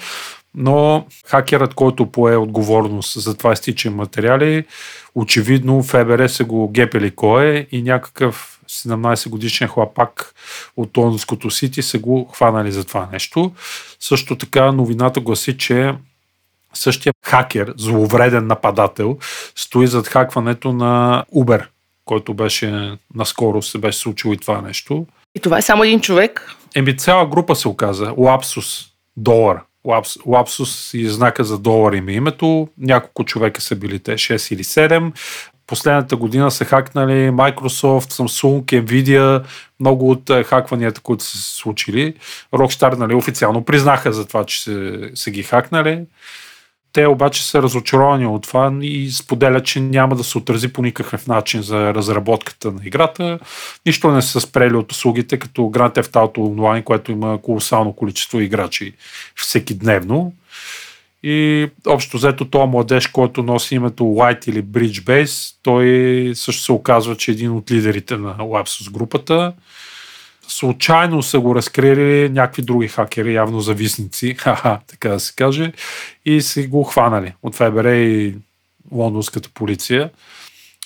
но 0.55 1.05
хакерът, 1.25 1.73
който 1.73 2.11
пое 2.11 2.35
отговорност 2.35 3.21
за 3.21 3.37
това 3.37 3.53
изтичане 3.53 3.95
материали, 3.95 4.65
очевидно 5.15 5.83
ФБР 5.83 6.27
са 6.27 6.43
го 6.43 6.69
гепели 6.69 7.11
кой 7.11 7.45
е 7.45 7.67
и 7.71 7.81
някакъв 7.81 8.59
17 8.69 9.29
годишен 9.29 9.67
хлапак 9.67 10.35
от 10.77 10.97
лондонското 10.97 11.49
Сити 11.49 11.81
са 11.81 11.99
го 11.99 12.29
хванали 12.33 12.71
за 12.71 12.83
това 12.83 13.09
нещо. 13.11 13.51
Също 13.99 14.35
така 14.35 14.71
новината 14.71 15.19
гласи, 15.19 15.57
че 15.57 15.93
същия 16.73 17.13
хакер, 17.25 17.73
зловреден 17.77 18.47
нападател, 18.47 19.17
стои 19.55 19.87
зад 19.87 20.07
хакването 20.07 20.73
на 20.73 21.23
Uber, 21.35 21.65
който 22.05 22.33
беше 22.33 22.97
наскоро 23.15 23.61
се 23.61 23.77
беше 23.77 23.99
случило 23.99 24.33
и 24.33 24.37
това 24.37 24.61
нещо. 24.61 25.05
И 25.35 25.39
това 25.39 25.57
е 25.57 25.61
само 25.61 25.83
един 25.83 26.01
човек. 26.01 26.55
Еми 26.75 26.97
цяла 26.97 27.25
група 27.25 27.55
се 27.55 27.67
оказа. 27.67 28.13
Лапсус. 28.17 28.85
Долар. 29.17 29.61
Лапс, 29.85 30.17
лапсус 30.25 30.93
и 30.93 31.09
знака 31.09 31.43
за 31.43 31.59
долар 31.59 31.93
им 31.93 32.07
е 32.07 32.13
името. 32.13 32.67
Няколко 32.77 33.23
човека 33.23 33.61
са 33.61 33.75
били 33.75 33.99
те, 33.99 34.13
6 34.13 34.53
или 34.53 34.63
7. 34.63 35.11
Последната 35.67 36.15
година 36.15 36.51
са 36.51 36.65
хакнали 36.65 37.29
Microsoft, 37.29 38.11
Samsung, 38.11 38.83
Nvidia, 38.83 39.43
много 39.79 40.11
от 40.11 40.29
е, 40.29 40.43
хакванията, 40.43 41.01
които 41.01 41.23
са 41.23 41.37
се 41.37 41.55
случили. 41.55 42.13
Rockstar 42.53 42.97
нали, 42.97 43.13
официално 43.13 43.65
признаха 43.65 44.13
за 44.13 44.27
това, 44.27 44.45
че 44.45 44.63
са, 44.63 45.01
са 45.15 45.31
ги 45.31 45.43
хакнали. 45.43 46.05
Те 46.93 47.07
обаче 47.07 47.47
са 47.47 47.61
разочаровани 47.61 48.25
от 48.25 48.43
това 48.43 48.73
и 48.81 49.11
споделят, 49.11 49.65
че 49.65 49.79
няма 49.79 50.15
да 50.15 50.23
се 50.23 50.37
отрази 50.37 50.73
по 50.73 50.81
никакъв 50.81 51.27
начин 51.27 51.61
за 51.61 51.93
разработката 51.93 52.71
на 52.71 52.81
играта. 52.85 53.39
Нищо 53.85 54.11
не 54.11 54.21
са 54.21 54.41
спрели 54.41 54.75
от 54.75 54.91
услугите, 54.91 55.39
като 55.39 55.61
Grand 55.61 55.95
Theft 55.95 56.11
Auto 56.11 56.37
Online, 56.37 56.83
което 56.83 57.11
има 57.11 57.41
колосално 57.41 57.93
количество 57.93 58.39
играчи 58.39 58.93
всеки 59.35 59.73
дневно. 59.73 60.33
И 61.23 61.67
общо 61.87 62.17
взето 62.17 62.45
този 62.45 62.69
младеж, 62.69 63.07
който 63.07 63.43
носи 63.43 63.75
името 63.75 64.03
White 64.03 64.49
или 64.49 64.63
Bridge 64.63 65.03
Base, 65.03 65.55
той 65.63 66.31
също 66.35 66.63
се 66.63 66.71
оказва, 66.71 67.15
че 67.15 67.31
е 67.31 67.33
един 67.33 67.51
от 67.51 67.71
лидерите 67.71 68.17
на 68.17 68.35
Lapsus 68.37 68.91
групата. 68.91 69.53
Случайно 70.51 71.23
са 71.23 71.39
го 71.39 71.55
разкрили 71.55 72.29
някакви 72.29 72.61
други 72.61 72.87
хакери, 72.87 73.33
явно 73.33 73.59
зависници, 73.59 74.33
ха 74.37 74.79
така 74.87 75.09
да 75.09 75.19
се 75.19 75.33
каже, 75.35 75.71
и 76.25 76.41
са 76.41 76.67
го 76.67 76.83
хванали 76.83 77.33
от 77.43 77.55
ФБР 77.55 77.85
и 77.85 78.35
лондонската 78.91 79.49
полиция. 79.53 80.09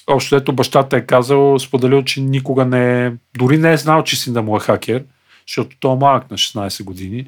Общо 0.07 0.35
ето 0.35 0.53
бащата 0.53 0.97
е 0.97 1.05
казал, 1.05 1.59
споделил, 1.59 2.03
че 2.03 2.21
никога 2.21 2.65
не 2.65 3.05
е, 3.05 3.11
дори 3.37 3.57
не 3.57 3.73
е 3.73 3.77
знал, 3.77 4.03
че 4.03 4.19
сина 4.19 4.41
му 4.41 4.57
е 4.57 4.59
хакер, 4.59 5.03
защото 5.47 5.75
той 5.79 5.93
е 5.93 5.97
малък 5.97 6.31
на 6.31 6.37
16 6.37 6.83
години. 6.83 7.25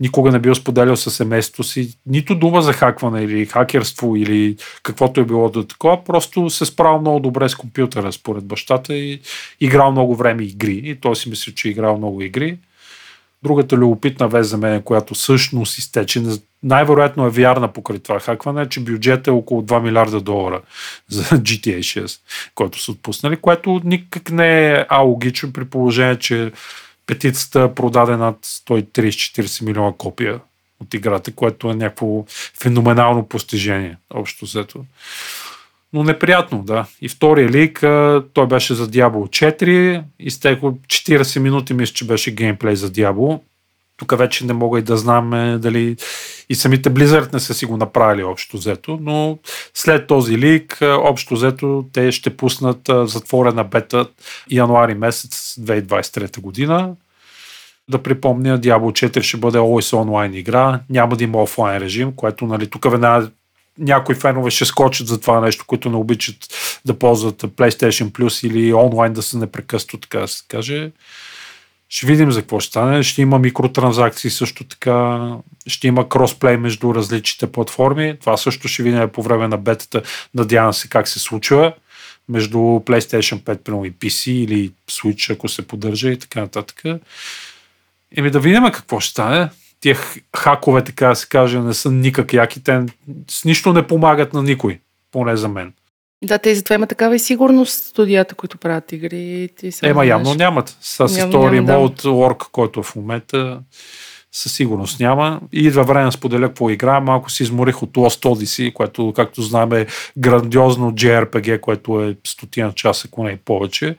Никога 0.00 0.30
не 0.30 0.38
бил 0.38 0.54
споделял 0.54 0.96
със 0.96 1.14
семейството 1.14 1.62
си 1.62 1.96
нито 2.06 2.34
дума 2.34 2.62
за 2.62 2.72
хакване 2.72 3.22
или 3.22 3.46
хакерство 3.46 4.16
или 4.16 4.56
каквото 4.82 5.20
е 5.20 5.24
било 5.24 5.48
да 5.48 5.66
такова. 5.66 6.04
Просто 6.04 6.50
се 6.50 6.64
справил 6.64 7.00
много 7.00 7.20
добре 7.20 7.48
с 7.48 7.54
компютъра 7.54 8.12
според 8.12 8.44
бащата 8.44 8.94
и 8.94 9.20
играл 9.60 9.92
много 9.92 10.16
време 10.16 10.42
игри. 10.42 10.80
И 10.84 10.94
той 10.94 11.16
си 11.16 11.28
мисли, 11.28 11.54
че 11.54 11.68
е 11.68 11.70
играл 11.70 11.98
много 11.98 12.22
игри. 12.22 12.58
Другата 13.42 13.76
любопитна 13.76 14.28
вест 14.28 14.50
за 14.50 14.56
мен, 14.58 14.82
която 14.82 15.14
всъщност 15.14 15.78
изтече, 15.78 16.22
най-вероятно 16.62 17.26
е 17.26 17.30
вярна 17.30 17.72
покрай 17.72 17.98
това 17.98 18.20
хакване, 18.20 18.62
е, 18.62 18.68
че 18.68 18.80
бюджет 18.80 19.26
е 19.26 19.30
около 19.30 19.62
2 19.62 19.82
милиарда 19.82 20.20
долара 20.20 20.60
за 21.08 21.22
GTA 21.22 21.78
6, 21.78 22.20
който 22.54 22.82
са 22.82 22.92
отпуснали, 22.92 23.36
което 23.36 23.80
никак 23.84 24.30
не 24.30 24.72
е 24.72 24.84
алогично 24.88 25.52
при 25.52 25.64
положение, 25.64 26.18
че 26.18 26.52
петицата 27.06 27.74
продаде 27.74 28.16
над 28.16 28.38
130-40 28.44 29.64
милиона 29.64 29.92
копия 29.98 30.40
от 30.80 30.94
играта, 30.94 31.32
което 31.32 31.70
е 31.70 31.74
някакво 31.74 32.24
феноменално 32.60 33.28
постижение, 33.28 33.96
общо 34.14 34.44
взето. 34.44 34.84
Но 35.92 36.04
неприятно, 36.04 36.62
да. 36.62 36.86
И 37.00 37.08
втория 37.08 37.48
лик, 37.48 37.78
той 38.32 38.46
беше 38.46 38.74
за 38.74 38.88
Diablo 38.88 39.52
4, 39.60 40.02
изтекло 40.18 40.70
40 40.70 41.38
минути, 41.38 41.74
мисля, 41.74 41.94
че 41.94 42.06
беше 42.06 42.34
геймплей 42.34 42.76
за 42.76 42.92
Diablo. 42.92 43.40
Тук 43.96 44.18
вече 44.18 44.46
не 44.46 44.52
мога 44.52 44.78
и 44.78 44.82
да 44.82 44.96
знам 44.96 45.58
дали 45.60 45.96
и 46.48 46.54
самите 46.54 46.90
Blizzard 46.90 47.32
не 47.32 47.40
са 47.40 47.54
си 47.54 47.66
го 47.66 47.76
направили 47.76 48.24
общо 48.24 48.56
взето, 48.56 48.98
но 49.02 49.38
след 49.74 50.06
този 50.06 50.38
лик, 50.38 50.78
общо 50.82 51.34
взето, 51.34 51.84
те 51.92 52.12
ще 52.12 52.36
пуснат 52.36 52.90
затворена 53.04 53.64
бета 53.64 54.06
януари 54.50 54.94
месец 54.94 55.56
2023 55.60 56.40
година. 56.40 56.94
Да 57.90 58.02
припомня, 58.02 58.60
Diablo 58.60 59.08
4 59.08 59.22
ще 59.22 59.36
бъде 59.36 59.58
always 59.58 59.96
онлайн 59.96 60.34
игра, 60.34 60.80
няма 60.90 61.16
да 61.16 61.24
има 61.24 61.42
офлайн 61.42 61.82
режим, 61.82 62.12
което 62.12 62.46
нали, 62.46 62.70
тук 62.70 62.90
веднага 62.90 63.30
някои 63.78 64.14
фенове 64.14 64.50
ще 64.50 64.64
скочат 64.64 65.06
за 65.06 65.20
това 65.20 65.40
нещо, 65.40 65.64
които 65.66 65.90
не 65.90 65.96
обичат 65.96 66.36
да 66.84 66.98
ползват 66.98 67.42
PlayStation 67.42 68.10
Plus 68.10 68.46
или 68.46 68.74
онлайн 68.74 69.12
да 69.12 69.22
се 69.22 69.38
непрекъснато, 69.38 69.96
така 69.98 70.18
да 70.18 70.28
се 70.28 70.44
каже. 70.48 70.90
Ще 71.88 72.06
видим 72.06 72.32
за 72.32 72.40
какво 72.40 72.60
ще 72.60 72.68
стане. 72.68 73.02
Ще 73.02 73.22
има 73.22 73.38
микротранзакции 73.38 74.30
също 74.30 74.64
така. 74.64 75.30
Ще 75.66 75.86
има 75.86 76.08
кросплей 76.08 76.56
между 76.56 76.94
различните 76.94 77.52
платформи. 77.52 78.16
Това 78.20 78.36
също 78.36 78.68
ще 78.68 78.82
видим 78.82 79.08
по 79.08 79.22
време 79.22 79.48
на 79.48 79.56
бетата. 79.56 80.02
Надявам 80.34 80.72
се 80.72 80.88
как 80.88 81.08
се 81.08 81.18
случва 81.18 81.72
между 82.28 82.58
PlayStation 82.58 83.42
5 83.42 83.58
примерно, 83.58 83.84
и 83.84 83.92
PC 83.92 84.30
или 84.30 84.72
Switch, 84.90 85.32
ако 85.32 85.48
се 85.48 85.66
поддържа 85.66 86.10
и 86.10 86.18
така 86.18 86.40
нататък. 86.40 86.82
Еми 88.16 88.30
да 88.30 88.40
видим 88.40 88.64
какво 88.72 89.00
ще 89.00 89.10
стане. 89.10 89.48
Тия 89.80 89.96
хакове, 90.36 90.84
така 90.84 91.08
да 91.08 91.16
се 91.16 91.28
каже, 91.28 91.60
не 91.60 91.74
са 91.74 91.90
никак 91.90 92.32
яки. 92.32 92.64
Те 92.64 92.82
с 93.30 93.44
нищо 93.44 93.72
не 93.72 93.86
помагат 93.86 94.32
на 94.32 94.42
никой, 94.42 94.80
поне 95.12 95.36
за 95.36 95.48
мен. 95.48 95.72
Да, 96.24 96.38
те 96.38 96.50
и 96.50 96.54
затова 96.54 96.74
има 96.74 96.86
такава 96.86 97.16
и 97.16 97.18
сигурност 97.18 97.84
студията, 97.84 98.34
които 98.34 98.58
правят 98.58 98.92
игри. 98.92 99.48
Ти 99.56 99.66
Ема 99.82 99.94
знаеш. 99.94 100.08
явно 100.08 100.34
нямат. 100.34 100.76
С 100.80 101.08
Story 101.08 101.60
Mode 101.60 102.28
да. 102.28 102.44
Който 102.52 102.82
в 102.82 102.96
момента 102.96 103.60
със 104.32 104.52
сигурност 104.52 105.00
няма. 105.00 105.40
И 105.52 105.66
идва 105.66 105.84
време 105.84 106.04
да 106.04 106.12
споделя 106.12 106.48
какво 106.48 106.70
игра. 106.70 107.00
Малко 107.00 107.30
си 107.30 107.42
изморих 107.42 107.82
от 107.82 107.90
Lost 107.90 108.24
Odyssey, 108.24 108.72
което, 108.72 109.12
както 109.16 109.42
знаем, 109.42 109.72
е 109.72 109.86
грандиозно 110.18 110.92
JRPG, 110.92 111.60
което 111.60 112.02
е 112.02 112.16
стотина 112.26 112.72
часа, 112.72 113.08
ако 113.12 113.24
не 113.24 113.30
и 113.30 113.36
повече. 113.36 113.96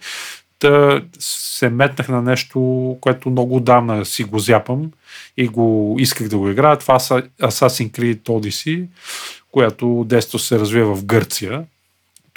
Та 0.59 1.01
се 1.19 1.69
метнах 1.69 2.09
на 2.09 2.21
нещо, 2.21 2.97
което 3.01 3.29
много 3.29 3.55
отдавна 3.55 4.05
си 4.05 4.23
го 4.23 4.39
зяпам 4.39 4.91
и 5.37 5.47
го 5.47 5.95
исках 5.99 6.27
да 6.27 6.37
го 6.37 6.49
играя. 6.49 6.77
Това 6.77 6.99
са 6.99 7.23
Assassin's 7.41 7.91
Creed 7.91 8.21
Odyssey, 8.21 8.85
която 9.51 10.05
десто 10.07 10.39
се 10.39 10.59
развива 10.59 10.95
в 10.95 11.05
Гърция. 11.05 11.63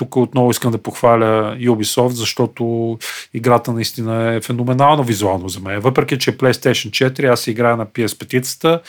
Тук 0.01 0.17
отново 0.17 0.51
искам 0.51 0.73
да 0.73 0.79
похваля 0.79 1.57
Ubisoft, 1.61 2.09
защото 2.09 2.99
играта 3.35 3.73
наистина 3.73 4.35
е 4.35 4.41
феноменално 4.41 5.05
визуално 5.05 5.49
за 5.49 5.61
мен. 5.61 5.81
Въпреки, 5.81 6.19
че 6.19 6.37
PlayStation 6.39 7.11
4, 7.11 7.33
аз 7.33 7.47
играя 7.47 7.77
на 7.77 7.87
PS5, 7.87 8.81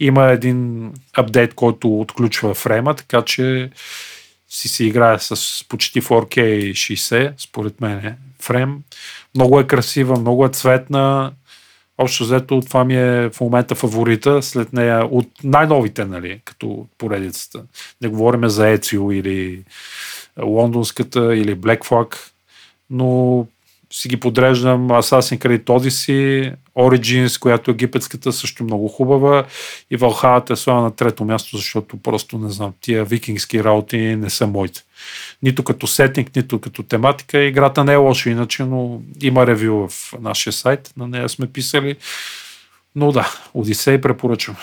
има 0.00 0.26
един 0.26 0.92
апдейт, 1.16 1.54
който 1.54 2.00
отключва 2.00 2.54
фрейма, 2.54 2.94
така 2.94 3.22
че 3.22 3.70
си 4.48 4.68
се 4.68 4.84
играе 4.84 5.18
с 5.18 5.64
почти 5.68 6.02
4K 6.02 6.70
60, 6.70 7.32
според 7.38 7.80
мен 7.80 8.16
фрейм. 8.42 8.78
Много 9.34 9.60
е 9.60 9.66
красива, 9.66 10.20
много 10.20 10.46
е 10.46 10.48
цветна. 10.48 11.32
Общо 11.98 12.24
взето 12.24 12.60
това 12.60 12.84
ми 12.84 12.96
е 12.96 13.30
в 13.30 13.40
момента 13.40 13.74
фаворита, 13.74 14.42
след 14.42 14.72
нея 14.72 15.04
от 15.10 15.28
най-новите, 15.44 16.04
нали, 16.04 16.40
като 16.44 16.86
поредицата. 16.98 17.62
Не 18.00 18.08
говорим 18.08 18.48
за 18.48 18.68
Ецио 18.68 19.12
или 19.12 19.62
лондонската 20.42 21.36
или 21.36 21.56
Black 21.56 21.84
Flag, 21.84 22.16
но 22.90 23.46
си 23.92 24.08
ги 24.08 24.20
подреждам 24.20 24.88
Assassin's 24.88 25.38
Creed 25.38 25.64
Odyssey, 25.64 26.54
Origins, 26.76 27.40
която 27.40 27.70
е 27.70 27.74
египетската, 27.74 28.32
също 28.32 28.64
много 28.64 28.88
хубава 28.88 29.44
и 29.90 29.98
Valhalla 29.98 30.50
е 30.50 30.56
слава 30.56 30.82
на 30.82 30.90
трето 30.90 31.24
място, 31.24 31.56
защото 31.56 31.96
просто 31.96 32.38
не 32.38 32.50
знам, 32.50 32.72
тия 32.80 33.04
викингски 33.04 33.64
работи 33.64 33.98
не 33.98 34.30
са 34.30 34.46
моите. 34.46 34.80
Нито 35.42 35.64
като 35.64 35.86
сетинг, 35.86 36.36
нито 36.36 36.60
като 36.60 36.82
тематика. 36.82 37.38
Играта 37.38 37.84
не 37.84 37.92
е 37.92 37.96
лоша 37.96 38.30
иначе, 38.30 38.64
но 38.64 39.00
има 39.22 39.46
ревю 39.46 39.88
в 39.88 40.14
нашия 40.20 40.52
сайт, 40.52 40.92
на 40.96 41.08
нея 41.08 41.28
сме 41.28 41.46
писали. 41.46 41.96
Но 42.94 43.12
да, 43.12 43.28
Одисей 43.54 44.00
препоръчвам. 44.00 44.56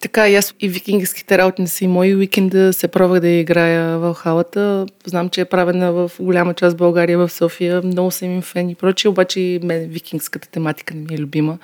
Така, 0.00 0.28
и 0.28 0.34
аз 0.36 0.54
и 0.60 0.68
викингските 0.68 1.38
работи 1.38 1.62
не 1.62 1.68
са 1.68 1.84
и 1.84 1.88
мои. 1.88 2.16
Уикенда 2.16 2.72
се 2.72 2.88
пробвах 2.88 3.20
да 3.20 3.28
играя 3.28 3.98
в 3.98 4.14
халата. 4.14 4.86
Знам, 5.04 5.28
че 5.28 5.40
е 5.40 5.44
правена 5.44 5.92
в 5.92 6.10
голяма 6.20 6.54
част 6.54 6.74
в 6.74 6.78
България, 6.78 7.18
в 7.18 7.28
София. 7.32 7.82
Много 7.84 8.10
съм 8.10 8.30
им 8.30 8.42
фен 8.42 8.70
и 8.70 8.74
прочие, 8.74 9.08
обаче 9.10 9.60
мен 9.62 9.88
викингската 9.88 10.48
тематика 10.48 10.94
не 10.94 11.00
ми 11.00 11.14
е 11.14 11.18
любима. 11.18 11.58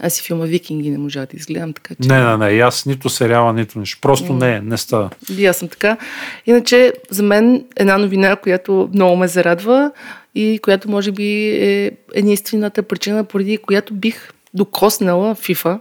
Аз 0.00 0.18
и 0.18 0.22
филма 0.22 0.44
Викинги 0.44 0.90
не 0.90 0.98
можа 0.98 1.20
да 1.20 1.36
изгледам, 1.36 1.72
така 1.72 1.94
че... 2.02 2.08
Не, 2.08 2.24
не, 2.24 2.36
не, 2.36 2.60
аз 2.60 2.86
нито 2.86 3.08
сериала, 3.08 3.52
нито 3.52 3.78
нищо. 3.78 3.98
Просто 4.00 4.32
не, 4.32 4.60
не 4.60 4.76
става. 4.76 5.10
И 5.38 5.46
аз 5.46 5.56
съм 5.56 5.68
така. 5.68 5.96
Иначе, 6.46 6.92
за 7.10 7.22
мен 7.22 7.64
една 7.76 7.98
новина, 7.98 8.36
която 8.36 8.90
много 8.94 9.16
ме 9.16 9.28
зарадва 9.28 9.92
и 10.34 10.60
която 10.62 10.90
може 10.90 11.12
би 11.12 11.48
е 11.48 11.92
единствената 12.14 12.82
причина, 12.82 13.24
поради 13.24 13.58
която 13.58 13.94
бих 13.94 14.30
докоснала 14.54 15.34
FIFA, 15.34 15.80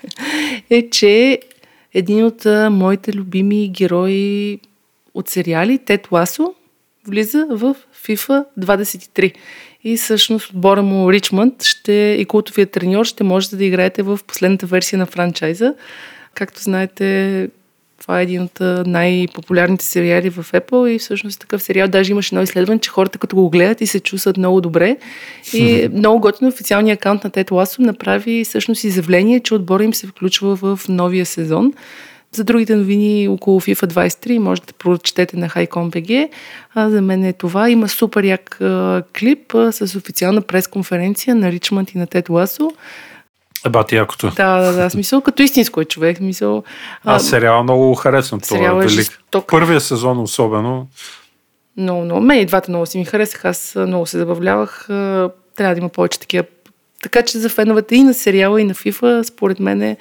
е, 0.70 0.90
че 0.90 1.40
един 1.94 2.24
от 2.24 2.44
моите 2.70 3.12
любими 3.12 3.68
герои 3.68 4.60
от 5.14 5.28
сериали, 5.28 5.78
Тед 5.78 6.12
Ласо, 6.12 6.54
влиза 7.06 7.46
в 7.50 7.76
FIFA 8.06 8.44
23. 8.58 9.34
И 9.84 9.96
всъщност 9.96 10.50
отбора 10.50 10.82
му 10.82 11.12
Ричмонд 11.12 11.62
ще, 11.62 11.92
и 11.92 12.24
култовия 12.24 12.66
треньор 12.66 13.04
ще 13.04 13.24
можете 13.24 13.56
да 13.56 13.64
играете 13.64 14.02
в 14.02 14.20
последната 14.26 14.66
версия 14.66 14.98
на 14.98 15.06
франчайза. 15.06 15.74
Както 16.34 16.62
знаете, 16.62 17.48
това 18.02 18.20
е 18.20 18.22
един 18.22 18.42
от 18.42 18.86
най-популярните 18.86 19.84
сериали 19.84 20.30
в 20.30 20.52
Apple 20.52 20.88
и 20.88 20.98
всъщност 20.98 21.40
такъв 21.40 21.62
сериал 21.62 21.88
даже 21.88 22.12
имаше 22.12 22.34
едно 22.34 22.42
изследване, 22.42 22.80
че 22.80 22.90
хората 22.90 23.18
като 23.18 23.36
го 23.36 23.50
гледат 23.50 23.80
и 23.80 23.86
се 23.86 24.00
чувстват 24.00 24.36
много 24.36 24.60
добре. 24.60 24.96
И 25.52 25.88
много 25.92 26.20
готино 26.20 26.48
официалният 26.48 27.00
акаунт 27.00 27.24
на 27.24 27.30
Тет 27.30 27.50
Ласо 27.50 27.82
направи 27.82 28.44
всъщност 28.44 28.84
изявление, 28.84 29.40
че 29.40 29.54
отбора 29.54 29.84
им 29.84 29.94
се 29.94 30.06
включва 30.06 30.56
в 30.56 30.80
новия 30.88 31.26
сезон. 31.26 31.72
За 32.32 32.44
другите 32.44 32.76
новини 32.76 33.28
около 33.28 33.60
FIFA 33.60 33.86
23 33.86 34.38
можете 34.38 34.66
да 34.66 34.72
прочетете 34.72 35.36
на 35.36 35.48
HiCom.bg. 35.48 36.28
А 36.74 36.90
за 36.90 37.02
мен 37.02 37.24
е 37.24 37.32
това. 37.32 37.70
Има 37.70 37.88
супер 37.88 38.24
як 38.24 38.56
клип 39.18 39.52
с 39.70 39.96
официална 39.96 40.40
пресконференция 40.40 41.34
на 41.34 41.52
Ричмонд 41.52 41.90
и 41.90 41.98
на 41.98 42.06
Тет 42.06 42.28
Ласо. 42.28 42.70
Еба 43.66 43.84
ти 43.84 43.96
якото. 43.96 44.30
Да, 44.36 44.60
да, 44.60 44.72
да. 44.72 44.90
Смисъл, 44.90 45.20
като 45.20 45.42
истинско 45.42 45.80
е 45.80 45.84
човек. 45.84 46.16
Смисъл, 46.16 46.62
Аз 47.04 47.28
сериала 47.28 47.62
много 47.62 47.94
харесвам. 47.94 48.40
сериал 48.40 48.70
това 48.70 48.82
е 48.82 48.86
велик. 48.86 48.90
жесток. 48.90 49.46
Първия 49.48 49.80
сезон 49.80 50.20
особено. 50.20 50.88
Много, 51.76 52.04
много. 52.04 52.20
Мен 52.20 52.38
и 52.40 52.46
двата 52.46 52.70
много 52.70 52.86
си 52.86 52.98
ми 52.98 53.04
харесаха. 53.04 53.48
Аз 53.48 53.76
а, 53.76 53.86
много 53.86 54.06
се 54.06 54.18
забавлявах. 54.18 54.90
А, 54.90 55.30
Трябва 55.56 55.74
да 55.74 55.78
има 55.78 55.88
повече 55.88 56.20
такива. 56.20 56.44
Така 57.02 57.22
че 57.22 57.38
за 57.38 57.48
феновете 57.48 57.96
и 57.96 58.02
на 58.02 58.14
сериала, 58.14 58.60
и 58.60 58.64
на 58.64 58.74
FIFA, 58.74 59.22
според 59.22 59.60
мен 59.60 59.82
е 59.82 59.96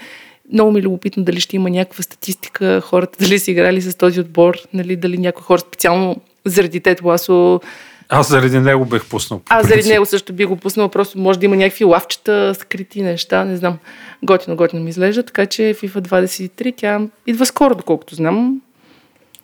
много 0.54 0.72
ми 0.72 0.80
е 0.80 0.84
любопитно 0.84 1.24
дали 1.24 1.40
ще 1.40 1.56
има 1.56 1.70
някаква 1.70 2.04
статистика, 2.04 2.82
хората 2.82 3.18
дали 3.20 3.40
са 3.40 3.52
играли 3.52 3.82
с 3.82 3.98
този 3.98 4.20
отбор, 4.20 4.58
нали, 4.74 4.96
дали 4.96 5.18
някои 5.18 5.44
хора 5.44 5.60
специално 5.60 6.16
заради 6.46 6.80
Тет 6.80 7.02
Ласо. 7.04 7.62
Аз 8.14 8.30
заради 8.30 8.60
него 8.60 8.86
бех 8.86 9.06
пуснал. 9.06 9.42
Аз 9.50 9.68
заради 9.68 9.90
него 9.90 10.06
също 10.06 10.34
би 10.34 10.46
го 10.46 10.56
пуснала, 10.56 10.90
просто 10.90 11.20
може 11.20 11.40
да 11.40 11.46
има 11.46 11.56
някакви 11.56 11.86
лавчета, 11.86 12.56
скрити 12.56 13.02
неща, 13.02 13.46
не 13.46 13.58
знам. 13.58 13.78
Готино, 14.24 14.56
готино 14.56 14.82
ми 14.82 14.90
изглежда, 14.90 15.24
така 15.24 15.46
че 15.46 15.62
FIFA 15.62 16.08
23, 16.08 16.74
тя 16.78 17.02
идва 17.28 17.46
скоро, 17.46 17.76
доколкото 17.76 18.16
знам. 18.16 18.62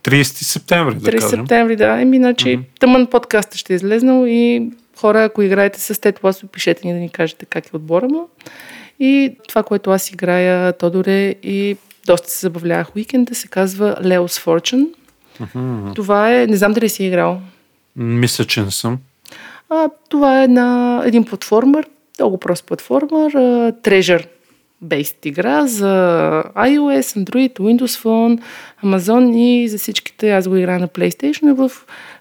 30 0.04 0.24
септември, 0.24 0.96
да 0.96 1.12
30 1.12 1.12
кажем. 1.12 1.30
септември, 1.30 1.76
да. 1.76 2.02
Еми, 2.02 2.18
значи, 2.18 2.46
mm-hmm. 2.46 2.64
тъмън 2.80 3.08
подкаст 3.08 3.56
ще 3.56 3.74
е 3.74 3.76
излезнал 3.76 4.26
и 4.28 4.70
хора, 5.00 5.24
ако 5.24 5.42
играете 5.42 5.80
с 5.80 6.02
Тет 6.02 6.24
Ласо, 6.24 6.48
пишете 6.48 6.88
ни 6.88 6.94
да 6.94 7.00
ни 7.00 7.10
кажете 7.10 7.46
как 7.46 7.66
е 7.66 7.76
отбора 7.76 8.08
му. 8.08 8.30
И 9.00 9.36
това, 9.48 9.64
което 9.64 9.92
аз 9.92 10.12
играя, 10.12 10.74
Тодоре, 10.74 11.36
и 11.44 11.78
доста 12.06 12.30
се 12.30 12.40
забавлявах 12.40 12.96
уикенда, 12.96 13.36
се 13.36 13.48
казва 13.48 13.98
Leo's 14.02 14.46
Fortune. 14.46 14.88
Мгм. 15.40 15.92
Това 15.94 16.36
е, 16.36 16.48
не 16.48 16.58
знам 16.58 16.74
дали 16.74 16.90
си 16.90 17.06
играл. 17.06 17.42
Мисля, 17.98 18.46
че 18.46 18.62
не 18.62 18.72
съм. 18.72 18.98
А, 19.70 19.90
това 20.10 20.42
е 20.42 20.44
една, 20.44 21.02
един 21.06 21.26
платформер, 21.26 21.88
много 22.20 22.38
прост 22.38 22.64
платформер, 22.64 23.32
а, 23.34 23.72
Treasure 23.72 24.26
based 24.86 25.26
игра 25.26 25.68
за 25.68 25.94
iOS, 26.56 27.24
Android, 27.24 27.54
Windows 27.54 28.04
Phone, 28.04 28.42
Amazon 28.84 29.38
и 29.38 29.68
за 29.68 29.78
всичките. 29.78 30.32
Аз 30.32 30.48
го 30.48 30.56
играя 30.56 30.80
на 30.80 30.88
PlayStation, 30.88 31.54
в 31.54 31.72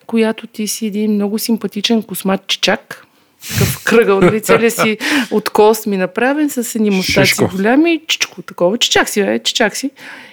която 0.07 0.47
ти 0.47 0.69
си 0.69 0.87
един 0.87 1.13
много 1.13 1.39
симпатичен 1.39 2.03
космат 2.03 2.47
чичак. 2.47 3.07
Такъв 3.49 3.85
кръгъл, 3.85 4.21
нали, 4.21 4.41
целият 4.41 4.75
си 4.75 4.99
от 5.31 5.51
кост 5.51 5.87
ми 5.87 5.97
направен, 5.97 6.51
с 6.51 6.75
едни 6.75 6.91
мустаци 6.91 7.45
голями, 7.45 8.03
чичко 8.07 8.43
такова. 8.43 8.79
Чичак 8.79 9.09
си, 9.09 9.23
бе, 9.23 9.39
чичак 9.39 9.77
си. 9.77 9.91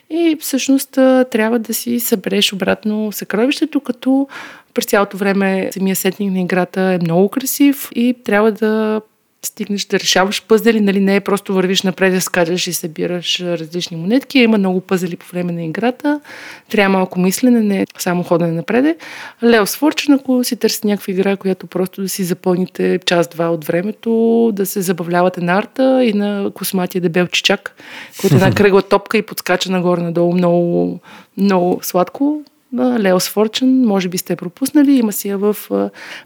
И 0.09 0.37
всъщност 0.39 0.91
трябва 1.31 1.59
да 1.59 1.73
си 1.73 1.99
събереш 1.99 2.53
обратно 2.53 3.11
съкровището, 3.11 3.79
като 3.79 4.27
през 4.73 4.85
цялото 4.85 5.17
време 5.17 5.69
самия 5.73 5.95
сетник 5.95 6.31
на 6.31 6.41
играта 6.41 6.81
е 6.81 6.97
много 6.97 7.29
красив 7.29 7.89
и 7.95 8.15
трябва 8.23 8.51
да 8.51 9.01
стигнеш 9.45 9.85
да 9.85 9.99
решаваш 9.99 10.43
пъзели, 10.47 10.81
нали 10.81 10.99
не 10.99 11.15
е 11.15 11.19
просто 11.19 11.53
вървиш 11.53 11.81
напред, 11.81 12.23
скачаш 12.23 12.67
и 12.67 12.73
събираш 12.73 13.39
различни 13.39 13.97
монетки. 13.97 14.39
Има 14.39 14.57
много 14.57 14.81
пъзели 14.81 15.15
по 15.15 15.25
време 15.25 15.51
на 15.51 15.63
играта. 15.63 16.21
Трябва 16.69 16.97
малко 16.97 17.19
мислене, 17.19 17.61
не 17.61 17.81
е 17.81 17.85
само 17.97 18.23
ходене 18.23 18.51
напред. 18.51 18.97
Лео 19.43 19.67
Сворчен, 19.67 20.13
ако 20.13 20.43
си 20.43 20.55
търсите 20.55 20.87
някаква 20.87 21.13
игра, 21.13 21.37
която 21.37 21.67
просто 21.67 22.01
да 22.01 22.09
си 22.09 22.23
запълните 22.23 22.99
час-два 23.05 23.49
от 23.49 23.65
времето, 23.65 24.51
да 24.53 24.65
се 24.65 24.81
забавлявате 24.81 25.41
на 25.41 25.57
арта 25.57 26.03
и 26.03 26.13
на 26.13 26.51
косматия 26.53 27.01
дебел 27.01 27.27
чичак, 27.27 27.75
който 28.21 28.35
е 28.35 28.37
една 28.37 28.51
кръгла 28.55 28.81
топка 28.81 29.17
и 29.17 29.21
подскача 29.21 29.71
нагоре-надолу 29.71 30.33
много, 30.33 30.99
много 31.37 31.79
сладко. 31.81 32.43
Leo's 32.75 33.33
Fortune, 33.33 33.85
може 33.85 34.09
би 34.09 34.17
сте 34.17 34.35
пропуснали, 34.35 34.91
има 34.91 35.11
си 35.11 35.29
я 35.29 35.37
в 35.37 35.55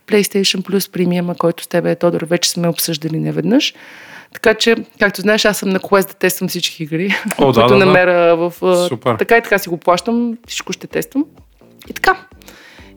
PlayStation 0.07 0.61
Plus 0.61 0.91
премиема, 0.91 1.35
който 1.35 1.63
с 1.63 1.67
тебе, 1.67 1.95
Тодор, 1.95 2.21
вече 2.21 2.49
сме 2.49 2.67
обсъждали 2.67 3.19
неведнъж. 3.19 3.73
Така 4.33 4.53
че, 4.53 4.75
както 4.99 5.21
знаеш, 5.21 5.45
аз 5.45 5.57
съм 5.57 5.69
на 5.69 5.79
quest 5.79 6.07
да 6.07 6.13
тествам 6.13 6.49
всички 6.49 6.83
игри, 6.83 7.15
О, 7.37 7.51
да, 7.51 7.53
които 7.61 7.73
да, 7.73 7.79
да. 7.79 7.85
намеря 7.85 8.35
в... 8.35 8.53
Супер. 8.87 9.15
Така 9.15 9.37
и 9.37 9.41
така 9.41 9.57
си 9.57 9.69
го 9.69 9.77
плащам, 9.77 10.37
всичко 10.47 10.73
ще 10.73 10.87
тествам. 10.87 11.25
И 11.89 11.93
така. 11.93 12.17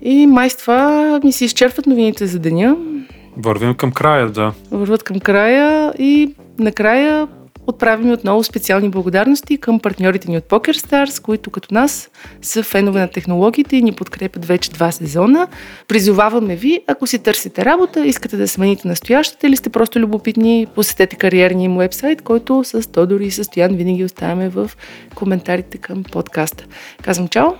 И 0.03 0.27
май 0.27 0.51
с 0.51 0.57
това 0.57 1.21
ми 1.25 1.33
се 1.33 1.45
изчерпват 1.45 1.87
новините 1.87 2.27
за 2.27 2.39
деня, 2.39 2.77
Вървим 3.37 3.75
към 3.75 3.93
края, 3.93 4.29
да. 4.29 4.53
върват 4.71 5.03
към 5.03 5.21
края 5.21 5.95
и 5.99 6.35
накрая 6.59 7.29
отправим 7.71 8.13
отново 8.13 8.45
специални 8.45 8.89
благодарности 8.89 9.59
към 9.59 9.81
партньорите 9.81 10.31
ни 10.31 10.37
от 10.37 10.45
PokerStars, 10.45 11.23
които 11.23 11.51
като 11.51 11.75
нас 11.75 12.11
са 12.43 12.63
фенове 12.63 13.01
на 13.01 13.09
технологиите 13.09 13.77
и 13.77 13.83
ни 13.83 13.93
подкрепят 13.93 14.45
вече 14.45 14.71
два 14.71 14.93
сезона. 14.93 15.49
Призоваваме 15.89 16.57
ви, 16.57 16.81
ако 16.87 17.07
си 17.07 17.19
търсите 17.19 17.65
работа, 17.65 18.07
искате 18.07 18.37
да 18.37 18.49
смените 18.49 18.89
настоящата 18.89 19.47
или 19.47 19.57
сте 19.57 19.71
просто 19.71 19.99
любопитни, 19.99 20.67
посетете 20.75 21.17
кариерния 21.17 21.65
им 21.65 21.77
вебсайт, 21.77 22.23
който 22.23 22.65
с 22.65 22.93
Тодор 22.93 23.21
и 23.21 23.31
с 23.31 23.45
Стоян 23.45 23.77
винаги 23.77 24.05
оставяме 24.05 24.49
в 24.49 24.71
коментарите 25.15 25.79
към 25.79 26.05
подкаста. 26.05 26.65
Казвам 27.03 27.29
чао! 27.29 27.51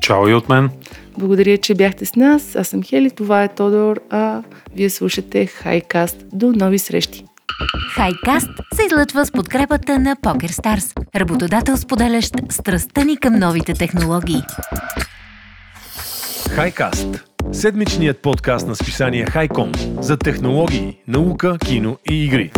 Чао 0.00 0.28
и 0.28 0.34
от 0.34 0.48
мен. 0.48 0.70
Благодаря, 1.18 1.58
че 1.58 1.74
бяхте 1.74 2.04
с 2.04 2.16
нас. 2.16 2.56
Аз 2.56 2.68
съм 2.68 2.82
Хели, 2.82 3.10
това 3.10 3.44
е 3.44 3.48
Тодор, 3.48 4.00
а 4.10 4.42
вие 4.74 4.90
слушате 4.90 5.46
Хайкаст. 5.46 6.24
До 6.32 6.52
нови 6.52 6.78
срещи! 6.78 7.24
Хайкаст 7.94 8.50
се 8.74 8.82
излъчва 8.86 9.26
с 9.26 9.32
подкрепата 9.32 9.98
на 9.98 10.16
PokerStars, 10.16 11.00
работодател 11.16 11.76
споделящ 11.76 12.34
страстта 12.50 13.04
ни 13.04 13.16
към 13.16 13.34
новите 13.34 13.72
технологии. 13.72 14.42
Хайкаст. 16.50 17.24
Седмичният 17.52 18.22
подкаст 18.22 18.66
на 18.66 18.76
списание 18.76 19.26
Хайком 19.26 19.72
за 20.00 20.16
технологии, 20.16 20.98
наука, 21.08 21.58
кино 21.58 21.96
и 22.10 22.24
игри. 22.24 22.50